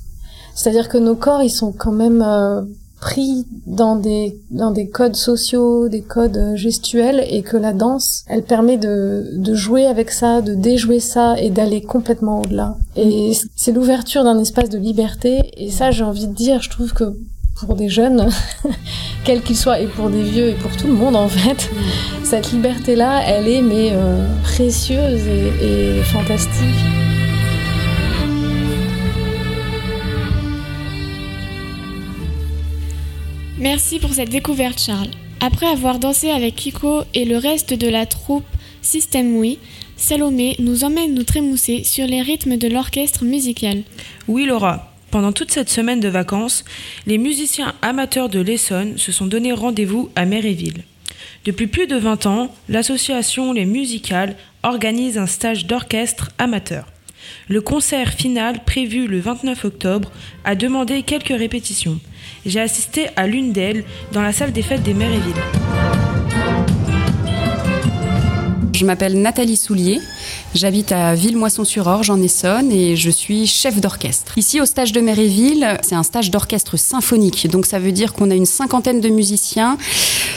C'est-à-dire 0.55 0.89
que 0.89 0.99
nos 0.99 1.17
corps, 1.17 1.43
ils 1.43 1.51
sont 1.51 1.73
quand 1.73 1.93
même 1.93 2.23
euh, 2.23 2.63
pris 3.01 3.47
dans 3.67 3.97
des 3.97 4.39
dans 4.51 4.71
des 4.71 4.89
codes 4.89 5.17
sociaux, 5.17 5.89
des 5.89 6.03
codes 6.03 6.53
gestuels, 6.55 7.25
et 7.29 7.43
que 7.43 7.57
la 7.57 7.73
danse, 7.73 8.25
elle 8.29 8.43
permet 8.43 8.77
de 8.77 9.31
de 9.35 9.55
jouer 9.55 9.87
avec 9.87 10.11
ça, 10.11 10.41
de 10.41 10.55
déjouer 10.55 11.01
ça 11.01 11.39
et 11.41 11.51
d'aller 11.51 11.83
complètement 11.83 12.43
au-delà. 12.43 12.77
Et 12.97 13.33
c'est 13.57 13.73
l'ouverture 13.73 14.23
d'un 14.23 14.39
espace 14.39 14.69
de 14.69 14.79
liberté. 14.79 15.41
Et 15.57 15.71
ça, 15.71 15.91
j'ai 15.91 16.05
envie 16.05 16.27
de 16.27 16.35
dire, 16.35 16.63
je 16.63 16.71
trouve 16.71 16.93
que 16.93 17.17
pour 17.61 17.75
des 17.75 17.89
jeunes, 17.89 18.31
quels 19.25 19.43
qu'ils 19.43 19.57
soient, 19.57 19.81
et 19.81 19.87
pour 19.87 20.11
des 20.11 20.23
vieux, 20.23 20.49
et 20.49 20.55
pour 20.55 20.77
tout 20.77 20.87
le 20.87 20.95
monde 20.95 21.17
en 21.17 21.29
fait, 21.29 21.71
cette 22.25 22.53
liberté-là, 22.53 23.23
elle 23.27 23.49
est 23.49 23.63
mais 23.63 23.91
euh, 23.93 24.27
précieuse 24.43 25.27
et, 25.27 25.99
et 25.99 26.03
fantastique. 26.03 26.77
Merci 33.59 33.99
pour 33.99 34.15
cette 34.15 34.31
découverte, 34.31 34.81
Charles. 34.81 35.11
Après 35.41 35.67
avoir 35.67 35.99
dansé 35.99 36.31
avec 36.31 36.57
Kiko 36.57 37.03
et 37.13 37.25
le 37.25 37.37
reste 37.37 37.75
de 37.75 37.89
la 37.89 38.07
troupe 38.07 38.45
Système 38.83 39.37
Oui, 39.37 39.59
Salomé 39.97 40.57
nous 40.59 40.85
emmène 40.85 41.15
nous 41.15 41.25
trémousser 41.25 41.85
sur 41.85 42.07
les 42.07 42.23
rythmes 42.23 42.57
de 42.57 42.69
l'orchestre 42.69 43.25
musical. 43.25 43.83
Oui, 44.27 44.47
Laura. 44.47 44.90
Pendant 45.11 45.33
toute 45.33 45.51
cette 45.51 45.69
semaine 45.69 45.99
de 45.99 46.09
vacances, 46.09 46.65
les 47.07 47.19
musiciens 47.19 47.75
amateurs 47.83 48.29
de 48.29 48.39
l'Essonne 48.39 48.97
se 48.97 49.11
sont 49.11 49.27
donné 49.27 49.53
rendez-vous 49.53 50.09
à 50.15 50.25
Méréville. 50.25 50.85
Depuis 51.45 51.67
plus 51.67 51.89
de 51.89 51.97
20 51.97 52.27
ans, 52.27 52.55
l'association 52.69 53.53
Les 53.53 53.65
Musicales 53.65 54.37
organise 54.63 55.19
un 55.19 55.27
stage 55.27 55.67
d'orchestre 55.67 56.31
amateur. 56.39 56.87
Le 57.49 57.61
concert 57.61 58.13
final, 58.13 58.65
prévu 58.65 59.09
le 59.09 59.19
29 59.19 59.65
octobre, 59.65 60.13
a 60.45 60.55
demandé 60.55 61.03
quelques 61.03 61.37
répétitions. 61.37 61.99
J'ai 62.47 62.61
assisté 62.61 63.09
à 63.17 63.27
l'une 63.27 63.53
d'elles 63.53 63.85
dans 64.13 64.23
la 64.23 64.33
salle 64.33 64.53
des 64.53 64.63
fêtes 64.63 64.83
des 64.85 64.95
Méréville. 64.95 65.35
Je 68.75 68.85
m'appelle 68.87 69.21
Nathalie 69.21 69.57
Soulier, 69.57 70.01
j'habite 70.55 70.93
à 70.93 71.15
Villemoisson-sur-Orge 71.15 72.11
en 72.11 72.21
Essonne 72.23 72.73
et 72.73 72.97
je 72.97 73.11
suis 73.11 73.47
chef 73.47 73.81
d'orchestre. 73.81 74.37
Ici 74.37 74.61
au 74.61 74.67
stage 74.67 74.93
de 74.93 75.01
Méréville, 75.01 75.79
c'est 75.83 75.95
un 75.95 76.03
stage 76.03 76.31
d'orchestre 76.31 76.77
symphonique, 76.77 77.49
donc 77.49 77.67
ça 77.67 77.79
veut 77.79 77.93
dire 77.93 78.13
qu'on 78.13 78.31
a 78.31 78.35
une 78.35 78.47
cinquantaine 78.47 79.01
de 79.01 79.09
musiciens 79.09 79.79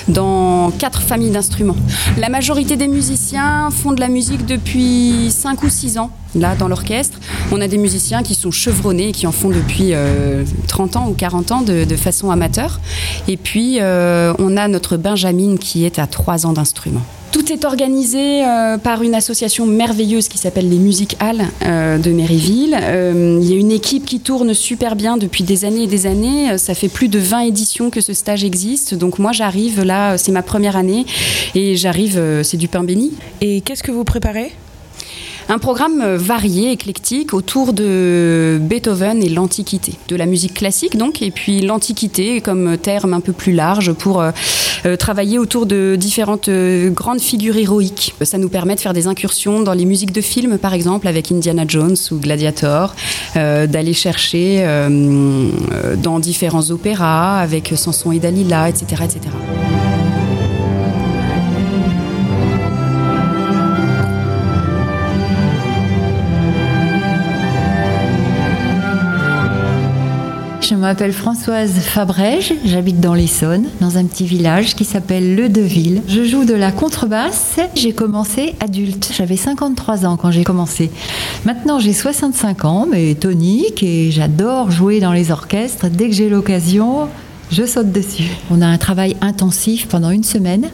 dans 0.08 0.72
quatre 0.72 1.02
familles 1.02 1.32
d'instruments. 1.32 1.76
La 2.18 2.30
majorité 2.30 2.76
des 2.76 2.88
musiciens 2.88 3.70
font 3.72 3.92
de 3.92 4.00
la 4.00 4.10
musique 4.10 4.46
depuis 4.46 5.32
5 5.32 5.64
ou 5.64 5.70
6 5.70 5.98
ans. 5.98 6.12
Là, 6.36 6.56
dans 6.56 6.68
l'orchestre, 6.68 7.20
on 7.52 7.62
a 7.62 7.68
des 7.68 7.78
musiciens 7.78 8.24
qui 8.24 8.34
sont 8.34 8.52
chevronnés 8.52 9.10
et 9.10 9.12
qui 9.12 9.28
en 9.28 9.32
font 9.32 9.50
depuis 9.50 9.94
euh, 9.94 10.44
30 10.68 10.96
ans 10.96 11.08
ou 11.10 11.14
40 11.14 11.52
ans 11.52 11.62
de, 11.62 11.86
façon 11.96 12.32
amateur. 12.32 12.80
Et 13.28 13.38
puis, 13.38 13.78
euh, 13.80 14.34
on 14.40 14.58
a 14.58 14.68
notre 14.68 14.98
Benjamin 14.98 15.58
qui 15.58 15.86
est 15.86 16.00
à 16.00 16.08
3 16.08 16.48
ans 16.48 16.54
d'instrument. 16.54 17.02
Tout 17.34 17.52
est 17.52 17.66
organisé 17.66 18.46
euh, 18.46 18.78
par 18.78 19.02
une 19.02 19.16
association 19.16 19.66
merveilleuse 19.66 20.28
qui 20.28 20.38
s'appelle 20.38 20.70
les 20.70 20.78
Musiques 20.78 21.18
Halles 21.20 21.48
euh, 21.66 21.98
de 21.98 22.12
Méréville. 22.12 22.78
Euh, 22.80 23.40
il 23.42 23.50
y 23.50 23.54
a 23.54 23.56
une 23.58 23.72
équipe 23.72 24.06
qui 24.06 24.20
tourne 24.20 24.54
super 24.54 24.96
bien 24.96 25.18
depuis 25.18 25.44
des 25.44 25.66
années 25.66 25.84
et 25.84 25.88
des 25.88 26.06
années. 26.06 26.60
Ça 26.60 26.76
fait 26.76 26.90
plus 26.90 27.08
de 27.08 27.18
20 27.18 27.40
éditions 27.40 27.90
que 27.90 28.02
ce 28.02 28.14
stage 28.14 28.44
existe. 28.44 28.94
Donc 28.94 29.18
moi 29.18 29.32
j'arrive 29.32 29.82
là, 29.82 30.16
c'est 30.20 30.32
ma 30.32 30.44
première 30.44 30.78
année 30.78 31.08
et 31.56 31.76
j'arrive, 31.76 32.22
c'est 32.44 32.58
du 32.58 32.68
pain 32.68 32.84
béni. 32.84 33.14
Et 33.42 33.62
qu'est-ce 33.62 33.82
que 33.82 33.92
vous 33.92 34.04
préparez? 34.04 34.54
Un 35.50 35.58
programme 35.58 36.02
euh, 36.02 36.18
varié, 36.18 36.72
éclectique, 36.72 37.34
autour 37.34 37.74
de 37.74 38.58
Beethoven 38.62 39.22
et 39.24 39.30
l'Antiquité. 39.30 39.94
De 40.08 40.16
la 40.16 40.26
musique 40.26 40.54
classique, 40.54 40.98
donc, 40.98 41.22
et 41.22 41.32
puis 41.32 41.62
l'Antiquité 41.62 42.42
comme 42.42 42.78
terme 42.78 43.14
un 43.14 43.20
peu 43.20 43.34
plus 43.34 43.54
large 43.54 43.94
pour 43.94 44.22
euh, 44.22 44.32
euh, 44.86 44.96
travailler 44.96 45.40
autour 45.40 45.66
de 45.66 45.96
différentes 45.98 46.50
grandes 46.50 47.22
figures 47.22 47.58
héroïques. 47.58 48.16
Ça 48.22 48.38
nous 48.38 48.50
permet 48.50 48.76
de 48.76 48.80
faire 48.80 48.94
des 48.94 49.08
incursions 49.08 49.62
dans 49.62 49.74
les 49.74 49.86
musiques 49.86 50.12
de 50.12 50.22
films, 50.22 50.58
par 50.58 50.74
exemple, 50.74 51.08
avec 51.08 51.32
Indiana 51.32 51.64
Jones 51.68 51.96
ou 52.12 52.18
Gladiator, 52.18 52.96
d'aller 53.36 53.94
chercher 53.94 54.66
dans 56.02 56.20
différents 56.20 56.72
opéras 56.72 57.40
avec 57.40 57.74
Samson 57.76 58.12
et 58.12 58.20
Dalila, 58.20 58.70
etc. 58.70 59.04
etc. 59.04 59.83
Je 70.64 70.76
m'appelle 70.76 71.12
Françoise 71.12 71.74
Fabrège, 71.74 72.54
j'habite 72.64 73.02
dans 73.02 73.14
l'Essonne, 73.14 73.66
dans 73.82 73.98
un 73.98 74.06
petit 74.06 74.26
village 74.26 74.76
qui 74.76 74.86
s'appelle 74.86 75.36
Le 75.36 75.50
Deville. 75.50 76.02
Je 76.08 76.24
joue 76.24 76.46
de 76.46 76.54
la 76.54 76.72
contrebasse. 76.72 77.60
J'ai 77.76 77.92
commencé 77.92 78.56
adulte. 78.62 79.12
J'avais 79.14 79.36
53 79.36 80.06
ans 80.06 80.16
quand 80.16 80.32
j'ai 80.32 80.46
commencé. 80.46 80.90
Maintenant 81.44 81.80
j'ai 81.80 81.92
65 81.92 82.64
ans, 82.64 82.88
mais 82.90 83.14
tonique, 83.16 83.84
et 83.84 84.10
j'adore 84.10 84.72
jouer 84.72 85.02
dans 85.02 85.12
les 85.12 85.32
orchestres. 85.32 85.90
Dès 85.90 86.08
que 86.08 86.16
j'ai 86.16 86.30
l'occasion, 86.30 87.10
je 87.52 87.66
saute 87.66 87.92
dessus. 87.92 88.32
On 88.50 88.62
a 88.62 88.68
un 88.68 88.78
travail 88.78 89.18
intensif 89.20 89.90
pendant 89.90 90.12
une 90.12 90.24
semaine 90.24 90.70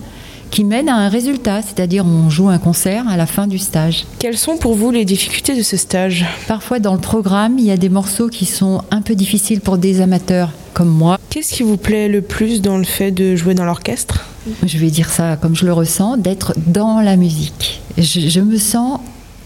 qui 0.52 0.64
mène 0.64 0.90
à 0.90 0.96
un 0.96 1.10
résultat, 1.10 1.62
c'est-à-dire 1.62 2.06
on 2.06 2.30
joue 2.30 2.50
un 2.50 2.58
concert 2.58 3.08
à 3.08 3.18
la 3.18 3.26
fin 3.26 3.48
du 3.48 3.60
stage. 3.60 4.06
Quelles 4.20 4.38
sont 4.38 4.58
pour 4.58 4.76
vous 4.76 4.92
les 4.92 5.06
difficultés 5.06 5.56
de 5.56 5.64
ce 5.64 5.78
stage? 5.78 6.26
Parfois 6.48 6.80
dans 6.80 6.94
le 6.94 7.00
programme, 7.00 7.60
il 7.60 7.66
y 7.66 7.72
a 7.72 7.78
des 7.78 7.90
morceaux 7.90 8.28
qui 8.30 8.46
sont 8.46 8.82
un 8.92 9.02
peu 9.02 9.16
difficiles 9.16 9.62
pour 9.62 9.78
des 9.78 10.02
amateurs 10.02 10.52
comme 10.74 10.90
moi. 10.90 11.18
Qu'est-ce 11.30 11.54
qui 11.54 11.64
vous 11.64 11.78
plaît 11.78 12.08
le 12.08 12.22
plus 12.22 12.62
dans 12.62 12.78
le 12.78 12.84
fait 12.84 13.12
de 13.12 13.36
jouer 13.36 13.54
dans 13.54 13.66
l'orchestre? 13.66 14.26
Je 14.66 14.78
vais 14.78 14.90
dire 14.90 15.10
ça 15.10 15.38
comme 15.38 15.56
je 15.56 15.66
le 15.66 15.74
ressens, 15.74 16.18
d'être 16.18 16.54
dans 16.68 17.02
la 17.02 17.16
musique. 17.16 17.82
Je, 17.98 18.22
je 18.22 18.40
me 18.40 18.58
sens 18.58 19.00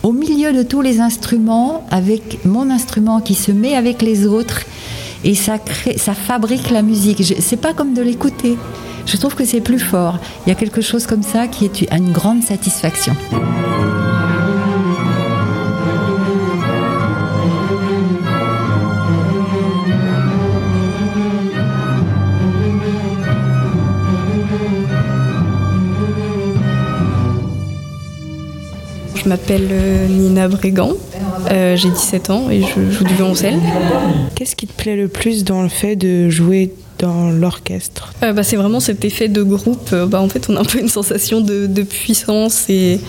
au 0.04 0.12
milieu 0.12 0.52
de 0.54 0.63
tous 0.63 0.82
les 0.82 1.00
instruments, 1.00 1.86
avec 1.89 2.46
mon 2.46 2.70
instrument 2.70 3.22
qui 3.22 3.36
se 3.36 3.52
met 3.52 3.76
avec 3.76 4.02
les 4.02 4.26
autres, 4.26 4.62
et 5.24 5.36
ça, 5.36 5.58
crée, 5.58 5.98
ça 5.98 6.13
fabrique 6.13 6.70
la 6.70 6.82
musique. 6.82 7.24
C'est 7.39 7.58
pas 7.58 7.74
comme 7.74 7.94
de 7.94 8.02
l'écouter. 8.02 8.58
Je 9.06 9.18
trouve 9.18 9.36
que 9.36 9.46
c'est 9.46 9.62
plus 9.62 9.80
fort. 9.80 10.18
Il 10.46 10.50
y 10.50 10.52
a 10.52 10.56
quelque 10.56 10.82
chose 10.82 11.06
comme 11.08 11.24
ça 11.24 11.48
qui 11.48 11.66
est 11.66 11.82
une 11.92 12.12
grande 12.12 12.44
satisfaction. 12.44 13.13
Je 29.24 29.30
m'appelle 29.30 29.70
euh, 29.72 30.08
Nina 30.08 30.50
Brégan, 30.50 30.92
euh, 31.50 31.78
j'ai 31.78 31.89
17 31.89 32.30
ans 32.30 32.50
et 32.50 32.62
je 32.62 32.92
joue 32.92 33.06
du 33.06 33.13
violoncelle. 33.13 33.58
Qu'est-ce 34.36 34.56
qui 34.58 34.68
te 34.68 34.74
plaît 34.74 34.98
le 34.98 35.08
plus 35.08 35.46
dans 35.46 35.62
le 35.62 35.70
fait 35.70 35.95
de 35.95 36.30
jouer 36.30 36.74
dans 37.00 37.30
l'orchestre 37.32 38.14
Euh, 38.24 38.34
bah, 38.34 38.44
c'est 38.44 38.56
vraiment 38.56 38.80
cet 38.80 39.04
effet 39.06 39.28
de 39.28 39.44
groupe. 39.44 39.89
Euh, 39.94 40.06
Bah, 40.06 40.22
en 40.22 40.30
fait, 40.30 40.48
on 40.50 40.56
a 40.56 40.62
un 40.62 40.66
peu 40.66 40.80
une 40.80 40.88
sensation 40.89 41.41
de, 41.41 41.66
de 41.68 41.84
puissance 41.84 42.66
et 42.70 43.00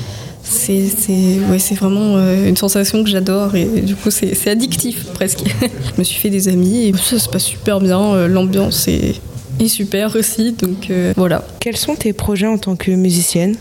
c'est 0.43 0.87
c'est- 0.89 1.39
ouais, 1.51 1.59
c'est 1.59 1.75
vraiment 1.75 2.17
euh, 2.17 2.49
une 2.49 2.57
sensation 2.57 3.03
que 3.03 3.09
j'adore 3.11 3.55
et 3.57 3.65
du 3.65 3.95
coup, 3.97 4.11
c'est 4.11 4.35
c'est 4.35 4.51
addictif 4.51 5.05
presque. 5.15 5.41
je 5.61 5.99
me 5.99 6.05
suis 6.05 6.19
fait 6.21 6.31
des 6.31 6.49
amis 6.49 6.89
et 6.89 6.93
ça 6.97 7.19
se 7.19 7.29
passe 7.29 7.45
super 7.45 7.81
bien. 7.81 8.27
L'ambiance 8.27 8.87
est, 8.89 9.15
est 9.61 9.69
super 9.69 10.15
aussi, 10.17 10.53
donc 10.53 10.91
euh, 10.91 11.13
voilà. 11.17 11.45
Quels 11.61 11.77
sont 11.77 11.95
tes 11.95 12.13
projets 12.13 12.47
en 12.47 12.59
tant 12.59 12.77
que 12.77 12.91
musicienne? 12.91 13.57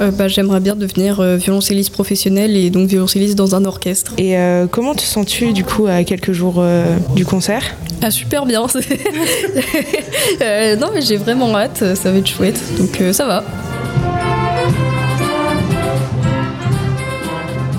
Euh, 0.00 0.10
bah, 0.10 0.28
J'aimerais 0.28 0.60
bien 0.60 0.74
devenir 0.76 1.20
euh, 1.20 1.36
violoncelliste 1.36 1.90
professionnel 1.92 2.56
et 2.56 2.70
donc 2.70 2.88
violoncelliste 2.88 3.36
dans 3.36 3.54
un 3.54 3.64
orchestre. 3.64 4.12
Et 4.18 4.36
euh, 4.36 4.66
comment 4.66 4.94
te 4.94 5.02
sens-tu 5.02 5.52
du 5.52 5.64
coup 5.64 5.86
à 5.86 6.02
quelques 6.04 6.32
jours 6.32 6.56
euh, 6.58 6.96
du 7.14 7.24
concert? 7.24 7.76
Ah 8.02 8.10
super 8.10 8.44
bien 8.46 8.66
Euh, 10.42 10.76
Non 10.76 10.88
mais 10.92 11.00
j'ai 11.02 11.16
vraiment 11.16 11.54
hâte, 11.56 11.84
ça 11.94 12.10
va 12.10 12.18
être 12.18 12.26
chouette, 12.28 12.60
donc 12.78 13.00
euh, 13.00 13.12
ça 13.12 13.26
va. 13.26 13.44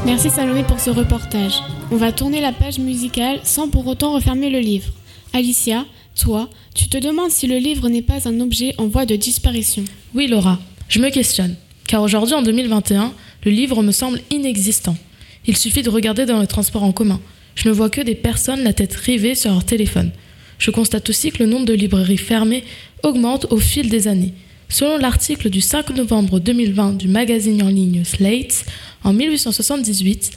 Merci 0.06 0.30
Salomé 0.30 0.64
pour 0.64 0.80
ce 0.80 0.90
reportage. 0.90 1.54
On 1.92 1.98
va 1.98 2.12
tourner 2.12 2.40
la 2.40 2.52
page 2.52 2.80
musicale 2.80 3.40
sans 3.44 3.68
pour 3.70 3.86
autant 3.88 4.14
refermer 4.14 4.50
le 4.50 4.60
livre. 4.60 4.88
Alicia, 5.34 5.84
toi, 6.20 6.48
tu 6.74 6.88
te 6.88 6.98
demandes 6.98 7.32
si 7.32 7.48
le 7.48 7.58
livre 7.58 7.90
n'est 7.90 8.02
pas 8.02 8.28
un 8.28 8.40
objet 8.40 8.74
en 8.78 8.88
voie 8.88 9.06
de 9.06 9.16
disparition. 9.16 9.84
Oui, 10.14 10.28
Laura, 10.28 10.60
je 10.88 11.00
me 11.00 11.10
questionne. 11.10 11.56
Car 11.88 12.02
aujourd'hui, 12.02 12.34
en 12.34 12.42
2021, 12.42 13.14
le 13.44 13.52
livre 13.52 13.84
me 13.84 13.92
semble 13.92 14.20
inexistant. 14.32 14.98
Il 15.46 15.56
suffit 15.56 15.84
de 15.84 15.90
regarder 15.90 16.26
dans 16.26 16.40
les 16.40 16.48
transports 16.48 16.84
en 16.84 16.92
commun. 16.92 17.20
Je 17.56 17.70
ne 17.70 17.74
vois 17.74 17.90
que 17.90 18.02
des 18.02 18.16
personnes 18.16 18.64
la 18.64 18.74
tête 18.74 18.96
rivée 18.96 19.36
sur 19.36 19.52
leur 19.52 19.64
téléphone. 19.64 20.12
Je 20.58 20.72
constate 20.72 21.10
aussi 21.10 21.32
que 21.32 21.44
le 21.44 21.50
nombre 21.50 21.66
de 21.66 21.74
librairies 21.74 22.18
fermées 22.18 22.64
augmente 23.04 23.46
au 23.52 23.58
fil 23.58 23.90
des 23.90 24.08
années. 24.08 24.34
Selon 24.68 24.98
l'article 24.98 25.50
du 25.50 25.62
5 25.62 25.92
novembre 25.92 26.40
2020 26.40 26.94
du 26.94 27.08
magazine 27.08 27.62
en 27.62 27.70
ligne 27.70 28.04
Slate, 28.04 28.66
en 29.04 29.14
1878, 29.14 30.32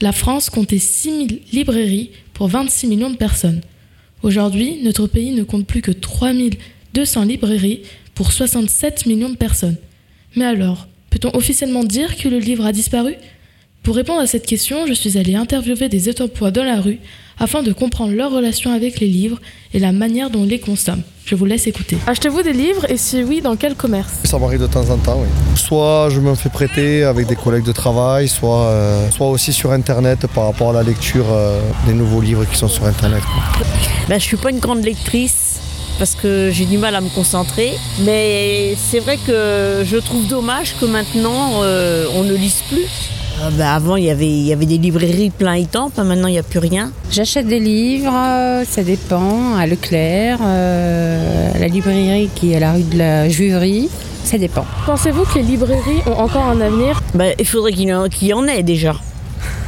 la 0.00 0.12
France 0.12 0.48
comptait 0.48 0.78
6000 0.78 1.40
librairies 1.52 2.10
pour 2.32 2.48
26 2.48 2.86
millions 2.86 3.10
de 3.10 3.16
personnes. 3.16 3.60
Aujourd'hui, 4.22 4.78
notre 4.82 5.06
pays 5.06 5.32
ne 5.32 5.42
compte 5.42 5.66
plus 5.66 5.82
que 5.82 5.90
3200 5.90 7.24
librairies 7.24 7.82
pour 8.14 8.32
67 8.32 9.06
millions 9.06 9.28
de 9.28 9.36
personnes. 9.36 9.76
Mais 10.36 10.44
alors, 10.44 10.86
peut-on 11.10 11.34
officiellement 11.36 11.84
dire 11.84 12.16
que 12.16 12.28
le 12.28 12.38
livre 12.38 12.66
a 12.66 12.72
disparu? 12.72 13.14
Pour 13.82 13.96
répondre 13.96 14.20
à 14.20 14.26
cette 14.26 14.46
question, 14.46 14.86
je 14.86 14.92
suis 14.92 15.16
allée 15.16 15.34
interviewer 15.34 15.88
des 15.88 16.08
étempois 16.08 16.50
dans 16.50 16.64
la 16.64 16.80
rue 16.80 16.98
afin 17.38 17.62
de 17.62 17.72
comprendre 17.72 18.12
leur 18.12 18.30
relation 18.30 18.72
avec 18.72 19.00
les 19.00 19.06
livres 19.06 19.40
et 19.72 19.78
la 19.78 19.92
manière 19.92 20.28
dont 20.28 20.40
on 20.40 20.44
les 20.44 20.60
consomme. 20.60 21.02
Je 21.24 21.34
vous 21.34 21.44
laisse 21.44 21.66
écouter. 21.66 21.96
Achetez-vous 22.06 22.42
des 22.42 22.52
livres 22.52 22.90
et 22.90 22.96
si 22.96 23.22
oui, 23.22 23.40
dans 23.40 23.56
quel 23.56 23.74
commerce? 23.74 24.12
Ça 24.24 24.38
m'arrive 24.38 24.60
de 24.60 24.66
temps 24.66 24.88
en 24.90 24.96
temps, 24.96 25.20
oui. 25.20 25.28
Soit 25.54 26.08
je 26.10 26.20
me 26.20 26.34
fais 26.34 26.48
prêter 26.48 27.04
avec 27.04 27.26
des 27.26 27.36
collègues 27.36 27.64
de 27.64 27.72
travail, 27.72 28.28
soit, 28.28 28.66
euh, 28.66 29.10
soit 29.10 29.28
aussi 29.28 29.52
sur 29.52 29.72
Internet 29.72 30.26
par 30.34 30.44
rapport 30.44 30.70
à 30.70 30.72
la 30.72 30.82
lecture 30.82 31.26
euh, 31.30 31.60
des 31.86 31.94
nouveaux 31.94 32.20
livres 32.20 32.44
qui 32.44 32.56
sont 32.56 32.68
sur 32.68 32.84
Internet. 32.84 33.22
quoi. 33.22 33.66
Ben, 34.08 34.18
je 34.18 34.24
suis 34.24 34.36
pas 34.36 34.50
une 34.50 34.58
grande 34.58 34.84
lectrice 34.84 35.47
parce 35.98 36.14
que 36.14 36.50
j'ai 36.52 36.64
du 36.64 36.78
mal 36.78 36.94
à 36.94 37.00
me 37.00 37.08
concentrer. 37.08 37.72
Mais 38.04 38.74
c'est 38.76 39.00
vrai 39.00 39.18
que 39.26 39.82
je 39.84 39.96
trouve 39.96 40.26
dommage 40.26 40.74
que 40.80 40.84
maintenant 40.86 41.62
euh, 41.62 42.06
on 42.14 42.22
ne 42.24 42.34
lise 42.34 42.62
plus. 42.68 42.86
Ah 43.40 43.50
ben, 43.52 43.66
avant, 43.68 43.94
il 43.94 44.04
y, 44.04 44.10
avait, 44.10 44.26
il 44.28 44.46
y 44.46 44.52
avait 44.52 44.66
des 44.66 44.78
librairies 44.78 45.30
plein 45.30 45.52
étampes, 45.54 45.96
maintenant 45.98 46.26
il 46.26 46.32
n'y 46.32 46.38
a 46.38 46.42
plus 46.42 46.58
rien. 46.58 46.90
J'achète 47.10 47.46
des 47.46 47.60
livres, 47.60 48.12
euh, 48.12 48.64
ça 48.68 48.82
dépend, 48.82 49.54
à 49.56 49.64
Leclerc, 49.66 50.38
euh, 50.42 51.54
à 51.54 51.58
la 51.58 51.68
librairie 51.68 52.28
qui 52.34 52.52
est 52.52 52.56
à 52.56 52.60
la 52.60 52.72
rue 52.72 52.82
de 52.82 52.98
la 52.98 53.28
Juiverie, 53.28 53.88
ça 54.24 54.38
dépend. 54.38 54.64
Pensez-vous 54.86 55.22
que 55.24 55.36
les 55.36 55.42
librairies 55.44 56.00
ont 56.06 56.18
encore 56.18 56.46
un 56.46 56.60
avenir? 56.60 57.00
Ben, 57.14 57.32
il 57.38 57.46
faudrait 57.46 57.72
qu'il 57.72 57.88
y, 57.88 57.94
en- 57.94 58.08
qu'il 58.08 58.26
y 58.28 58.32
en 58.32 58.44
ait 58.48 58.64
déjà. 58.64 58.96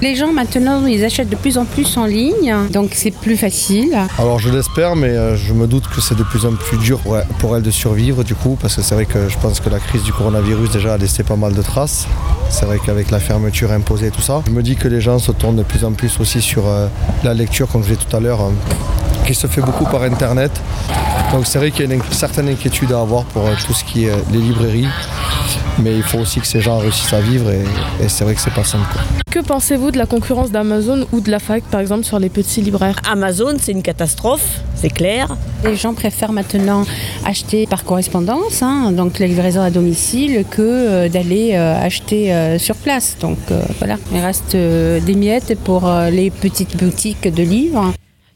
Les 0.02 0.14
gens 0.14 0.32
maintenant, 0.32 0.86
ils 0.86 1.04
achètent 1.04 1.28
de 1.28 1.36
plus 1.36 1.58
en 1.58 1.64
plus 1.64 1.96
en 1.96 2.06
ligne, 2.06 2.54
donc 2.72 2.92
c'est 2.94 3.10
plus 3.10 3.36
facile. 3.36 3.98
Alors 4.18 4.38
je 4.38 4.48
l'espère, 4.48 4.96
mais 4.96 5.10
euh, 5.10 5.36
je 5.36 5.52
me 5.52 5.66
doute 5.66 5.88
que 5.88 6.00
c'est 6.00 6.16
de 6.16 6.22
plus 6.22 6.46
en 6.46 6.52
plus 6.52 6.78
dur 6.78 7.00
pour 7.38 7.56
elles 7.56 7.62
de 7.62 7.70
survivre 7.70 8.24
du 8.24 8.34
coup, 8.34 8.56
parce 8.60 8.76
que 8.76 8.82
c'est 8.82 8.94
vrai 8.94 9.04
que 9.04 9.28
je 9.28 9.38
pense 9.38 9.60
que 9.60 9.68
la 9.68 9.78
crise 9.78 10.02
du 10.02 10.12
coronavirus 10.12 10.70
déjà 10.70 10.94
a 10.94 10.98
laissé 10.98 11.22
pas 11.22 11.36
mal 11.36 11.52
de 11.52 11.62
traces. 11.62 12.06
C'est 12.48 12.64
vrai 12.64 12.78
qu'avec 12.84 13.10
la 13.10 13.20
fermeture 13.20 13.72
imposée 13.72 14.06
et 14.06 14.10
tout 14.10 14.22
ça, 14.22 14.42
je 14.46 14.50
me 14.50 14.62
dis 14.62 14.76
que 14.76 14.88
les 14.88 15.00
gens 15.00 15.18
se 15.18 15.32
tournent 15.32 15.56
de 15.56 15.62
plus 15.62 15.84
en 15.84 15.92
plus 15.92 16.18
aussi 16.18 16.40
sur 16.40 16.66
euh, 16.66 16.86
la 17.22 17.34
lecture, 17.34 17.68
comme 17.68 17.82
je 17.82 17.92
disais 17.92 18.00
tout 18.08 18.16
à 18.16 18.20
l'heure, 18.20 18.40
hein, 18.40 18.52
qui 19.26 19.34
se 19.34 19.46
fait 19.46 19.60
beaucoup 19.60 19.84
par 19.84 20.02
internet. 20.02 20.50
Donc 21.32 21.46
c'est 21.46 21.58
vrai 21.58 21.70
qu'il 21.70 21.88
y 21.88 21.92
a 21.92 21.94
une 21.94 22.02
certaine 22.10 22.48
inquiétude 22.48 22.92
à 22.92 23.00
avoir 23.00 23.24
pour 23.24 23.46
euh, 23.46 23.54
tout 23.64 23.72
ce 23.72 23.84
qui 23.84 24.06
est 24.06 24.10
euh, 24.10 24.16
les 24.32 24.38
librairies, 24.40 24.88
mais 25.78 25.94
il 25.96 26.02
faut 26.02 26.18
aussi 26.18 26.40
que 26.40 26.46
ces 26.46 26.60
gens 26.60 26.78
réussissent 26.78 27.12
à 27.12 27.20
vivre 27.20 27.50
et, 27.50 27.62
et 28.04 28.08
c'est 28.08 28.24
vrai 28.24 28.34
que 28.34 28.40
c'est 28.40 28.52
pas 28.52 28.64
simple. 28.64 28.84
quoi. 28.92 29.00
Que 29.30 29.38
pensez-vous 29.38 29.92
de 29.92 29.98
la 29.98 30.06
concurrence 30.06 30.50
d'Amazon 30.50 31.06
ou 31.12 31.20
de 31.20 31.30
la 31.30 31.38
FAC, 31.38 31.62
par 31.70 31.80
exemple, 31.80 32.02
sur 32.04 32.18
les 32.18 32.30
petits 32.30 32.62
libraires? 32.62 32.96
Amazon, 33.08 33.54
c'est 33.62 33.70
une 33.70 33.82
catastrophe, 33.82 34.58
c'est 34.74 34.90
clair. 34.90 35.36
Les 35.64 35.76
gens 35.76 35.94
préfèrent 35.94 36.32
maintenant 36.32 36.84
acheter 37.24 37.66
par 37.68 37.84
correspondance, 37.84 38.60
hein, 38.62 38.90
donc 38.90 39.20
la 39.20 39.28
livraison 39.28 39.60
à 39.62 39.70
domicile, 39.70 40.44
que 40.50 40.60
euh, 40.62 41.08
d'aller 41.08 41.52
euh, 41.54 41.80
acheter 41.80 42.34
euh, 42.34 42.58
sur 42.58 42.74
place. 42.74 43.16
Donc 43.20 43.38
euh, 43.52 43.62
voilà, 43.78 43.98
il 44.12 44.18
reste 44.18 44.56
euh, 44.56 44.98
des 44.98 45.14
miettes 45.14 45.56
pour 45.62 45.86
euh, 45.86 46.10
les 46.10 46.30
petites 46.30 46.76
boutiques 46.76 47.32
de 47.32 47.42
livres. 47.44 47.92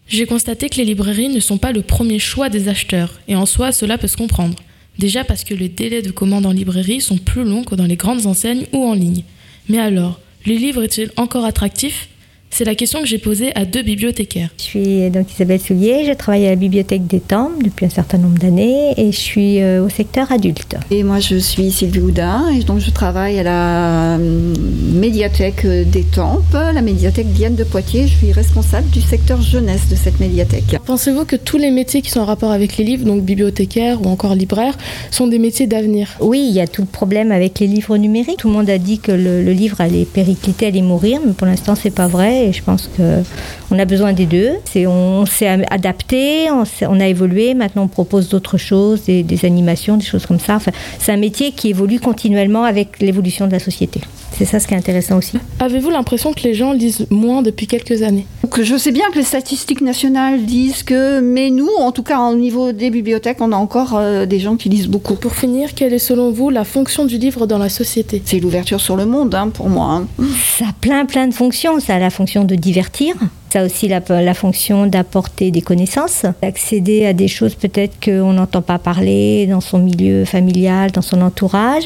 J'ai 0.06 0.26
constaté 0.26 0.68
que 0.68 0.76
les 0.76 0.84
librairies 0.84 1.28
ne 1.28 1.40
sont 1.40 1.58
pas 1.58 1.72
le 1.72 1.82
premier 1.82 2.18
choix 2.18 2.48
des 2.48 2.68
acheteurs, 2.68 3.20
et 3.26 3.36
en 3.36 3.46
soi, 3.46 3.72
cela 3.72 3.98
peut 3.98 4.06
se 4.06 4.16
comprendre. 4.16 4.56
Déjà 4.98 5.24
parce 5.24 5.44
que 5.44 5.54
les 5.54 5.68
délais 5.68 6.02
de 6.02 6.10
commande 6.10 6.46
en 6.46 6.52
librairie 6.52 7.00
sont 7.00 7.16
plus 7.16 7.44
longs 7.44 7.64
que 7.64 7.74
dans 7.74 7.86
les 7.86 7.96
grandes 7.96 8.26
enseignes 8.26 8.66
ou 8.72 8.86
en 8.86 8.94
ligne. 8.94 9.24
Mais 9.68 9.78
alors, 9.78 10.20
le 10.46 10.54
livre 10.54 10.82
est-il 10.82 11.10
encore 11.16 11.44
attractif? 11.44 12.08
C'est 12.56 12.64
la 12.64 12.76
question 12.76 13.00
que 13.00 13.06
j'ai 13.06 13.18
posée 13.18 13.50
à 13.56 13.64
deux 13.64 13.82
bibliothécaires. 13.82 14.48
Je 14.58 14.62
suis 14.62 15.10
donc 15.10 15.26
Isabelle 15.34 15.58
Soulier, 15.58 16.04
je 16.06 16.12
travaille 16.12 16.46
à 16.46 16.50
la 16.50 16.54
bibliothèque 16.54 17.04
des 17.04 17.18
Tempes 17.18 17.60
depuis 17.64 17.84
un 17.84 17.90
certain 17.90 18.16
nombre 18.16 18.38
d'années 18.38 18.94
et 18.96 19.10
je 19.10 19.18
suis 19.18 19.60
euh, 19.60 19.84
au 19.84 19.88
secteur 19.88 20.30
adulte. 20.30 20.76
Et 20.92 21.02
moi, 21.02 21.18
je 21.18 21.34
suis 21.34 21.72
Sylvie 21.72 21.98
Houdin 21.98 22.50
et 22.50 22.62
donc 22.62 22.78
je 22.78 22.92
travaille 22.92 23.40
à 23.40 23.42
la 23.42 24.18
euh, 24.18 24.54
médiathèque 24.92 25.66
des 25.66 26.04
Tempes, 26.04 26.44
la 26.52 26.80
médiathèque 26.80 27.26
Diane 27.32 27.56
de 27.56 27.64
Poitiers. 27.64 28.06
Je 28.06 28.14
suis 28.18 28.30
responsable 28.30 28.88
du 28.90 29.00
secteur 29.00 29.42
jeunesse 29.42 29.88
de 29.90 29.96
cette 29.96 30.20
médiathèque. 30.20 30.76
Pensez-vous 30.86 31.24
que 31.24 31.34
tous 31.34 31.58
les 31.58 31.72
métiers 31.72 32.02
qui 32.02 32.10
sont 32.12 32.20
en 32.20 32.24
rapport 32.24 32.52
avec 32.52 32.76
les 32.76 32.84
livres, 32.84 33.04
donc 33.04 33.24
bibliothécaire 33.24 34.00
ou 34.00 34.08
encore 34.08 34.36
libraire, 34.36 34.78
sont 35.10 35.26
des 35.26 35.40
métiers 35.40 35.66
d'avenir? 35.66 36.10
Oui, 36.20 36.46
il 36.48 36.54
y 36.54 36.60
a 36.60 36.68
tout 36.68 36.82
le 36.82 36.86
problème 36.86 37.32
avec 37.32 37.58
les 37.58 37.66
livres 37.66 37.96
numériques. 37.96 38.36
Tout 38.36 38.46
le 38.46 38.54
monde 38.54 38.70
a 38.70 38.78
dit 38.78 39.00
que 39.00 39.10
le, 39.10 39.42
le 39.42 39.52
livre 39.52 39.80
allait 39.80 40.04
péricliter, 40.04 40.66
allait 40.66 40.82
mourir, 40.82 41.18
mais 41.26 41.32
pour 41.32 41.48
l'instant 41.48 41.74
c'est 41.74 41.90
pas 41.90 42.06
vrai 42.06 42.43
et 42.44 42.52
je 42.52 42.62
pense 42.62 42.88
que 42.96 43.22
on 43.70 43.78
a 43.78 43.84
besoin 43.84 44.12
des 44.12 44.26
deux. 44.26 44.50
C'est, 44.64 44.86
on 44.86 45.26
s'est 45.26 45.48
adapté, 45.70 46.48
on, 46.50 47.00
a 47.00 47.06
évolué. 47.06 47.54
Maintenant 47.54 47.84
on 47.84 47.88
propose 47.88 48.28
d'autres 48.28 48.58
choses, 48.58 49.04
des, 49.04 49.22
des 49.22 49.44
animations, 49.44 49.96
des 49.96 50.04
choses 50.04 50.26
comme 50.26 50.40
ça. 50.40 50.56
Enfin, 50.56 50.72
c'est 50.98 51.12
un 51.12 51.16
métier 51.16 51.52
qui 51.52 51.70
évolue 51.70 52.00
continuellement 52.00 52.64
avec 52.64 53.00
l'évolution 53.00 53.46
de 53.46 53.52
la 53.52 53.58
société. 53.58 54.00
C'est 54.36 54.44
ça 54.44 54.58
ce 54.58 54.66
qui 54.66 54.74
est 54.74 54.76
intéressant 54.76 55.18
aussi. 55.18 55.38
Avez-vous 55.60 55.90
l'impression 55.90 56.32
que 56.32 56.42
les 56.42 56.54
gens 56.54 56.72
lisent 56.72 57.06
moins 57.10 57.40
depuis 57.40 57.68
quelques 57.68 58.02
années? 58.02 58.26
Donc, 58.42 58.60
je 58.60 58.76
sais 58.76 58.90
bien 58.90 59.04
que 59.12 59.16
les 59.18 59.22
statistiques 59.24 59.80
nationales 59.80 60.44
disent 60.44 60.82
que, 60.82 61.20
mais 61.20 61.50
nous, 61.50 61.68
en 61.78 61.92
tout 61.92 62.02
cas 62.02 62.18
au 62.18 62.34
niveau 62.34 62.72
des 62.72 62.90
bibliothèques, 62.90 63.36
on 63.40 63.52
a 63.52 63.56
encore 63.56 63.94
euh, 63.96 64.26
des 64.26 64.40
gens 64.40 64.56
qui 64.56 64.68
lisent 64.68 64.88
beaucoup. 64.88 65.14
Pour 65.14 65.36
finir, 65.36 65.74
quelle 65.74 65.92
est 65.92 66.00
selon 66.00 66.32
vous 66.32 66.50
la 66.50 66.64
fonction 66.64 67.04
du 67.04 67.16
livre 67.16 67.46
dans 67.46 67.58
la 67.58 67.68
société? 67.68 68.22
C'est 68.24 68.40
l'ouverture 68.40 68.80
sur 68.80 68.96
le 68.96 69.06
monde, 69.06 69.36
hein, 69.36 69.50
pour 69.54 69.68
moi. 69.68 70.02
hein. 70.20 70.24
Ça 70.58 70.64
a 70.64 70.72
plein 70.80 71.04
plein 71.06 71.28
de 71.28 71.34
fonctions. 71.34 71.78
Ça 71.78 71.94
a 71.94 71.98
la 72.00 72.10
fonction 72.10 72.33
de 72.42 72.56
divertir. 72.56 73.14
Ça 73.52 73.60
a 73.60 73.66
aussi 73.66 73.86
la, 73.86 74.00
la 74.08 74.34
fonction 74.34 74.88
d'apporter 74.88 75.52
des 75.52 75.62
connaissances, 75.62 76.26
d'accéder 76.42 77.06
à 77.06 77.12
des 77.12 77.28
choses 77.28 77.54
peut-être 77.54 78.04
qu'on 78.04 78.32
n'entend 78.32 78.62
pas 78.62 78.80
parler 78.80 79.46
dans 79.46 79.60
son 79.60 79.78
milieu 79.78 80.24
familial, 80.24 80.90
dans 80.90 81.02
son 81.02 81.22
entourage. 81.22 81.84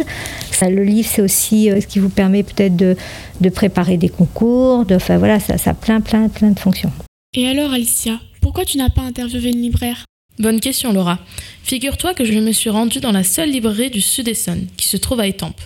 Ça, 0.51 0.71
le 0.71 0.83
livre, 0.83 1.07
c'est 1.13 1.21
aussi 1.21 1.71
euh, 1.71 1.83
ce 1.83 1.87
qui 1.87 1.99
vous 1.99 2.09
permet 2.09 2.43
peut-être 2.43 2.75
de, 2.75 2.97
de 3.43 3.49
préparer 3.51 3.99
des 3.99 4.09
concours. 4.09 4.87
De, 4.87 4.95
enfin 4.95 5.19
voilà, 5.19 5.41
ça, 5.41 5.59
ça 5.59 5.73
a 5.73 5.75
plein 5.75 6.01
plein 6.01 6.29
plein 6.29 6.53
de 6.53 6.59
fonctions. 6.59 6.91
Et 7.35 7.47
alors, 7.47 7.73
Alicia, 7.75 8.19
pourquoi 8.41 8.65
tu 8.65 8.79
n'as 8.79 8.89
pas 8.89 9.03
interviewé 9.03 9.51
une 9.51 9.61
libraire? 9.61 10.05
Bonne 10.39 10.61
question, 10.61 10.93
Laura. 10.93 11.19
Figure-toi 11.65 12.15
que 12.15 12.25
je 12.25 12.33
me 12.33 12.53
suis 12.53 12.71
rendue 12.71 13.01
dans 13.01 13.13
la 13.13 13.25
seule 13.25 13.51
librairie 13.51 13.91
du 13.91 14.01
Sud 14.01 14.29
Essonne, 14.29 14.69
qui 14.77 14.87
se 14.87 14.97
trouve 14.97 15.21
à 15.21 15.27
Étampes. 15.27 15.61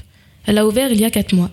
Elle 0.47 0.59
a 0.59 0.67
ouvert 0.67 0.91
il 0.91 1.01
y 1.01 1.05
a 1.05 1.11
4 1.11 1.35
mois. 1.35 1.51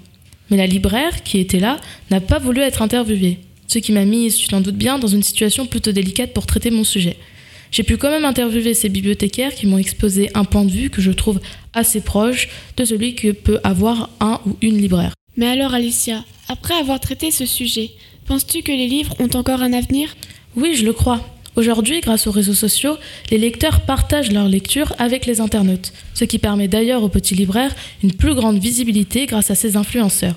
Mais 0.49 0.57
la 0.57 0.67
libraire, 0.67 1.23
qui 1.23 1.39
était 1.39 1.59
là, 1.59 1.79
n'a 2.11 2.21
pas 2.21 2.39
voulu 2.39 2.61
être 2.61 2.81
interviewée. 2.81 3.39
Ce 3.67 3.79
qui 3.79 3.91
m'a 3.91 4.05
mise, 4.05 4.35
tu 4.35 4.47
t'en 4.47 4.61
doutes 4.61 4.75
bien, 4.75 4.97
dans 4.97 5.07
une 5.07 5.23
situation 5.23 5.65
plutôt 5.65 5.91
délicate 5.91 6.33
pour 6.33 6.45
traiter 6.45 6.71
mon 6.71 6.83
sujet. 6.83 7.17
J'ai 7.71 7.83
pu 7.83 7.97
quand 7.97 8.09
même 8.09 8.25
interviewer 8.25 8.73
ces 8.73 8.89
bibliothécaires 8.89 9.53
qui 9.53 9.67
m'ont 9.67 9.77
exposé 9.77 10.31
un 10.33 10.43
point 10.43 10.65
de 10.65 10.71
vue 10.71 10.89
que 10.89 11.01
je 11.01 11.11
trouve 11.11 11.39
assez 11.73 12.01
proche 12.01 12.49
de 12.77 12.85
celui 12.85 13.13
que 13.13 13.31
peut 13.31 13.59
avoir 13.63 14.09
un 14.19 14.39
ou 14.45 14.57
une 14.61 14.77
libraire. 14.77 15.13
Mais 15.37 15.45
alors, 15.45 15.73
Alicia, 15.73 16.25
après 16.47 16.73
avoir 16.73 16.99
traité 16.99 17.29
ce 17.29 17.45
sujet, 17.45 17.91
penses-tu 18.25 18.63
que 18.63 18.71
les 18.71 18.87
livres 18.87 19.15
ont 19.19 19.29
encore 19.37 19.61
un 19.61 19.73
avenir? 19.73 20.15
Oui, 20.55 20.73
je 20.75 20.83
le 20.83 20.93
crois. 20.93 21.23
Aujourd'hui, 21.55 21.99
grâce 22.01 22.27
aux 22.27 22.31
réseaux 22.31 22.53
sociaux, 22.53 22.97
les 23.31 23.37
lecteurs 23.37 23.81
partagent 23.81 24.31
leur 24.31 24.47
lecture 24.47 24.93
avec 24.97 25.25
les 25.25 25.41
internautes, 25.41 25.93
ce 26.13 26.25
qui 26.25 26.39
permet 26.39 26.67
d'ailleurs 26.67 27.03
aux 27.03 27.09
petits 27.09 27.35
libraires 27.35 27.75
une 28.03 28.13
plus 28.13 28.35
grande 28.35 28.59
visibilité 28.59 29.25
grâce 29.25 29.51
à 29.51 29.55
ces 29.55 29.75
influenceurs. 29.75 30.35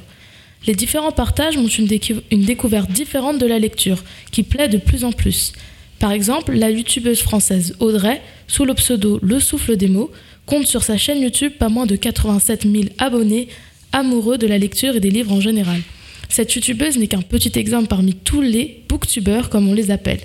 Les 0.66 0.74
différents 0.74 1.12
partages 1.12 1.56
montrent 1.56 1.80
une, 1.80 1.88
une 2.30 2.44
découverte 2.44 2.90
différente 2.90 3.38
de 3.38 3.46
la 3.46 3.58
lecture, 3.58 4.02
qui 4.30 4.42
plaît 4.42 4.68
de 4.68 4.78
plus 4.78 5.04
en 5.04 5.12
plus. 5.12 5.52
Par 5.98 6.12
exemple, 6.12 6.52
la 6.54 6.70
youtubeuse 6.70 7.20
française 7.20 7.76
Audrey, 7.78 8.20
sous 8.48 8.64
le 8.64 8.74
pseudo 8.74 9.18
Le 9.22 9.38
Souffle 9.38 9.76
des 9.76 9.88
mots, 9.88 10.10
compte 10.46 10.66
sur 10.66 10.82
sa 10.82 10.96
chaîne 10.96 11.20
YouTube 11.20 11.52
pas 11.58 11.68
moins 11.68 11.86
de 11.86 11.94
87 11.96 12.62
000 12.62 12.84
abonnés 12.98 13.48
amoureux 13.92 14.38
de 14.38 14.46
la 14.46 14.58
lecture 14.58 14.96
et 14.96 15.00
des 15.00 15.10
livres 15.10 15.32
en 15.32 15.40
général. 15.40 15.80
Cette 16.28 16.54
youtubeuse 16.54 16.96
n'est 16.96 17.08
qu'un 17.08 17.22
petit 17.22 17.52
exemple 17.58 17.88
parmi 17.88 18.14
tous 18.14 18.40
les 18.40 18.82
booktubeurs 18.88 19.50
comme 19.50 19.68
on 19.68 19.74
les 19.74 19.90
appelle. 19.90 20.20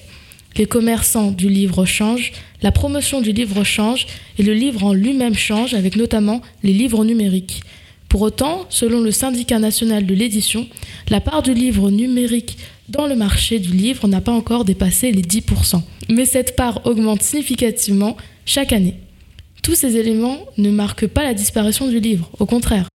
Les 0.57 0.65
commerçants 0.65 1.31
du 1.31 1.49
livre 1.49 1.85
changent, 1.85 2.31
la 2.61 2.71
promotion 2.71 3.21
du 3.21 3.31
livre 3.31 3.63
change 3.63 4.07
et 4.39 4.43
le 4.43 4.53
livre 4.53 4.83
en 4.83 4.93
lui-même 4.93 5.35
change 5.35 5.73
avec 5.73 5.95
notamment 5.95 6.41
les 6.63 6.73
livres 6.73 7.05
numériques. 7.05 7.61
Pour 8.09 8.21
autant, 8.21 8.65
selon 8.69 9.01
le 9.01 9.11
syndicat 9.11 9.59
national 9.59 10.05
de 10.05 10.13
l'édition, 10.15 10.67
la 11.09 11.21
part 11.21 11.43
du 11.43 11.53
livre 11.53 11.91
numérique 11.91 12.57
dans 12.89 13.05
le 13.05 13.15
marché 13.15 13.59
du 13.59 13.71
livre 13.71 14.07
n'a 14.07 14.21
pas 14.21 14.31
encore 14.31 14.65
dépassé 14.65 15.11
les 15.11 15.21
10%. 15.21 15.81
Mais 16.09 16.25
cette 16.25 16.55
part 16.55 16.85
augmente 16.85 17.21
significativement 17.21 18.15
chaque 18.45 18.71
année. 18.71 18.95
Tous 19.61 19.75
ces 19.75 19.97
éléments 19.97 20.39
ne 20.57 20.71
marquent 20.71 21.07
pas 21.07 21.23
la 21.23 21.33
disparition 21.33 21.87
du 21.87 21.99
livre, 21.99 22.29
au 22.39 22.45
contraire. 22.45 22.87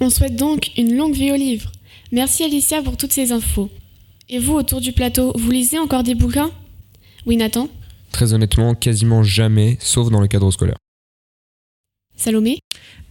On 0.00 0.08
souhaite 0.08 0.36
donc 0.36 0.70
une 0.78 0.96
longue 0.96 1.14
vie 1.14 1.32
au 1.32 1.36
livre. 1.36 1.70
Merci 2.10 2.44
Alicia 2.44 2.82
pour 2.82 2.96
toutes 2.96 3.12
ces 3.12 3.30
infos. 3.30 3.68
Et 4.30 4.38
vous, 4.38 4.54
autour 4.54 4.80
du 4.80 4.92
plateau, 4.92 5.32
vous 5.36 5.50
lisez 5.50 5.78
encore 5.78 6.02
des 6.02 6.14
bouquins? 6.14 6.50
Oui, 7.26 7.36
Nathan 7.36 7.68
Très 8.12 8.32
honnêtement, 8.32 8.74
quasiment 8.74 9.22
jamais, 9.22 9.76
sauf 9.80 10.10
dans 10.10 10.20
le 10.20 10.26
cadre 10.26 10.50
scolaire. 10.50 10.76
Salomé 12.16 12.58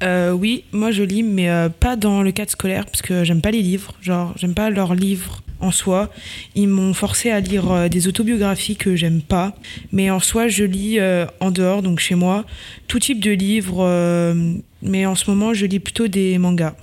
euh, 0.04 0.32
Oui, 0.32 0.66
moi 0.72 0.92
je 0.92 1.04
lis, 1.04 1.24
mais 1.24 1.50
euh, 1.50 1.70
pas 1.70 1.96
dans 1.96 2.22
le 2.22 2.32
cadre 2.32 2.52
scolaire, 2.52 2.86
parce 2.86 3.02
que 3.02 3.24
j'aime 3.24 3.42
pas 3.42 3.52
les 3.52 3.62
livres. 3.62 3.94
Genre, 4.02 4.34
j'aime 4.36 4.54
pas 4.54 4.70
leurs 4.70 4.94
livres 4.94 5.42
en 5.60 5.72
soi. 5.72 6.10
Ils 6.56 6.68
m'ont 6.68 6.94
forcé 6.94 7.32
à 7.32 7.40
lire 7.40 7.72
euh, 7.72 7.88
des 7.88 8.08
autobiographies 8.08 8.76
que 8.76 8.96
j'aime 8.96 9.22
pas. 9.22 9.56
Mais 9.92 10.10
en 10.10 10.20
soi, 10.20 10.48
je 10.48 10.64
lis 10.64 11.00
euh, 11.00 11.26
en 11.40 11.52
dehors, 11.52 11.82
donc 11.82 12.00
chez 12.00 12.16
moi, 12.16 12.46
tout 12.88 13.00
type 13.00 13.20
de 13.20 13.32
livres. 13.32 13.84
euh, 13.84 14.54
mais 14.82 15.06
en 15.06 15.16
ce 15.16 15.30
moment, 15.30 15.54
je 15.54 15.66
lis 15.66 15.80
plutôt 15.80 16.08
des 16.08 16.38
mangas, 16.38 16.76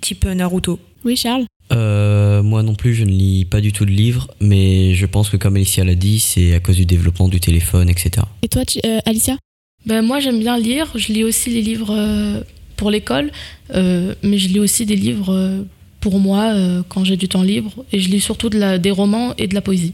type 0.00 0.24
Naruto. 0.24 0.80
Oui, 1.04 1.16
Charles 1.16 1.46
Euh, 1.72 2.42
moi 2.42 2.62
non 2.62 2.74
plus, 2.74 2.94
je 2.94 3.04
ne 3.04 3.10
lis 3.10 3.44
pas 3.44 3.60
du 3.60 3.72
tout 3.72 3.84
de 3.84 3.90
livres, 3.90 4.28
mais 4.40 4.94
je 4.94 5.06
pense 5.06 5.28
que 5.30 5.36
comme 5.36 5.56
Alicia 5.56 5.84
l'a 5.84 5.94
dit, 5.94 6.20
c'est 6.20 6.54
à 6.54 6.60
cause 6.60 6.76
du 6.76 6.86
développement 6.86 7.28
du 7.28 7.40
téléphone, 7.40 7.88
etc. 7.88 8.10
Et 8.42 8.48
toi, 8.48 8.64
tu- 8.64 8.78
euh, 8.86 8.98
Alicia? 9.04 9.36
Ben, 9.84 10.02
moi, 10.02 10.20
j'aime 10.20 10.38
bien 10.40 10.58
lire. 10.58 10.92
Je 10.94 11.12
lis 11.12 11.24
aussi 11.24 11.50
les 11.50 11.62
livres 11.62 11.90
euh, 11.92 12.40
pour 12.76 12.90
l'école, 12.90 13.30
euh, 13.74 14.14
mais 14.22 14.38
je 14.38 14.48
lis 14.48 14.60
aussi 14.60 14.86
des 14.86 14.96
livres 14.96 15.64
pour 16.00 16.18
moi 16.20 16.52
euh, 16.54 16.82
quand 16.88 17.04
j'ai 17.04 17.16
du 17.16 17.28
temps 17.28 17.42
libre. 17.42 17.84
Et 17.92 18.00
je 18.00 18.08
lis 18.10 18.20
surtout 18.20 18.48
de 18.48 18.58
la, 18.58 18.78
des 18.78 18.90
romans 18.90 19.34
et 19.38 19.46
de 19.48 19.54
la 19.54 19.60
poésie. 19.60 19.92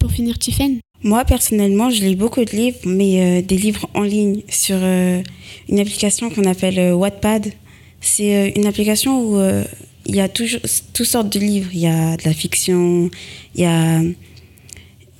Pour 0.00 0.10
finir, 0.10 0.38
Tiffen? 0.38 0.78
Moi, 1.04 1.24
personnellement, 1.24 1.90
je 1.90 2.00
lis 2.04 2.14
beaucoup 2.16 2.44
de 2.44 2.50
livres, 2.50 2.78
mais 2.84 3.40
euh, 3.40 3.42
des 3.42 3.56
livres 3.58 3.88
en 3.94 4.02
ligne 4.02 4.42
sur 4.48 4.76
euh, 4.80 5.20
une 5.68 5.80
application 5.80 6.30
qu'on 6.30 6.44
appelle 6.44 6.78
euh, 6.78 6.94
Wattpad. 6.94 7.52
C'est 8.00 8.36
euh, 8.36 8.50
une 8.56 8.66
application 8.66 9.20
où 9.20 9.36
euh, 9.38 9.64
il 10.06 10.16
y 10.16 10.20
a 10.20 10.28
toujours, 10.28 10.60
toutes 10.92 11.06
sortes 11.06 11.32
de 11.32 11.38
livres. 11.38 11.70
Il 11.72 11.80
y 11.80 11.86
a 11.86 12.16
de 12.16 12.24
la 12.24 12.34
fiction, 12.34 13.10
il 13.54 13.60
y 13.60 13.64
a, 13.64 14.00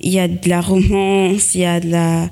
il 0.01 0.13
y 0.13 0.19
a 0.19 0.27
de 0.27 0.49
la 0.49 0.61
romance, 0.61 1.55
il 1.55 1.61
y 1.61 1.65
a 1.65 1.79
de 1.79 1.89
la, 1.89 2.29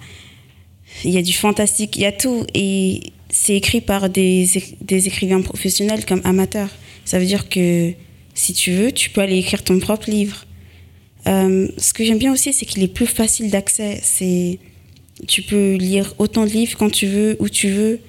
il 1.03 1.11
y 1.11 1.17
a 1.17 1.21
du 1.21 1.33
fantastique, 1.33 1.95
il 1.95 2.01
y 2.01 2.05
a 2.05 2.11
tout. 2.11 2.45
Et 2.53 3.13
c'est 3.29 3.55
écrit 3.55 3.81
par 3.81 4.09
des, 4.09 4.47
des 4.81 5.07
écrivains 5.07 5.41
professionnels 5.41 6.05
comme 6.05 6.21
amateurs. 6.23 6.69
Ça 7.05 7.19
veut 7.19 7.25
dire 7.25 7.49
que 7.49 7.93
si 8.33 8.53
tu 8.53 8.71
veux, 8.71 8.91
tu 8.91 9.09
peux 9.09 9.21
aller 9.21 9.37
écrire 9.37 9.63
ton 9.63 9.79
propre 9.79 10.09
livre. 10.09 10.45
Euh, 11.27 11.67
ce 11.77 11.93
que 11.93 12.03
j'aime 12.03 12.17
bien 12.17 12.33
aussi, 12.33 12.53
c'est 12.53 12.65
qu'il 12.65 12.83
est 12.83 12.93
plus 12.93 13.05
facile 13.05 13.49
d'accès. 13.49 13.99
C'est, 14.03 14.59
tu 15.27 15.41
peux 15.41 15.75
lire 15.75 16.13
autant 16.17 16.45
de 16.45 16.51
livres 16.51 16.77
quand 16.77 16.89
tu 16.89 17.07
veux, 17.07 17.37
où 17.39 17.49
tu 17.49 17.69
veux. 17.69 17.99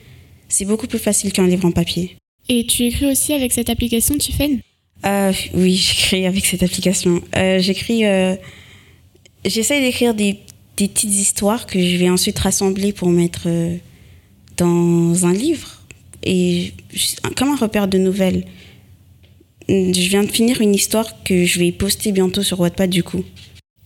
C'est 0.49 0.65
beaucoup 0.65 0.87
plus 0.87 0.99
facile 0.99 1.33
qu'un 1.33 1.47
livre 1.47 1.65
en 1.65 1.73
papier. 1.73 2.17
Et 2.49 2.67
tu 2.67 2.85
écris 2.85 3.07
aussi 3.07 3.33
avec 3.33 3.53
cette 3.53 3.71
application, 3.71 4.17
Tiffen 4.19 4.61
Euh, 5.07 5.33
oui, 5.55 5.75
j'écris 5.75 6.27
avec 6.27 6.45
cette 6.45 6.63
application. 6.63 7.23
Euh, 7.37 7.61
j'écris, 7.61 8.05
euh, 8.05 8.37
j'essaie 9.45 9.81
d'écrire 9.81 10.15
des, 10.15 10.39
des 10.77 10.89
petites 10.89 11.15
histoires 11.15 11.67
que 11.67 11.81
je 11.81 11.97
vais 11.97 12.11
ensuite 12.11 12.39
rassembler 12.39 12.93
pour 12.93 13.09
mettre 13.09 13.43
euh, 13.47 13.77
dans 14.57 15.27
un 15.27 15.33
livre 15.33 15.81
et 16.25 16.73
comme 17.37 17.49
un 17.49 17.57
repère 17.57 17.89
de 17.89 17.99
nouvelles. 17.99 18.45
Je 19.69 20.09
viens 20.09 20.25
de 20.25 20.31
finir 20.31 20.61
une 20.61 20.75
histoire 20.75 21.23
que 21.23 21.45
je 21.45 21.59
vais 21.59 21.73
poster 21.73 22.13
bientôt 22.13 22.43
sur 22.43 22.61
Wattpad 22.61 22.91
du 22.91 23.03
coup. 23.03 23.25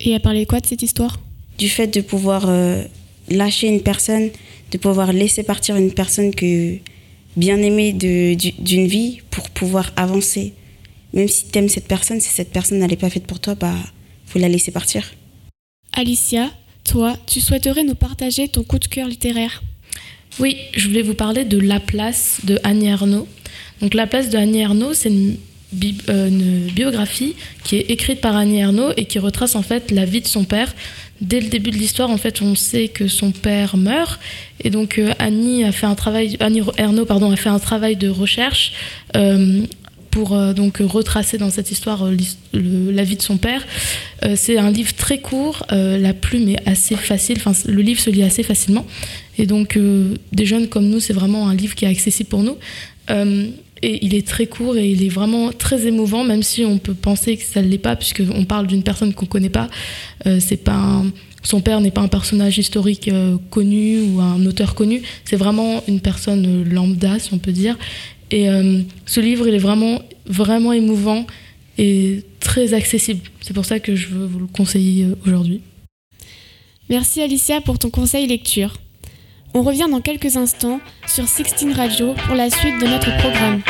Et 0.01 0.15
à 0.15 0.21
parler 0.21 0.45
quoi 0.45 0.61
de 0.61 0.67
cette 0.67 0.83
histoire? 0.83 1.21
Du 1.59 1.69
fait 1.69 1.87
de 1.87 2.01
pouvoir 2.01 2.51
lâcher 3.31 3.69
une 3.69 3.81
personne, 3.81 4.31
de 4.73 4.79
pouvoir 4.79 5.13
laisser 5.13 5.43
partir 5.43 5.77
une 5.77 5.93
personne 5.93 6.35
que 6.35 6.79
bien 7.37 7.57
du- 7.57 8.37
d'une 8.59 8.87
vie 8.87 9.19
pour 9.31 9.51
pouvoir 9.51 9.93
avancer. 9.97 10.55
Même 11.13 11.29
si 11.29 11.47
t'aimes 11.47 11.69
cette 11.69 11.87
personne, 11.89 12.21
si 12.21 12.29
cette 12.29 12.51
personne 12.53 12.79
n'est 12.79 12.97
pas 12.97 13.11
faite 13.11 13.27
pour 13.27 13.41
toi, 13.41 13.55
bah 13.55 13.75
faut 14.27 14.39
la 14.39 14.49
laisser 14.49 14.71
partir. 14.73 15.03
Alicia, 15.93 16.51
toi, 16.85 17.17
tu 17.27 17.41
souhaiterais 17.41 17.85
nous 17.85 17.95
partager 17.95 18.49
ton 18.49 18.63
coup 18.63 18.79
de 18.79 18.87
cœur 18.87 19.09
littéraire? 19.09 19.63
Oui, 20.39 20.57
je 20.75 20.89
voulais 20.89 21.03
vous 21.03 21.15
parler 21.15 21.45
de 21.45 21.59
La 21.59 21.81
Place 21.81 22.41
de 22.45 22.59
Annie 22.63 22.89
Ernaux. 22.89 23.27
Donc 23.81 23.95
La 23.95 24.07
Place 24.07 24.29
de 24.29 24.37
Annie 24.37 24.61
Ernaux, 24.61 24.93
c'est 24.93 25.09
une, 25.09 25.37
bi- 25.73 25.97
euh, 26.11 26.29
une 26.29 26.67
biographie 26.73 27.35
qui 27.65 27.77
est 27.77 27.91
écrite 27.91 28.21
par 28.21 28.37
Annie 28.37 28.59
Ernaux 28.59 28.93
et 28.97 29.07
qui 29.07 29.19
retrace 29.19 29.55
en 29.57 29.63
fait 29.63 29.91
la 29.91 30.05
vie 30.05 30.21
de 30.21 30.27
son 30.27 30.45
père. 30.45 30.75
Dès 31.21 31.41
le 31.41 31.49
début 31.49 31.71
de 31.71 31.77
l'histoire, 31.77 32.11
en 32.11 32.19
fait, 32.19 32.43
on 32.43 32.55
sait 32.55 32.89
que 32.89 33.09
son 33.09 33.31
père 33.31 33.77
meurt 33.77 34.21
et 34.63 34.71
donc 34.71 34.99
euh, 34.99 35.13
Annie 35.19 35.65
a 35.65 35.73
fait 35.73 35.87
un 35.87 35.95
travail, 35.95 36.37
Annie 36.41 36.63
Ernaux 36.77 37.05
pardon, 37.05 37.31
a 37.31 37.37
fait 37.37 37.49
un 37.49 37.59
travail 37.59 37.97
de 37.97 38.09
recherche 38.09 38.73
euh, 39.17 39.63
pour 40.11 40.35
euh, 40.35 40.53
donc 40.53 40.79
retracer 40.79 41.39
dans 41.39 41.51
cette 41.51 41.71
histoire 41.71 42.07
la 42.53 43.05
vie 43.05 43.17
de 43.17 43.23
son 43.23 43.37
père. 43.37 43.67
C'est 44.35 44.59
un 44.59 44.71
livre 44.71 44.93
très 44.95 45.21
court, 45.21 45.65
la 45.71 46.13
plume 46.15 46.49
est 46.49 46.69
assez 46.69 46.97
facile, 46.97 47.37
enfin 47.39 47.53
le 47.67 47.81
livre 47.81 48.01
se 48.01 48.11
lit 48.11 48.23
assez 48.23 48.43
facilement. 48.43 48.87
Et 49.39 49.47
donc 49.47 49.79
des 50.33 50.47
jeunes 50.47 50.69
comme 50.69 50.89
nous, 50.89 51.01
c'est 51.01 51.13
vraiment 51.13 51.49
un 51.49 51.55
livre 51.55 51.75
qui 51.75 51.85
est 51.85 51.89
accessible 51.89 52.29
pour 52.29 52.43
nous. 52.43 52.57
Et 53.83 54.05
il 54.05 54.15
est 54.15 54.27
très 54.27 54.47
court 54.47 54.77
et 54.77 54.91
il 54.91 55.05
est 55.05 55.11
vraiment 55.11 55.53
très 55.53 55.87
émouvant, 55.87 56.25
même 56.25 56.43
si 56.43 56.65
on 56.65 56.79
peut 56.79 56.95
penser 56.95 57.37
que 57.37 57.43
ça 57.43 57.61
ne 57.61 57.69
l'est 57.69 57.79
pas, 57.79 57.95
puisqu'on 57.95 58.45
parle 58.45 58.67
d'une 58.67 58.83
personne 58.83 59.13
qu'on 59.13 59.27
ne 59.27 59.31
connaît 59.31 59.51
pas. 59.51 59.69
Euh, 60.27 60.41
c'est 60.41 60.57
pas 60.57 61.03
son 61.47 61.61
père 61.61 61.81
n'est 61.81 61.93
pas 61.93 62.01
un 62.01 62.09
personnage 62.09 62.59
historique 62.59 63.09
euh, 63.09 63.37
connu 63.51 64.01
ou 64.01 64.21
un 64.21 64.45
auteur 64.47 64.75
connu, 64.75 65.03
c'est 65.25 65.37
vraiment 65.37 65.83
une 65.87 66.01
personne 66.01 66.65
lambda, 66.69 67.19
si 67.19 67.33
on 67.35 67.39
peut 67.39 67.53
dire. 67.53 67.79
Et 68.33 68.49
euh, 68.49 68.81
ce 69.07 69.21
livre, 69.21 69.47
il 69.47 69.55
est 69.55 69.59
vraiment, 69.59 70.03
vraiment 70.27 70.73
émouvant 70.73 71.25
et 71.79 72.25
très 72.41 72.75
accessible. 72.75 73.21
C'est 73.41 73.55
pour 73.55 73.65
ça 73.65 73.79
que 73.79 73.95
je 73.95 74.09
veux 74.09 74.27
vous 74.27 74.41
le 74.41 74.47
conseiller 74.47 75.07
aujourd'hui. 75.25 75.61
Merci 76.89 77.21
Alicia 77.21 77.61
pour 77.61 77.79
ton 77.79 77.91
conseil 77.91 78.27
lecture. 78.27 78.79
On 79.59 79.63
revient 79.63 79.89
dans 79.91 80.03
quelques 80.03 80.37
instants 80.37 80.81
sur 81.07 81.27
Sixteen 81.27 81.73
Radio 81.73 82.13
pour 82.27 82.35
la 82.35 82.51
suite 82.51 82.79
de 82.79 82.87
notre 82.87 83.17
programme. 83.17 83.63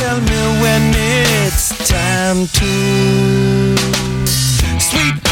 Tell 0.00 0.20
me 0.20 0.40
when 0.62 0.82
it's 0.94 1.68
time 1.86 2.46
to. 2.46 2.70
Sweetheart 4.80 5.29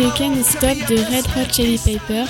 C'était 0.00 0.16
Ken 0.16 0.42
Stop 0.42 0.78
de 0.88 0.94
Red 0.96 1.26
Hot 1.36 1.52
Chili 1.52 1.76
Pepper. 1.76 2.24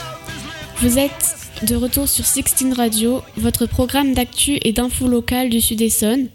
Vous 0.78 0.98
êtes 0.98 1.36
de 1.62 1.76
retour 1.76 2.08
sur 2.08 2.24
Sixteen 2.24 2.72
Radio, 2.72 3.22
votre 3.36 3.66
programme 3.66 4.12
d'actu 4.12 4.58
et 4.62 4.72
d'infos 4.72 5.06
locales 5.06 5.50
du 5.50 5.60
Sud-Essonne. 5.60 6.30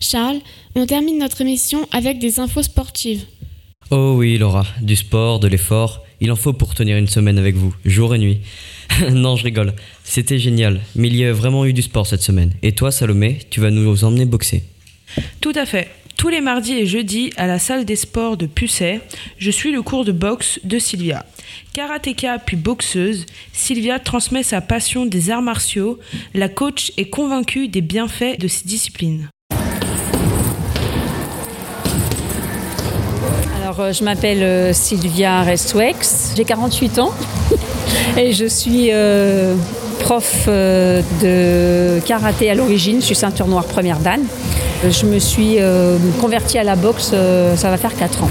Charles, 0.00 0.38
on 0.76 0.86
termine 0.86 1.18
notre 1.18 1.42
émission 1.42 1.86
avec 1.92 2.18
des 2.18 2.40
infos 2.40 2.62
sportives. 2.62 3.24
Oh 3.90 4.14
oui, 4.16 4.38
Laura, 4.38 4.64
du 4.80 4.96
sport, 4.96 5.40
de 5.40 5.48
l'effort, 5.48 6.04
il 6.22 6.32
en 6.32 6.36
faut 6.36 6.54
pour 6.54 6.74
tenir 6.74 6.96
une 6.96 7.08
semaine 7.08 7.36
avec 7.36 7.54
vous, 7.54 7.74
jour 7.84 8.14
et 8.14 8.18
nuit. 8.18 8.40
non, 9.10 9.36
je 9.36 9.44
rigole, 9.44 9.74
c'était 10.04 10.38
génial, 10.38 10.80
mais 10.94 11.08
il 11.08 11.16
y 11.16 11.24
a 11.26 11.34
vraiment 11.34 11.66
eu 11.66 11.74
du 11.74 11.82
sport 11.82 12.06
cette 12.06 12.22
semaine. 12.22 12.54
Et 12.62 12.72
toi, 12.72 12.90
Salomé, 12.90 13.40
tu 13.50 13.60
vas 13.60 13.70
nous 13.70 14.04
emmener 14.04 14.24
boxer. 14.24 14.64
Tout 15.42 15.52
à 15.54 15.66
fait. 15.66 15.88
Tous 16.18 16.30
les 16.30 16.40
mardis 16.40 16.74
et 16.74 16.84
jeudis, 16.84 17.30
à 17.36 17.46
la 17.46 17.60
salle 17.60 17.84
des 17.84 17.94
sports 17.94 18.36
de 18.36 18.46
Pucet, 18.46 19.00
je 19.38 19.52
suis 19.52 19.70
le 19.70 19.82
cours 19.82 20.04
de 20.04 20.10
boxe 20.10 20.58
de 20.64 20.80
Sylvia. 20.80 21.24
Karatéka 21.74 22.38
puis 22.44 22.56
boxeuse, 22.56 23.24
Sylvia 23.52 24.00
transmet 24.00 24.42
sa 24.42 24.60
passion 24.60 25.06
des 25.06 25.30
arts 25.30 25.42
martiaux. 25.42 26.00
La 26.34 26.48
coach 26.48 26.90
est 26.96 27.08
convaincue 27.08 27.68
des 27.68 27.82
bienfaits 27.82 28.40
de 28.40 28.48
ces 28.48 28.66
disciplines. 28.66 29.28
Alors, 33.62 33.78
euh, 33.78 33.92
je 33.92 34.02
m'appelle 34.02 34.42
euh, 34.42 34.72
Sylvia 34.72 35.42
Restwex, 35.42 36.32
j'ai 36.36 36.44
48 36.44 36.98
ans 36.98 37.14
et 38.16 38.32
je 38.32 38.46
suis 38.46 38.88
euh, 38.90 39.54
prof 40.00 40.44
euh, 40.48 41.02
de 41.22 42.00
karaté 42.00 42.50
à 42.50 42.54
l'origine. 42.54 43.00
Je 43.00 43.06
suis 43.06 43.14
ceinture 43.14 43.46
noire 43.46 43.64
première 43.64 43.98
dan. 43.98 44.20
Je 44.88 45.06
me 45.06 45.18
suis 45.18 45.56
euh, 45.58 45.98
convertie 46.20 46.58
à 46.58 46.64
la 46.64 46.76
boxe, 46.76 47.10
euh, 47.12 47.56
ça 47.56 47.68
va 47.70 47.76
faire 47.76 47.96
4 47.96 48.22
ans. 48.22 48.30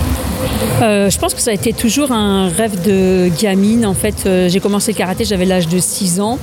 Euh, 0.81 1.09
je 1.09 1.19
pense 1.19 1.33
que 1.33 1.41
ça 1.41 1.51
a 1.51 1.53
été 1.53 1.73
toujours 1.73 2.11
un 2.11 2.47
rêve 2.47 2.81
de 2.83 3.29
gamine. 3.41 3.85
En 3.85 3.93
fait, 3.93 4.23
euh, 4.25 4.47
j'ai 4.49 4.59
commencé 4.59 4.91
le 4.93 4.97
karaté, 4.97 5.25
j'avais 5.25 5.45
l'âge 5.45 5.67
de 5.67 5.79
6 5.79 6.21
ans. 6.21 6.39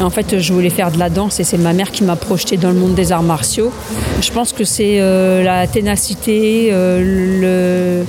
En 0.00 0.10
fait, 0.10 0.38
je 0.38 0.52
voulais 0.52 0.70
faire 0.70 0.90
de 0.90 0.98
la 0.98 1.10
danse 1.10 1.38
et 1.40 1.44
c'est 1.44 1.58
ma 1.58 1.72
mère 1.72 1.90
qui 1.90 2.04
m'a 2.04 2.16
projetée 2.16 2.56
dans 2.56 2.70
le 2.70 2.74
monde 2.76 2.94
des 2.94 3.12
arts 3.12 3.22
martiaux. 3.22 3.72
Je 4.20 4.30
pense 4.30 4.52
que 4.52 4.64
c'est 4.64 5.00
euh, 5.00 5.42
la 5.42 5.66
ténacité, 5.66 6.68
euh, 6.72 8.00
le, 8.00 8.04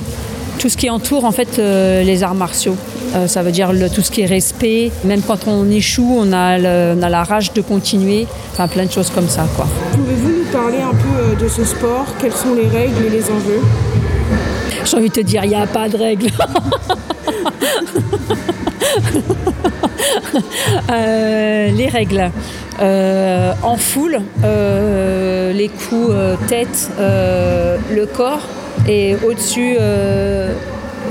tout 0.63 0.69
ce 0.69 0.77
qui 0.77 0.89
entoure 0.89 1.25
en 1.25 1.33
fait 1.33 1.59
euh, 1.59 2.03
les 2.03 2.23
arts 2.23 2.35
martiaux. 2.35 2.77
Euh, 3.17 3.27
ça 3.27 3.43
veut 3.43 3.51
dire 3.51 3.73
le- 3.73 3.89
tout 3.89 3.99
ce 4.01 4.09
qui 4.09 4.21
est 4.21 4.25
respect. 4.25 4.93
Même 5.03 5.21
quand 5.21 5.45
on 5.45 5.69
échoue, 5.69 6.15
on 6.17 6.31
a, 6.31 6.57
le- 6.57 6.95
on 6.97 7.03
a 7.03 7.09
la 7.09 7.23
rage 7.25 7.51
de 7.51 7.59
continuer. 7.59 8.25
Enfin, 8.53 8.69
plein 8.69 8.85
de 8.85 8.91
choses 8.91 9.09
comme 9.09 9.27
ça, 9.27 9.45
quoi. 9.57 9.67
Pouvez-vous 9.91 10.29
nous 10.29 10.45
parler 10.53 10.77
un 10.81 10.91
peu 10.95 11.19
euh, 11.19 11.35
de 11.35 11.49
ce 11.49 11.65
sport? 11.65 12.05
Quelles 12.17 12.31
sont 12.31 12.53
les 12.55 12.69
règles 12.69 13.05
et 13.07 13.09
les 13.09 13.23
enjeux? 13.25 13.59
J'ai 14.85 14.95
envie 14.95 15.09
de 15.09 15.13
te 15.13 15.19
dire, 15.19 15.43
il 15.43 15.49
n'y 15.49 15.55
a 15.55 15.67
pas 15.67 15.89
de 15.89 15.97
règle. 15.97 16.29
Euh, 20.91 21.69
les 21.71 21.87
règles. 21.87 22.31
En 22.81 23.77
foule, 23.77 24.19
les 24.43 25.69
coups 25.69 26.13
tête, 26.47 26.89
le 26.99 28.05
corps 28.05 28.47
et 28.87 29.15
au-dessus 29.27 29.75
euh, 29.79 30.53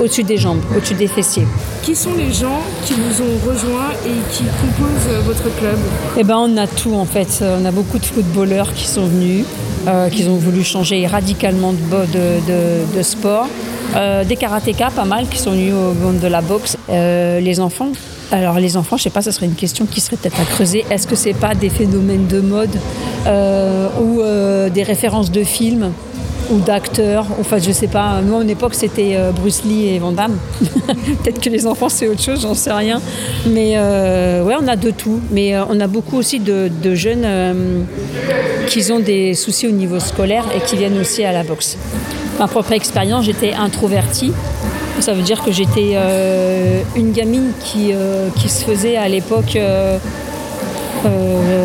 au-dessus 0.01 0.23
des 0.25 0.39
jambes, 0.39 0.61
au-dessus 0.77 0.95
des 0.95 1.07
fessiers. 1.07 1.47
Qui 1.83 1.95
sont 1.95 2.15
les 2.17 2.33
gens 2.33 2.61
qui 2.85 2.95
vous 2.95 3.23
ont 3.23 3.51
rejoint 3.51 3.91
et 4.07 4.33
qui 4.33 4.45
composent 4.45 5.09
euh, 5.11 5.21
votre 5.21 5.55
club? 5.59 5.77
Eh 6.19 6.25
ben, 6.25 6.37
on 6.39 6.57
a 6.57 6.67
tout 6.67 6.95
en 6.95 7.05
fait. 7.05 7.41
Euh, 7.43 7.59
On 7.61 7.65
a 7.67 7.71
beaucoup 7.71 7.99
de 7.99 8.05
footballeurs 8.07 8.73
qui 8.73 8.87
sont 8.87 9.05
venus, 9.07 9.45
euh, 9.87 10.09
qui 10.09 10.25
ont 10.25 10.37
voulu 10.37 10.65
changer 10.65 11.07
radicalement 11.07 11.73
de, 11.73 11.79
de, 11.79 12.41
de- 12.49 12.97
de 12.99 13.03
sport. 13.03 13.49
Euh, 13.95 14.25
des 14.25 14.37
karatékas, 14.37 14.91
pas 14.91 15.05
mal, 15.05 15.27
qui 15.29 15.39
sont 15.39 15.51
venus 15.51 15.75
au 15.75 15.93
monde 15.93 16.19
de 16.21 16.29
la 16.29 16.41
boxe. 16.41 16.79
Euh, 16.89 17.41
les 17.41 17.61
enfants. 17.61 17.93
Alors 18.31 18.59
les 18.59 18.79
enfants, 18.79 18.97
je 18.97 19.03
sais 19.03 19.11
pas, 19.11 19.21
ça 19.21 19.31
serait 19.31 19.45
une 19.47 19.55
question 19.55 19.85
qui 19.85 20.01
serait 20.01 20.17
peut-être 20.17 20.41
à 20.41 20.45
creuser. 20.45 20.87
Est-ce 20.91 21.07
que 21.07 21.17
c'est 21.17 21.35
pas 21.35 21.55
des 21.55 21.69
phénomènes 21.69 22.27
de 22.29 22.41
mode 22.41 22.75
ou 24.01 24.23
des 24.71 24.83
références 24.83 25.31
de 25.31 25.45
films? 25.45 25.91
Ou 26.51 26.59
d'acteurs 26.59 27.27
Enfin, 27.41 27.59
je 27.59 27.71
sais 27.73 27.87
pas. 27.87 28.21
Nous, 28.23 28.37
à 28.37 28.43
une 28.43 28.51
époque, 28.51 28.75
c'était 28.75 29.15
euh, 29.17 29.31
Bruce 29.33 29.63
Lee 29.65 29.89
et 29.89 29.99
Van 29.99 30.13
Damme. 30.13 30.37
Peut-être 31.23 31.41
que 31.41 31.51
les 31.51 31.67
enfants, 31.67 31.89
c'est 31.89 32.09
autre 32.09 32.23
chose, 32.23 32.43
j'en 32.43 32.55
sais 32.55 32.73
rien. 32.73 33.01
Mais 33.47 33.73
euh, 33.77 34.43
ouais, 34.45 34.55
on 34.61 34.67
a 34.69 34.77
de 34.77 34.91
tout. 34.91 35.21
Mais 35.31 35.55
euh, 35.55 35.65
on 35.69 35.81
a 35.81 35.87
beaucoup 35.87 36.17
aussi 36.17 36.41
de, 36.41 36.71
jeunes 36.95 37.27
qui 38.67 38.93
ont 38.93 39.01
des 39.01 39.35
soucis 39.35 39.67
au 39.67 39.71
niveau 39.71 39.99
scolaire 39.99 40.45
et 40.55 40.61
qui 40.61 40.77
viennent 40.77 40.99
aussi 40.99 41.25
à 41.25 41.33
la 41.33 41.43
boxe. 41.43 41.77
Ma 42.39 42.47
propre 42.47 42.73
expérience, 42.73 43.25
j'étais 43.25 43.55
introvertie. 43.55 44.33
Ça 45.01 45.15
veut 45.15 45.23
dire 45.23 45.43
que 45.43 45.53
j'étais 45.53 45.97
une 46.97 47.13
gamine 47.13 47.53
qui, 47.65 47.93
qui 48.39 48.49
se 48.49 48.65
faisait 48.65 48.97
à 48.97 49.09
l'époque. 49.09 49.57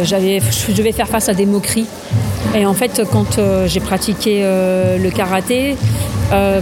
j'avais, 0.04 0.40
je 0.40 0.72
devais 0.74 0.92
faire 0.94 1.08
face 1.08 1.30
à 1.30 1.34
des 1.34 1.46
moqueries. 1.46 1.88
Et 2.56 2.66
en 2.66 2.74
fait, 2.74 3.02
quand 3.12 3.38
euh, 3.38 3.68
j'ai 3.68 3.80
pratiqué 3.80 4.42
euh, 4.42 4.98
le 4.98 5.10
karaté, 5.10 5.76
euh, 6.32 6.60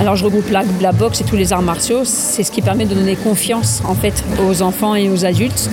alors 0.00 0.16
je 0.16 0.24
regroupe 0.24 0.50
la, 0.50 0.92
boxe 0.92 1.20
et 1.20 1.24
tous 1.24 1.36
les 1.36 1.52
arts 1.52 1.62
martiaux, 1.62 2.00
c'est 2.04 2.42
ce 2.42 2.50
qui 2.50 2.62
permet 2.62 2.84
de 2.84 2.94
donner 2.94 3.16
confiance 3.16 3.82
en 3.86 3.94
fait 3.94 4.24
aux 4.48 4.62
enfants 4.62 4.94
et 4.94 5.08
aux 5.08 5.24
adultes. 5.24 5.70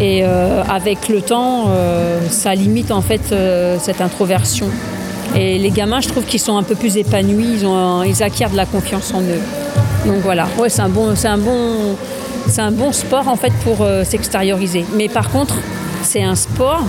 Et 0.00 0.22
avec 0.22 1.08
le 1.08 1.20
temps, 1.20 1.64
ça 2.30 2.54
limite 2.54 2.92
en 2.92 3.00
fait 3.00 3.34
cette 3.80 4.00
introversion. 4.00 4.68
Et 5.34 5.58
les 5.58 5.70
gamins, 5.70 6.00
je 6.00 6.06
trouve 6.06 6.24
qu'ils 6.24 6.38
sont 6.38 6.56
un 6.56 6.62
peu 6.62 6.76
plus 6.76 6.96
épanouis, 6.98 7.58
ils, 7.62 8.08
ils 8.08 8.22
acquièrent 8.22 8.50
de 8.50 8.56
la 8.56 8.64
confiance 8.64 9.12
en 9.12 9.22
eux. 9.22 9.40
Donc 10.06 10.18
voilà, 10.22 10.46
ouais, 10.56 10.68
c'est 10.68 10.82
un 10.82 10.88
bon, 10.88 11.12
un 11.24 11.38
bon, 11.38 11.96
un 12.58 12.70
bon 12.70 12.92
sport 12.92 13.26
en 13.26 13.34
fait 13.34 13.52
pour 13.64 13.84
s'extérioriser. 14.04 14.84
Mais 14.94 15.08
par 15.08 15.30
contre, 15.30 15.56
c'est 16.04 16.22
un 16.22 16.36
sport, 16.36 16.84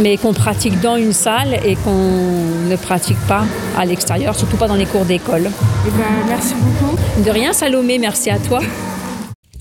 mais 0.00 0.16
qu'on 0.16 0.32
pratique 0.32 0.80
dans 0.80 0.96
une 0.96 1.12
salle 1.12 1.58
et 1.64 1.76
qu'on 1.76 2.68
ne 2.68 2.76
pratique 2.76 3.18
pas 3.26 3.44
à 3.76 3.84
l'extérieur, 3.84 4.36
surtout 4.36 4.56
pas 4.56 4.68
dans 4.68 4.76
les 4.76 4.86
cours 4.86 5.04
d'école. 5.04 5.50
Eh 5.86 5.90
ben, 5.90 6.26
merci 6.28 6.54
beaucoup. 6.54 6.96
De 7.24 7.30
rien, 7.30 7.52
Salomé, 7.52 7.98
merci 7.98 8.30
à 8.30 8.38
toi. 8.38 8.60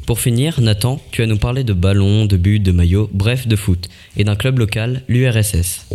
Pour 0.06 0.20
finir, 0.20 0.62
Nathan, 0.62 1.02
tu 1.12 1.22
vas 1.22 1.28
nous 1.28 1.38
parler 1.38 1.64
de 1.64 1.74
ballon, 1.74 2.26
de 2.26 2.38
but, 2.38 2.60
de 2.60 2.72
maillot, 2.72 3.10
bref, 3.14 3.48
de 3.48 3.56
foot, 3.56 3.90
et 4.16 4.24
d'un 4.24 4.36
club 4.36 4.60
local, 4.60 5.02
l'URSS. 5.10 5.86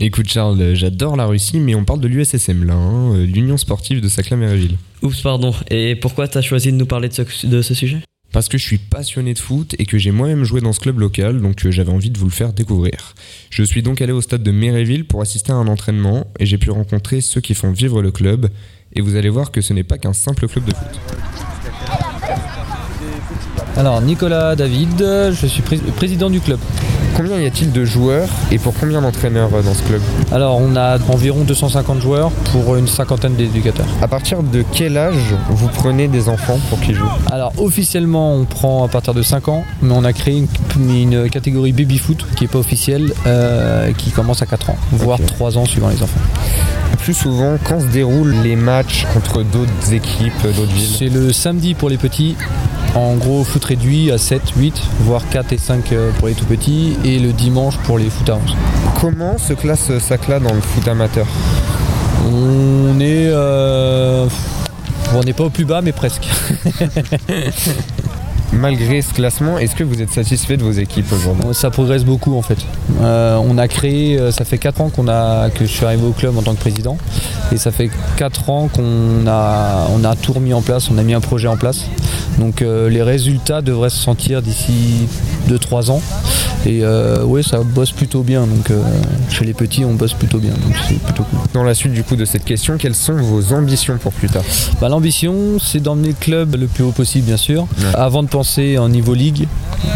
Écoute 0.00 0.28
Charles, 0.28 0.74
j'adore 0.74 1.16
la 1.16 1.26
Russie, 1.26 1.58
mais 1.58 1.74
on 1.74 1.84
parle 1.84 1.98
de 1.98 2.06
l'USSM 2.06 2.64
là, 2.64 2.74
hein, 2.74 3.16
l'Union 3.16 3.56
sportive 3.56 4.00
de 4.00 4.08
Saclay-Méréville. 4.08 4.76
Oups, 5.02 5.20
pardon. 5.22 5.52
Et 5.70 5.96
pourquoi 5.96 6.28
t'as 6.28 6.40
choisi 6.40 6.70
de 6.70 6.76
nous 6.76 6.86
parler 6.86 7.08
de 7.08 7.14
ce, 7.14 7.46
de 7.46 7.60
ce 7.60 7.74
sujet? 7.74 7.98
Parce 8.32 8.48
que 8.48 8.58
je 8.58 8.64
suis 8.64 8.78
passionné 8.78 9.32
de 9.32 9.38
foot 9.38 9.74
et 9.78 9.86
que 9.86 9.96
j'ai 9.96 10.10
moi-même 10.10 10.44
joué 10.44 10.60
dans 10.60 10.72
ce 10.74 10.80
club 10.80 10.98
local, 10.98 11.40
donc 11.40 11.64
euh, 11.64 11.70
j'avais 11.70 11.90
envie 11.90 12.10
de 12.10 12.18
vous 12.18 12.26
le 12.26 12.30
faire 12.30 12.52
découvrir. 12.52 13.14
Je 13.50 13.62
suis 13.62 13.82
donc 13.82 14.02
allé 14.02 14.12
au 14.12 14.20
stade 14.20 14.42
de 14.42 14.50
Méréville 14.50 15.06
pour 15.06 15.22
assister 15.22 15.50
à 15.50 15.54
un 15.54 15.66
entraînement 15.66 16.26
et 16.38 16.44
j'ai 16.46 16.58
pu 16.58 16.70
rencontrer 16.70 17.20
ceux 17.22 17.40
qui 17.40 17.54
font 17.54 17.72
vivre 17.72 18.02
le 18.02 18.10
club. 18.12 18.48
Et 18.92 19.00
vous 19.00 19.16
allez 19.16 19.28
voir 19.30 19.50
que 19.50 19.60
ce 19.60 19.72
n'est 19.72 19.82
pas 19.84 19.98
qu'un 19.98 20.12
simple 20.12 20.46
club 20.46 20.64
de 20.66 20.74
foot. 20.74 21.00
Alors, 23.76 24.00
Nicolas 24.02 24.56
David, 24.56 24.98
je 24.98 25.46
suis 25.46 25.62
pré- 25.62 25.76
président 25.96 26.30
du 26.30 26.40
club. 26.40 26.58
Combien 27.16 27.40
y 27.40 27.46
a-t-il 27.46 27.72
de 27.72 27.84
joueurs 27.84 28.28
et 28.50 28.58
pour 28.58 28.74
combien 28.74 29.00
d'entraîneurs 29.00 29.50
euh, 29.54 29.62
dans 29.62 29.74
ce 29.74 29.82
club? 29.82 30.00
Alors, 30.32 30.58
on 30.60 30.76
a 30.76 30.98
environ 31.08 31.42
250 31.44 32.00
joueurs 32.00 32.30
pour 32.52 32.76
une 32.76 32.86
cinquantaine 32.86 33.34
d'éducateurs. 33.34 33.86
À 34.02 34.08
partir 34.08 34.42
de 34.42 34.64
quel 34.72 34.96
âge 34.96 35.34
vous 35.50 35.68
prenez 35.68 36.08
des 36.08 36.28
enfants 36.28 36.58
pour 36.68 36.80
qu'ils 36.80 36.94
jouent? 36.94 37.06
Alors, 37.30 37.52
officiellement, 37.58 38.34
on 38.34 38.44
prend 38.44 38.84
à 38.84 38.88
partir 38.88 39.14
de 39.14 39.22
5 39.22 39.48
ans, 39.48 39.64
mais 39.82 39.92
on 39.92 40.04
a 40.04 40.12
créé 40.12 40.38
une, 40.78 40.90
une 40.90 41.30
catégorie 41.30 41.72
baby-foot 41.72 42.24
qui 42.36 42.44
n'est 42.44 42.48
pas 42.48 42.58
officielle, 42.58 43.12
euh, 43.26 43.92
qui 43.92 44.10
commence 44.10 44.42
à 44.42 44.46
4 44.46 44.70
ans, 44.70 44.76
voire 44.92 45.18
3 45.26 45.58
ans 45.58 45.64
suivant 45.64 45.88
les 45.88 46.02
enfants. 46.02 46.20
Plus 47.08 47.14
souvent, 47.14 47.56
quand 47.64 47.80
se 47.80 47.86
déroulent 47.86 48.36
les 48.44 48.54
matchs 48.54 49.06
contre 49.14 49.42
d'autres 49.42 49.94
équipes, 49.94 50.42
d'autres 50.42 50.70
villes 50.70 50.94
C'est 50.98 51.08
le 51.08 51.32
samedi 51.32 51.72
pour 51.72 51.88
les 51.88 51.96
petits, 51.96 52.36
en 52.94 53.14
gros 53.14 53.44
foot 53.44 53.64
réduit 53.64 54.12
à 54.12 54.18
7, 54.18 54.42
8, 54.54 54.78
voire 55.00 55.26
4 55.30 55.54
et 55.54 55.56
5 55.56 55.94
pour 56.18 56.28
les 56.28 56.34
tout 56.34 56.44
petits, 56.44 56.98
et 57.06 57.18
le 57.18 57.32
dimanche 57.32 57.78
pour 57.78 57.98
les 57.98 58.10
foot 58.10 58.28
à 58.28 58.34
11. 58.34 58.56
Comment 59.00 59.38
se 59.38 59.54
classe 59.54 59.90
Sacla 60.00 60.38
dans 60.38 60.52
le 60.52 60.60
foot 60.60 60.86
amateur 60.86 61.26
On 62.30 63.00
est... 63.00 63.30
euh, 63.30 64.28
on 65.14 65.20
n'est 65.20 65.32
pas 65.32 65.44
au 65.44 65.50
plus 65.50 65.64
bas, 65.64 65.80
mais 65.80 65.92
presque. 65.92 66.28
Malgré 68.52 69.02
ce 69.02 69.12
classement, 69.12 69.58
est-ce 69.58 69.76
que 69.76 69.84
vous 69.84 70.00
êtes 70.00 70.10
satisfait 70.10 70.56
de 70.56 70.62
vos 70.62 70.72
équipes 70.72 71.12
aujourd'hui? 71.12 71.52
Ça 71.52 71.70
progresse 71.70 72.04
beaucoup 72.04 72.34
en 72.34 72.42
fait. 72.42 72.58
Euh, 73.02 73.36
on 73.36 73.58
a 73.58 73.68
créé, 73.68 74.18
euh, 74.18 74.30
ça 74.30 74.44
fait 74.44 74.58
4 74.58 74.80
ans 74.80 74.88
qu'on 74.88 75.06
a, 75.06 75.50
que 75.50 75.66
je 75.66 75.70
suis 75.70 75.84
arrivé 75.84 76.06
au 76.06 76.12
club 76.12 76.36
en 76.36 76.42
tant 76.42 76.54
que 76.54 76.60
président. 76.60 76.96
Et 77.52 77.58
ça 77.58 77.70
fait 77.70 77.90
4 78.16 78.50
ans 78.50 78.68
qu'on 78.68 79.26
a, 79.26 79.86
on 79.94 80.02
a 80.02 80.16
tout 80.16 80.32
remis 80.32 80.54
en 80.54 80.62
place, 80.62 80.90
on 80.90 80.98
a 80.98 81.02
mis 81.02 81.14
un 81.14 81.20
projet 81.20 81.48
en 81.48 81.56
place. 81.56 81.86
Donc 82.38 82.62
euh, 82.62 82.88
les 82.88 83.02
résultats 83.02 83.62
devraient 83.62 83.90
se 83.90 83.98
sentir 83.98 84.42
d'ici 84.42 85.08
2-3 85.48 85.90
ans. 85.90 86.02
Et 86.66 86.80
euh, 86.82 87.22
oui, 87.24 87.42
ça 87.44 87.60
bosse 87.62 87.92
plutôt 87.92 88.22
bien. 88.22 88.46
Donc 88.46 88.70
euh, 88.70 88.82
chez 89.30 89.44
les 89.44 89.54
petits, 89.54 89.84
on 89.84 89.94
bosse 89.94 90.14
plutôt 90.14 90.38
bien. 90.38 90.50
Donc 90.50 90.74
c'est 90.88 90.98
plutôt 90.98 91.22
cool. 91.24 91.38
Dans 91.54 91.64
la 91.64 91.74
suite 91.74 91.92
du 91.92 92.02
coup 92.02 92.16
de 92.16 92.24
cette 92.24 92.44
question, 92.44 92.76
quelles 92.78 92.94
sont 92.94 93.14
vos 93.14 93.52
ambitions 93.54 93.96
pour 93.98 94.12
plus 94.12 94.28
tard? 94.28 94.42
Bah, 94.80 94.88
L'ambition, 94.88 95.58
c'est 95.60 95.80
d'emmener 95.80 96.08
le 96.08 96.14
club 96.14 96.56
le 96.56 96.66
plus 96.66 96.84
haut 96.84 96.92
possible, 96.92 97.26
bien 97.26 97.36
sûr, 97.36 97.66
avant 97.94 98.22
de 98.22 98.28
penser 98.28 98.78
en 98.78 98.88
niveau 98.88 99.14
ligue, 99.14 99.46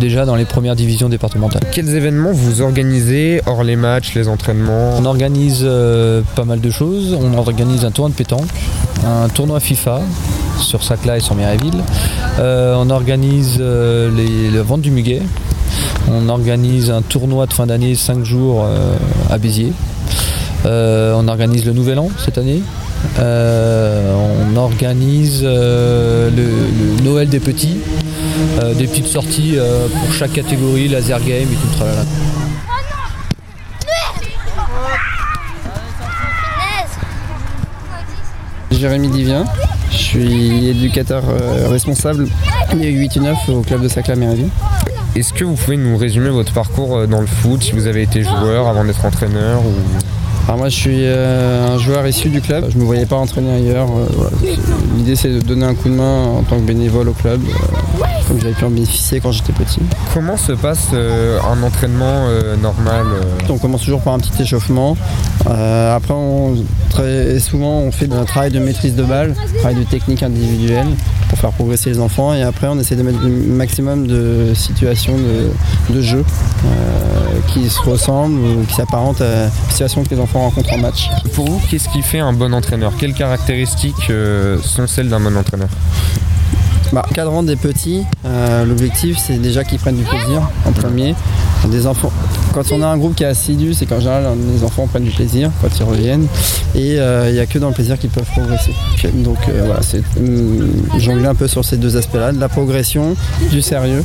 déjà 0.01 0.25
dans 0.25 0.37
les 0.37 0.45
premières 0.45 0.77
divisions 0.77 1.09
départementales. 1.09 1.63
Quels 1.73 1.95
événements 1.95 2.33
vous 2.33 2.63
organisez 2.63 3.41
hors 3.47 3.65
les 3.65 3.77
matchs, 3.77 4.15
les 4.15 4.29
entraînements? 4.29 4.97
On 4.97 5.05
organise 5.05 5.61
euh, 5.63 6.23
pas 6.37 6.45
mal 6.45 6.61
de 6.61 6.71
choses. 6.71 7.17
On 7.21 7.37
organise 7.37 7.85
un 7.85 7.91
tournoi 7.91 8.11
de 8.11 8.15
pétanque, 8.15 8.49
un 9.07 9.29
tournoi 9.29 9.61
FIFA 9.61 10.01
sur 10.63 10.83
Sacla 10.83 11.17
et 11.17 11.21
sur 11.21 11.35
Méréville. 11.35 11.83
Euh, 12.39 12.75
on 12.79 12.91
organise 12.91 13.59
euh, 13.61 14.11
les, 14.15 14.51
la 14.51 14.63
vente 14.63 14.81
du 14.81 14.91
muguet. 14.91 15.23
On 16.11 16.29
organise 16.29 16.91
un 16.91 17.03
tournoi 17.03 17.47
de 17.47 17.53
fin 17.53 17.67
d'année 17.67 17.95
5 17.95 18.25
jours 18.25 18.65
euh, 18.65 18.97
à 19.31 19.39
Béziers. 19.39 19.73
On 20.65 21.29
organise 21.29 21.65
le 21.65 21.73
Nouvel 21.73 21.99
An 21.99 22.09
cette 22.25 22.39
année. 22.39 22.63
On 23.19 24.57
organise 24.57 25.43
le, 25.43 26.31
Noël 27.03 27.29
des 27.29 27.41
petits, 27.41 27.79
des 28.79 28.87
petites 28.87 29.09
sorties 29.09 29.57
pour 30.01 30.13
chaque 30.13 30.33
catégorie, 30.33 30.87
laser 30.87 31.19
game 31.19 31.49
et 31.51 31.57
tout 31.57 31.69
le 31.69 31.77
tralala. 31.77 32.05
Jérémy 38.83 39.09
Divien, 39.09 39.45
je 39.93 39.97
suis 39.97 40.69
éducateur 40.69 41.23
euh, 41.29 41.69
responsable 41.69 42.27
des 42.75 42.91
8 42.91 43.17
et 43.17 43.21
9 43.21 43.49
au 43.51 43.61
club 43.61 43.83
de 43.83 43.89
Sacla 43.89 44.17
Méréville. 44.17 44.49
Est-ce 45.15 45.33
que 45.33 45.45
vous 45.45 45.55
pouvez 45.55 45.77
nous 45.77 45.97
résumer 45.97 46.31
votre 46.31 46.53
parcours 46.53 46.97
euh, 46.97 47.07
dans 47.07 47.21
le 47.21 47.27
foot, 47.27 47.63
si 47.63 47.73
vous 47.73 47.87
avez 47.87 48.03
été 48.03 48.23
joueur 48.23 48.67
avant 48.67 48.85
d'être 48.85 49.05
entraîneur 49.05 49.61
ou... 49.61 49.73
Alors 50.47 50.59
moi 50.59 50.69
je 50.69 50.75
suis 50.77 51.05
euh, 51.07 51.69
un 51.75 51.79
joueur 51.79 52.07
issu 52.07 52.29
du 52.29 52.41
club, 52.41 52.67
je 52.69 52.77
ne 52.77 52.81
me 52.81 52.85
voyais 52.87 53.07
pas 53.07 53.17
entraîner 53.17 53.53
ailleurs. 53.55 53.89
euh, 53.91 54.57
L'idée 54.97 55.15
c'est 55.15 55.29
de 55.29 55.41
donner 55.41 55.65
un 55.65 55.75
coup 55.75 55.89
de 55.89 55.95
main 55.95 56.25
en 56.25 56.43
tant 56.43 56.57
que 56.57 56.63
bénévole 56.63 57.09
au 57.09 57.13
club, 57.13 57.41
euh, 57.49 58.05
comme 58.27 58.41
j'avais 58.41 58.53
pu 58.53 58.65
en 58.65 58.71
bénéficier 58.71 59.21
quand 59.21 59.31
j'étais 59.31 59.53
petit. 59.53 59.79
Comment 60.13 60.37
se 60.37 60.53
passe 60.53 60.89
un 60.93 61.63
entraînement 61.63 62.27
normal 62.61 63.07
On 63.49 63.57
commence 63.59 63.83
toujours 63.83 64.01
par 64.01 64.15
un 64.15 64.19
petit 64.19 64.43
échauffement. 64.43 64.97
Après, 65.47 66.13
on, 66.15 66.57
très 66.91 67.39
souvent, 67.39 67.79
on 67.81 67.93
fait 67.93 68.13
un 68.13 68.25
travail 68.25 68.51
de 68.51 68.59
maîtrise 68.59 68.95
de 68.97 69.05
balle, 69.05 69.35
un 69.55 69.59
travail 69.59 69.77
de 69.77 69.85
technique 69.85 70.23
individuelle 70.23 70.87
pour 71.33 71.39
faire 71.39 71.53
progresser 71.53 71.89
les 71.89 71.99
enfants. 71.99 72.35
Et 72.35 72.43
après, 72.43 72.67
on 72.69 72.79
essaie 72.79 72.95
de 72.95 73.03
mettre 73.03 73.23
le 73.23 73.31
maximum 73.31 74.07
de 74.07 74.53
situations 74.55 75.17
de, 75.17 75.95
de 75.95 76.03
jeu 76.03 76.23
euh, 76.67 76.69
qui 77.49 77.71
se 77.71 77.81
ressemblent 77.81 78.39
ou 78.39 78.65
qui 78.67 78.75
s'apparentent 78.75 79.23
à 79.23 79.47
la 79.47 79.51
situation 79.71 80.05
que 80.05 80.11
les 80.11 80.21
enfants 80.21 80.41
rencontrent 80.41 80.75
en 80.75 80.79
match. 80.79 81.09
Pour 81.33 81.49
vous, 81.49 81.59
qu'est-ce 81.71 81.89
qui 81.89 82.03
fait 82.03 82.19
un 82.19 82.35
bon 82.35 82.53
entraîneur? 82.53 82.93
Quelles 82.99 83.15
caractéristiques 83.15 84.11
euh, 84.11 84.59
sont 84.61 84.87
celles 84.87 85.09
d'un 85.09 85.21
bon 85.21 85.35
entraîneur? 85.35 85.71
Bah, 86.93 87.03
encadrant 87.11 87.43
des 87.43 87.57
petits, 87.57 88.05
euh, 88.27 88.67
l'objectif 88.67 89.17
c'est 89.17 89.41
déjà 89.41 89.65
qu'ils 89.65 89.79
prennent 89.79 89.97
du 89.97 90.05
plaisir 90.05 90.43
en 90.67 90.73
premier. 90.73 91.15
Des 91.71 91.87
enfants, 91.87 92.13
quand 92.53 92.73
on 92.73 92.83
a 92.83 92.87
un 92.87 92.97
groupe 92.97 93.15
qui 93.15 93.25
est 93.25 93.27
assidu, 93.27 93.75
c'est 93.75 93.87
qu'en 93.87 94.01
général 94.01 94.27
les 94.55 94.65
enfants 94.65 94.87
prennent 94.87 95.05
du 95.05 95.11
plaisir 95.11 95.51
quand 95.61 95.69
ils 95.79 95.83
reviennent 95.83 96.27
et 96.75 96.99
euh, 96.99 97.29
il 97.29 97.35
n'y 97.35 97.41
a 97.41 97.47
que 97.47 97.59
dans 97.59 97.69
le 97.69 97.75
plaisir 97.75 97.99
qu'ils 97.99 98.11
peuvent 98.11 98.29
progresser. 98.37 98.73
Donc 99.15 99.39
euh, 99.49 99.63
voilà, 99.67 99.83
c'est 99.83 100.03
hum, 100.19 100.71
jongler 100.99 101.27
un 101.27 101.35
peu 101.35 101.49
sur 101.49 101.65
ces 101.65 101.77
deux 101.77 101.97
aspects-là, 101.97 102.33
de 102.33 102.41
la 102.41 102.49
progression, 102.49 103.15
du 103.51 103.63
sérieux 103.63 104.05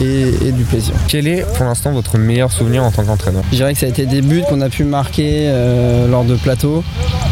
et, 0.00 0.28
et 0.46 0.52
du 0.52 0.64
plaisir. 0.64 0.94
Quel 1.08 1.26
est 1.26 1.44
pour 1.54 1.64
l'instant 1.64 1.92
votre 1.92 2.18
meilleur 2.18 2.50
souvenir 2.50 2.84
en 2.84 2.90
tant 2.90 3.04
qu'entraîneur? 3.04 3.42
Je 3.50 3.56
dirais 3.56 3.72
que 3.74 3.78
ça 3.78 3.86
a 3.86 3.88
été 3.88 4.06
des 4.06 4.22
buts 4.22 4.42
qu'on 4.48 4.60
a 4.60 4.68
pu 4.68 4.84
marquer 4.84 5.44
euh, 5.46 6.08
lors 6.08 6.24
de 6.24 6.36
plateaux 6.36 6.82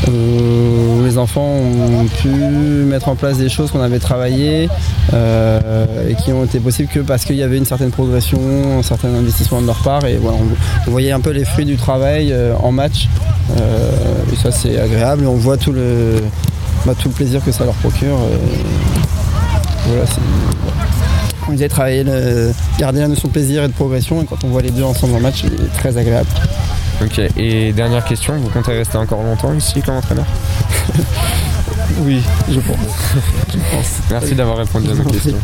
où 0.09 1.05
les 1.05 1.19
enfants 1.19 1.47
ont 1.47 2.07
pu 2.07 2.29
mettre 2.29 3.09
en 3.09 3.17
place 3.17 3.39
des 3.39 3.49
choses 3.49 3.71
qu'on 3.71 3.83
avait 3.83 3.99
travaillées 3.99 4.69
et 5.13 6.15
qui 6.25 6.33
ont 6.33 6.45
été 6.45 6.59
possibles 6.59 6.89
que 6.89 7.01
parce 7.01 7.25
qu'il 7.25 7.37
y 7.37 7.43
avait 7.43 7.59
une 7.59 7.67
certaine 7.67 7.91
progression, 7.91 8.41
un 8.79 8.83
certain 8.83 9.15
investissement 9.15 9.61
de 9.61 9.67
leur 9.67 9.83
part 9.83 10.05
et 10.07 10.17
voilà, 10.17 10.39
on, 10.41 10.50
on 10.87 10.91
voyait 10.91 11.13
un 11.13 11.21
peu 11.21 11.31
les 11.31 11.45
fruits 11.45 11.65
du 11.67 11.77
travail 11.77 12.33
euh, 12.33 12.55
en 12.63 12.73
match 12.73 13.09
Euh, 13.59 14.33
et 14.33 14.37
ça 14.37 14.53
c'est 14.53 14.79
agréable 14.79 15.27
on 15.27 15.35
voit 15.35 15.57
tout 15.57 15.73
le, 15.73 16.23
bah, 16.87 16.95
tout 16.97 17.09
le 17.09 17.15
plaisir 17.15 17.43
que 17.45 17.51
ça 17.53 17.65
leur 17.65 17.75
procure. 17.75 18.17
voilà, 19.87 20.05
on 21.49 21.53
disait 21.53 21.69
travailler, 21.69 22.05
le- 22.05 22.53
garder 22.79 23.01
la 23.01 23.09
notion 23.09 23.27
de 23.29 23.33
plaisir 23.33 23.65
et 23.65 23.69
de 23.69 23.73
progression 23.73 24.23
et 24.23 24.27
quand 24.27 24.45
on 24.45 24.49
voit 24.49 24.63
les 24.63 24.71
deux 24.71 24.85
ensemble 24.85 25.15
en 25.17 25.21
match, 25.21 25.43
c'est 25.43 25.73
très 25.81 25.97
agréable. 25.97 26.29
Ok, 27.03 27.19
et 27.37 27.73
dernière 27.73 28.05
question, 28.05 28.35
vous 28.39 28.51
comptez 28.51 28.73
rester 28.73 28.99
encore 28.99 29.23
longtemps 29.23 29.53
ici 29.55 29.81
comme 29.83 29.97
entraîneur? 29.97 30.27
Oui, 32.03 32.23
je 32.49 32.61
pense. 32.61 32.77
Merci 34.11 34.35
d'avoir 34.35 34.59
répondu 34.59 34.91
à 34.91 34.95
ma 34.95 35.05
question. 35.05 35.35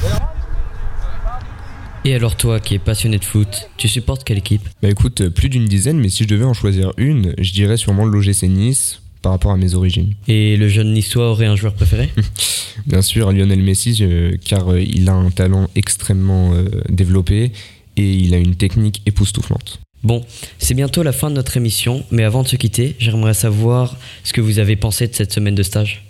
Et 2.06 2.14
alors 2.14 2.36
toi 2.36 2.60
qui 2.60 2.76
es 2.76 2.78
passionné 2.78 3.18
de 3.18 3.24
foot, 3.24 3.68
tu 3.76 3.88
supportes 3.88 4.22
quelle 4.22 4.38
équipe 4.38 4.62
Bah 4.80 4.88
écoute, 4.88 5.22
euh, 5.22 5.30
plus 5.30 5.48
d'une 5.48 5.64
dizaine, 5.64 5.98
mais 5.98 6.08
si 6.08 6.22
je 6.22 6.28
devais 6.28 6.44
en 6.44 6.54
choisir 6.54 6.92
une, 6.98 7.34
je 7.36 7.52
dirais 7.52 7.76
sûrement 7.76 8.04
l'OGC 8.04 8.44
Nice 8.44 9.02
par 9.22 9.32
rapport 9.32 9.50
à 9.50 9.56
mes 9.56 9.74
origines. 9.74 10.14
Et 10.28 10.56
le 10.56 10.68
jeune 10.68 10.92
niçois 10.92 11.28
aurait 11.32 11.46
un 11.46 11.56
joueur 11.56 11.74
préféré? 11.74 12.10
Bien 12.86 13.02
sûr, 13.02 13.32
Lionel 13.32 13.60
Messi, 13.60 13.98
euh, 14.02 14.36
car 14.44 14.70
euh, 14.70 14.80
il 14.80 15.08
a 15.08 15.14
un 15.14 15.30
talent 15.30 15.68
extrêmement 15.74 16.52
euh, 16.54 16.68
développé 16.88 17.50
et 17.96 18.12
il 18.14 18.34
a 18.34 18.38
une 18.38 18.54
technique 18.54 19.02
époustouflante. 19.04 19.80
Bon, 20.04 20.24
c'est 20.58 20.74
bientôt 20.74 21.02
la 21.02 21.10
fin 21.10 21.28
de 21.28 21.34
notre 21.34 21.56
émission, 21.56 22.04
mais 22.12 22.22
avant 22.22 22.44
de 22.44 22.48
se 22.48 22.54
quitter, 22.54 22.94
j'aimerais 23.00 23.34
savoir 23.34 23.96
ce 24.22 24.32
que 24.32 24.40
vous 24.40 24.60
avez 24.60 24.76
pensé 24.76 25.08
de 25.08 25.14
cette 25.16 25.32
semaine 25.32 25.56
de 25.56 25.64
stage. 25.64 26.04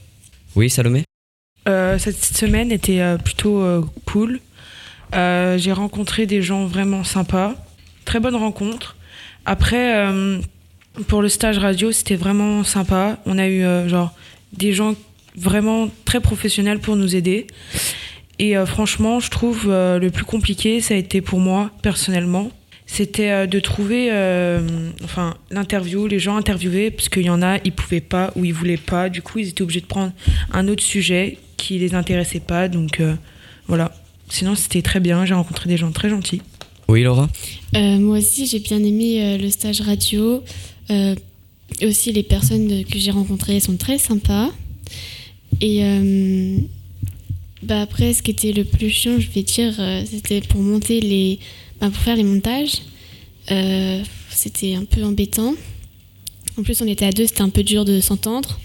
Oui, 0.57 0.69
Salomé? 0.69 1.05
Euh, 1.69 1.99
cette 1.99 2.23
semaine 2.23 2.71
était 2.71 3.01
plutôt 3.25 3.61
euh, 3.63 3.83
cool. 4.05 4.41
Euh, 5.15 5.59
J'ai 5.59 5.73
rencontré 5.73 6.27
des 6.27 6.43
gens 6.43 6.67
vraiment 6.67 7.05
sympas. 7.05 7.55
Très 8.05 8.21
bonne 8.21 8.37
rencontre. 8.37 8.97
Après, 9.45 9.97
euh, 9.97 10.41
pour 11.09 11.23
le 11.23 11.29
stage 11.29 11.59
radio, 11.59 11.93
c'était 11.93 12.17
vraiment 12.17 12.65
sympa. 12.65 13.19
On 13.27 13.39
a 13.39 13.47
eu 13.47 13.63
euh, 13.63 13.89
genre 13.89 14.15
des 14.53 14.73
gens 14.73 14.95
vraiment 15.37 15.89
très 16.05 16.21
professionnels 16.21 16.81
pour 16.81 16.97
nous 16.97 17.15
aider. 17.15 17.47
Et 18.39 18.55
franchement, 18.67 19.19
je 19.19 19.31
trouve 19.31 19.67
le 19.67 20.09
plus 20.09 20.27
compliqué, 20.27 20.83
ça 20.83 20.93
a 20.93 20.97
été 20.99 21.23
pour 21.23 21.41
moi 21.41 21.71
personnellement, 21.81 22.51
c'était 22.85 23.47
de 23.47 23.61
trouver 23.61 24.11
enfin 25.05 25.35
l'interview, 25.51 26.07
les 26.07 26.19
gens 26.19 26.37
interviewés, 26.37 26.91
parce 26.91 27.09
qu'il 27.09 27.23
y 27.23 27.31
en 27.31 27.41
a, 27.41 27.57
ils 27.65 27.73
pouvaient 27.73 28.03
pas 28.03 28.33
ou 28.37 28.45
ils 28.45 28.53
voulaient 28.53 28.77
pas. 28.77 29.09
Du 29.09 29.23
coup, 29.23 29.39
ils 29.39 29.49
étaient 29.49 29.63
obligés 29.63 29.81
de 29.81 29.87
prendre 29.87 30.13
un 30.53 30.69
autre 30.69 30.83
sujet 30.83 31.39
qui 31.57 31.79
les 31.79 31.95
intéressait 31.95 32.41
pas. 32.41 32.69
Donc 32.69 33.01
voilà. 33.69 33.91
Sinon, 34.29 34.55
c'était 34.55 34.83
très 34.83 35.01
bien. 35.01 35.25
J'ai 35.25 35.35
rencontré 35.35 35.69
des 35.69 35.77
gens 35.77 35.91
très 35.93 36.09
gentils. 36.11 36.43
Oui, 36.89 37.03
Laura 37.03 37.29
Euh, 37.75 37.99
moi 37.99 38.19
aussi, 38.19 38.47
j'ai 38.47 38.59
bien 38.61 38.83
aimé 38.83 39.23
euh, 39.23 39.39
le 39.39 39.51
stage 39.51 39.81
radio. 39.81 40.43
Euh, 40.91 41.15
aussi, 41.83 42.13
les 42.13 42.23
personnes 42.23 42.69
de- 42.69 42.83
que 42.83 42.99
j'ai 42.99 43.11
rencontrées 43.11 43.59
sont 43.61 43.77
très 43.77 43.99
sympas. 43.99 44.51
Et 45.61 45.85
euh, 45.85 46.59
bah 47.63 47.81
après, 47.83 48.13
ce 48.15 48.23
qui 48.23 48.31
était 48.31 48.53
le 48.53 48.65
plus 48.65 48.91
chiant, 48.91 49.19
je 49.19 49.29
vais 49.31 49.43
dire, 49.43 49.75
euh, 49.79 50.05
c'était 50.09 50.41
pour 50.43 50.61
monter 50.61 51.01
les. 51.01 51.39
bah, 51.81 51.89
pour 51.91 52.01
faire 52.03 52.17
les 52.17 52.23
montages. 52.25 52.75
Euh, 53.51 54.03
c'était 54.31 54.75
un 54.75 54.85
peu 54.85 55.03
embêtant. 55.03 55.55
En 56.59 56.63
plus, 56.63 56.81
on 56.83 56.87
était 56.87 57.05
à 57.07 57.11
deux, 57.11 57.27
c'était 57.27 57.43
un 57.43 57.49
peu 57.49 57.63
dur 57.63 57.85
de 57.85 58.01
s'entendre. 58.01 58.59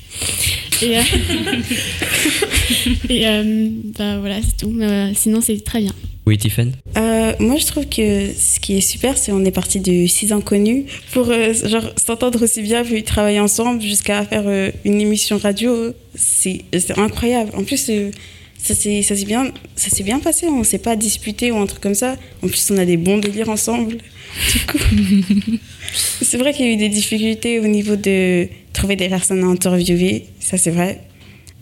Et, 0.81 0.97
euh, 0.97 1.01
et 3.09 3.27
euh, 3.27 3.69
bah 3.97 4.19
voilà, 4.19 4.41
c'est 4.41 4.57
tout. 4.57 4.71
Mais, 4.71 4.85
euh, 4.85 5.13
sinon, 5.13 5.41
c'est 5.41 5.63
très 5.63 5.79
bien. 5.79 5.93
Oui, 6.25 6.37
Tiffen 6.37 6.71
Euh, 6.97 7.33
moi, 7.39 7.57
je 7.57 7.65
trouve 7.65 7.87
que 7.87 8.31
ce 8.33 8.59
qui 8.59 8.77
est 8.77 8.81
super, 8.81 9.17
c'est 9.17 9.31
on 9.31 9.43
est 9.43 9.51
parti 9.51 9.79
de 9.79 10.05
six 10.05 10.31
inconnus 10.31 10.85
pour 11.13 11.29
euh, 11.29 11.53
genre 11.53 11.91
s'entendre 11.97 12.43
aussi 12.43 12.61
bien, 12.61 12.83
puis 12.83 13.03
travailler 13.03 13.39
ensemble 13.39 13.81
jusqu'à 13.81 14.23
faire 14.23 14.43
euh, 14.45 14.69
une 14.85 15.01
émission 15.01 15.37
radio. 15.37 15.93
C'est 16.13 16.61
c'est 16.77 16.97
incroyable. 16.99 17.51
En 17.55 17.63
plus, 17.63 17.89
euh, 17.89 18.11
ça 18.57 18.75
s'est 18.75 19.01
ça 19.01 19.15
s'est 19.15 19.25
bien, 19.25 19.51
ça 19.75 19.89
s'est 19.89 20.03
bien 20.03 20.19
passé. 20.19 20.47
On 20.47 20.63
s'est 20.63 20.77
pas 20.77 20.95
disputé 20.95 21.51
ou 21.51 21.57
un 21.57 21.65
truc 21.65 21.81
comme 21.81 21.95
ça. 21.95 22.15
En 22.43 22.47
plus, 22.47 22.69
on 22.69 22.77
a 22.77 22.85
des 22.85 22.97
bons 22.97 23.17
délires 23.17 23.49
ensemble. 23.49 23.97
Du 24.53 24.59
coup, 24.67 24.77
c'est 26.21 26.37
vrai 26.37 26.53
qu'il 26.53 26.67
y 26.67 26.69
a 26.69 26.71
eu 26.71 26.77
des 26.77 26.89
difficultés 26.89 27.59
au 27.59 27.67
niveau 27.67 27.95
de 27.95 28.47
trouver 28.73 28.95
des 28.95 29.09
personnes 29.09 29.43
à 29.43 29.47
interviewer. 29.47 30.25
Ça, 30.39 30.59
c'est 30.59 30.71
vrai. 30.71 31.01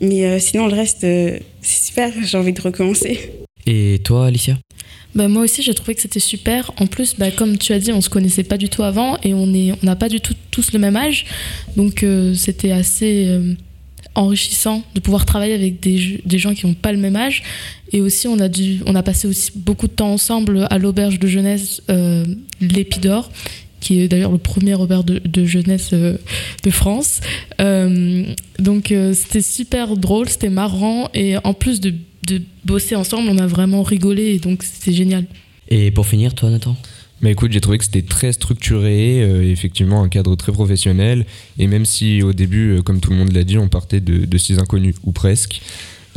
Mais 0.01 0.25
euh, 0.25 0.39
sinon, 0.39 0.67
le 0.67 0.73
reste, 0.73 1.03
euh, 1.03 1.39
c'est 1.61 1.87
super. 1.87 2.11
J'ai 2.23 2.37
envie 2.37 2.53
de 2.53 2.61
recommencer. 2.61 3.31
Et 3.65 3.99
toi, 4.03 4.27
Alicia? 4.27 4.57
Bah, 5.15 5.27
moi 5.27 5.43
aussi, 5.43 5.63
j'ai 5.63 5.73
trouvé 5.73 5.95
que 5.95 6.01
c'était 6.01 6.19
super. 6.19 6.71
En 6.77 6.85
plus, 6.85 7.15
bah, 7.17 7.31
comme 7.31 7.57
tu 7.57 7.73
as 7.73 7.79
dit, 7.79 7.91
on 7.91 8.01
se 8.01 8.09
connaissait 8.09 8.43
pas 8.43 8.57
du 8.57 8.69
tout 8.69 8.83
avant 8.83 9.17
et 9.23 9.33
on 9.33 9.53
est, 9.53 9.71
on 9.71 9.85
n'a 9.85 9.95
pas 9.95 10.09
du 10.09 10.21
tout 10.21 10.35
tous 10.51 10.71
le 10.71 10.79
même 10.79 10.95
âge. 10.95 11.25
Donc, 11.75 12.03
euh, 12.03 12.33
c'était 12.35 12.71
assez 12.71 13.25
euh, 13.27 13.53
enrichissant 14.13 14.83
de 14.93 14.99
pouvoir 14.99 15.25
travailler 15.25 15.55
avec 15.55 15.79
des, 15.79 16.21
des 16.23 16.37
gens 16.37 16.53
qui 16.53 16.67
n'ont 16.67 16.75
pas 16.75 16.91
le 16.91 16.99
même 16.99 17.15
âge. 17.15 17.43
Et 17.91 18.01
aussi, 18.01 18.27
on 18.27 18.39
a, 18.39 18.47
dû, 18.47 18.81
on 18.85 18.95
a 18.95 19.01
passé 19.01 19.27
aussi 19.27 19.51
beaucoup 19.55 19.87
de 19.87 19.93
temps 19.93 20.13
ensemble 20.13 20.67
à 20.69 20.77
l'auberge 20.77 21.19
de 21.19 21.27
jeunesse 21.27 21.81
euh, 21.89 22.25
L'Épidore 22.61 23.31
qui 23.79 24.01
est 24.01 24.07
d'ailleurs 24.07 24.31
le 24.31 24.37
premier 24.37 24.75
auberge 24.75 25.05
de, 25.05 25.19
de 25.19 25.45
jeunesse 25.45 25.89
euh, 25.93 26.17
de 26.63 26.69
France. 26.69 27.21
Euh, 27.61 28.25
donc 28.59 28.91
euh, 28.91 29.13
c'était 29.13 29.41
super 29.41 29.95
drôle, 29.97 30.29
c'était 30.29 30.49
marrant 30.49 31.09
et 31.13 31.35
en 31.43 31.53
plus 31.53 31.79
de, 31.79 31.93
de 32.27 32.41
bosser 32.65 32.95
ensemble, 32.95 33.29
on 33.29 33.37
a 33.37 33.47
vraiment 33.47 33.83
rigolé 33.83 34.23
et 34.35 34.39
donc 34.39 34.63
c'était 34.63 34.93
génial. 34.93 35.25
Et 35.69 35.91
pour 35.91 36.05
finir, 36.05 36.33
toi, 36.33 36.49
Nathan? 36.49 36.75
Mais 37.21 37.31
écoute, 37.31 37.51
j'ai 37.51 37.59
trouvé 37.59 37.77
que 37.77 37.83
c'était 37.83 38.01
très 38.01 38.31
structuré, 38.31 39.21
euh, 39.21 39.43
effectivement 39.43 40.03
un 40.03 40.09
cadre 40.09 40.35
très 40.35 40.51
professionnel. 40.51 41.25
Et 41.57 41.67
même 41.67 41.85
si 41.85 42.23
au 42.23 42.31
début, 42.31 42.77
euh, 42.77 42.81
comme 42.81 43.01
tout 43.01 43.11
le 43.11 43.17
monde 43.17 43.33
l'a 43.33 43.43
dit, 43.43 43.57
on 43.57 43.67
partait 43.67 43.99
de, 43.99 44.25
de 44.25 44.37
six 44.37 44.57
inconnus 44.57 44.95
ou 45.03 45.11
presque, 45.11 45.61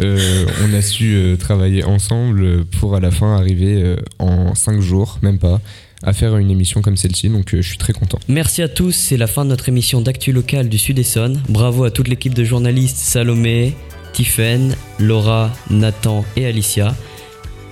euh, 0.00 0.46
on 0.64 0.72
a 0.72 0.80
su 0.80 1.14
euh, 1.14 1.36
travailler 1.36 1.84
ensemble 1.84 2.64
pour 2.64 2.94
à 2.94 3.00
la 3.00 3.10
fin 3.10 3.34
arriver 3.34 3.82
euh, 3.82 3.96
en 4.18 4.54
cinq 4.54 4.80
jours, 4.80 5.18
même 5.22 5.38
pas, 5.38 5.60
à 6.02 6.12
faire 6.12 6.36
une 6.36 6.50
émission 6.50 6.82
comme 6.82 6.96
celle-ci. 6.96 7.28
Donc 7.28 7.54
euh, 7.54 7.62
je 7.62 7.68
suis 7.68 7.78
très 7.78 7.92
content. 7.92 8.18
Merci 8.28 8.62
à 8.62 8.68
tous, 8.68 8.92
c'est 8.92 9.16
la 9.16 9.26
fin 9.26 9.44
de 9.44 9.50
notre 9.50 9.68
émission 9.68 10.00
d'actu 10.00 10.32
locale 10.32 10.68
du 10.68 10.78
Sud 10.78 10.98
Essonne. 10.98 11.42
Bravo 11.48 11.84
à 11.84 11.90
toute 11.90 12.08
l'équipe 12.08 12.34
de 12.34 12.44
journalistes 12.44 12.96
Salomé, 12.96 13.74
Tiffen, 14.12 14.74
Laura, 14.98 15.52
Nathan 15.70 16.24
et 16.36 16.46
Alicia. 16.46 16.94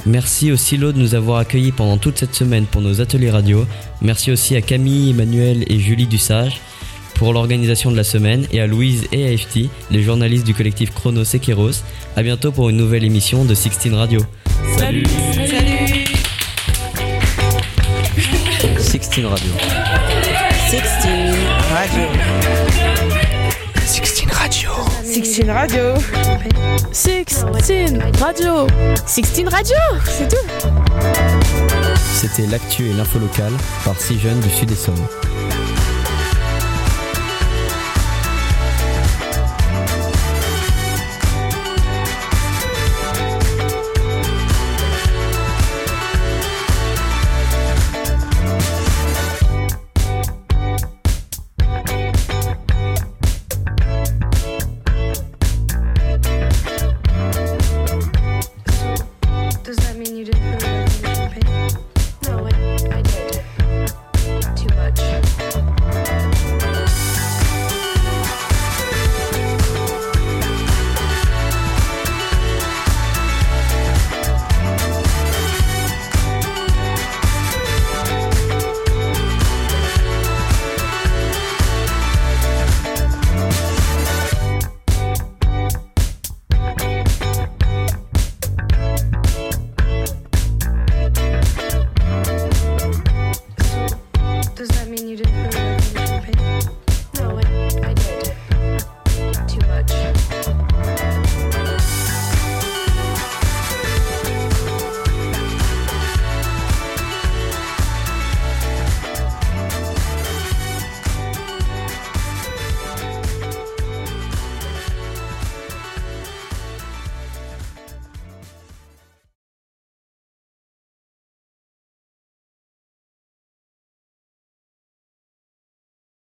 Merci 0.07 0.51
au 0.51 0.57
Silo 0.57 0.93
de 0.93 0.99
nous 0.99 1.15
avoir 1.15 1.39
accueillis 1.39 1.73
pendant 1.73 1.99
toute 1.99 2.19
cette 2.19 2.35
semaine 2.35 2.65
pour 2.65 2.81
nos 2.81 3.01
ateliers 3.01 3.31
radio. 3.31 3.67
Merci 4.01 4.31
aussi 4.31 4.57
à 4.57 4.63
Camille, 4.63 5.11
Emmanuel 5.11 5.65
et 5.69 5.79
Julie 5.79 6.07
Dussage 6.07 6.61
pour 7.21 7.35
l'organisation 7.35 7.91
de 7.91 7.97
la 7.99 8.05
semaine 8.05 8.47
et 8.51 8.63
à 8.63 8.67
Louise 8.67 9.07
et 9.13 9.27
à 9.27 9.37
FT, 9.37 9.69
les 9.91 10.03
journalistes 10.03 10.47
du 10.47 10.55
collectif 10.55 10.91
Chrono 10.95 11.23
Sequeros. 11.23 11.83
À 12.17 12.23
bientôt 12.23 12.51
pour 12.51 12.71
une 12.71 12.79
nouvelle 12.79 13.05
émission 13.05 13.45
de 13.45 13.53
Sixteen 13.53 13.93
Radio. 13.93 14.21
Salut 14.79 15.05
Salut 15.35 16.00
Sixteen 19.11 19.27
Radio. 19.27 19.53
Sixteen 20.71 21.35
Radio. 21.75 22.07
Sixteen 23.85 24.31
Radio. 24.31 24.71
Sixteen 25.03 25.51
Radio. 25.51 25.95
Sixteen 26.93 28.01
Radio. 28.21 28.67
Sixteen 29.07 29.49
Radio, 29.49 29.77
c'est 30.07 30.29
tout. 30.29 30.47
C'était 32.15 32.47
l'actu 32.47 32.89
et 32.89 32.93
l'info 32.93 33.19
locale 33.19 33.53
par 33.85 34.01
six 34.01 34.21
jeunes 34.21 34.39
du 34.39 34.51
Sud 34.51 34.71
Essonne. 34.71 34.95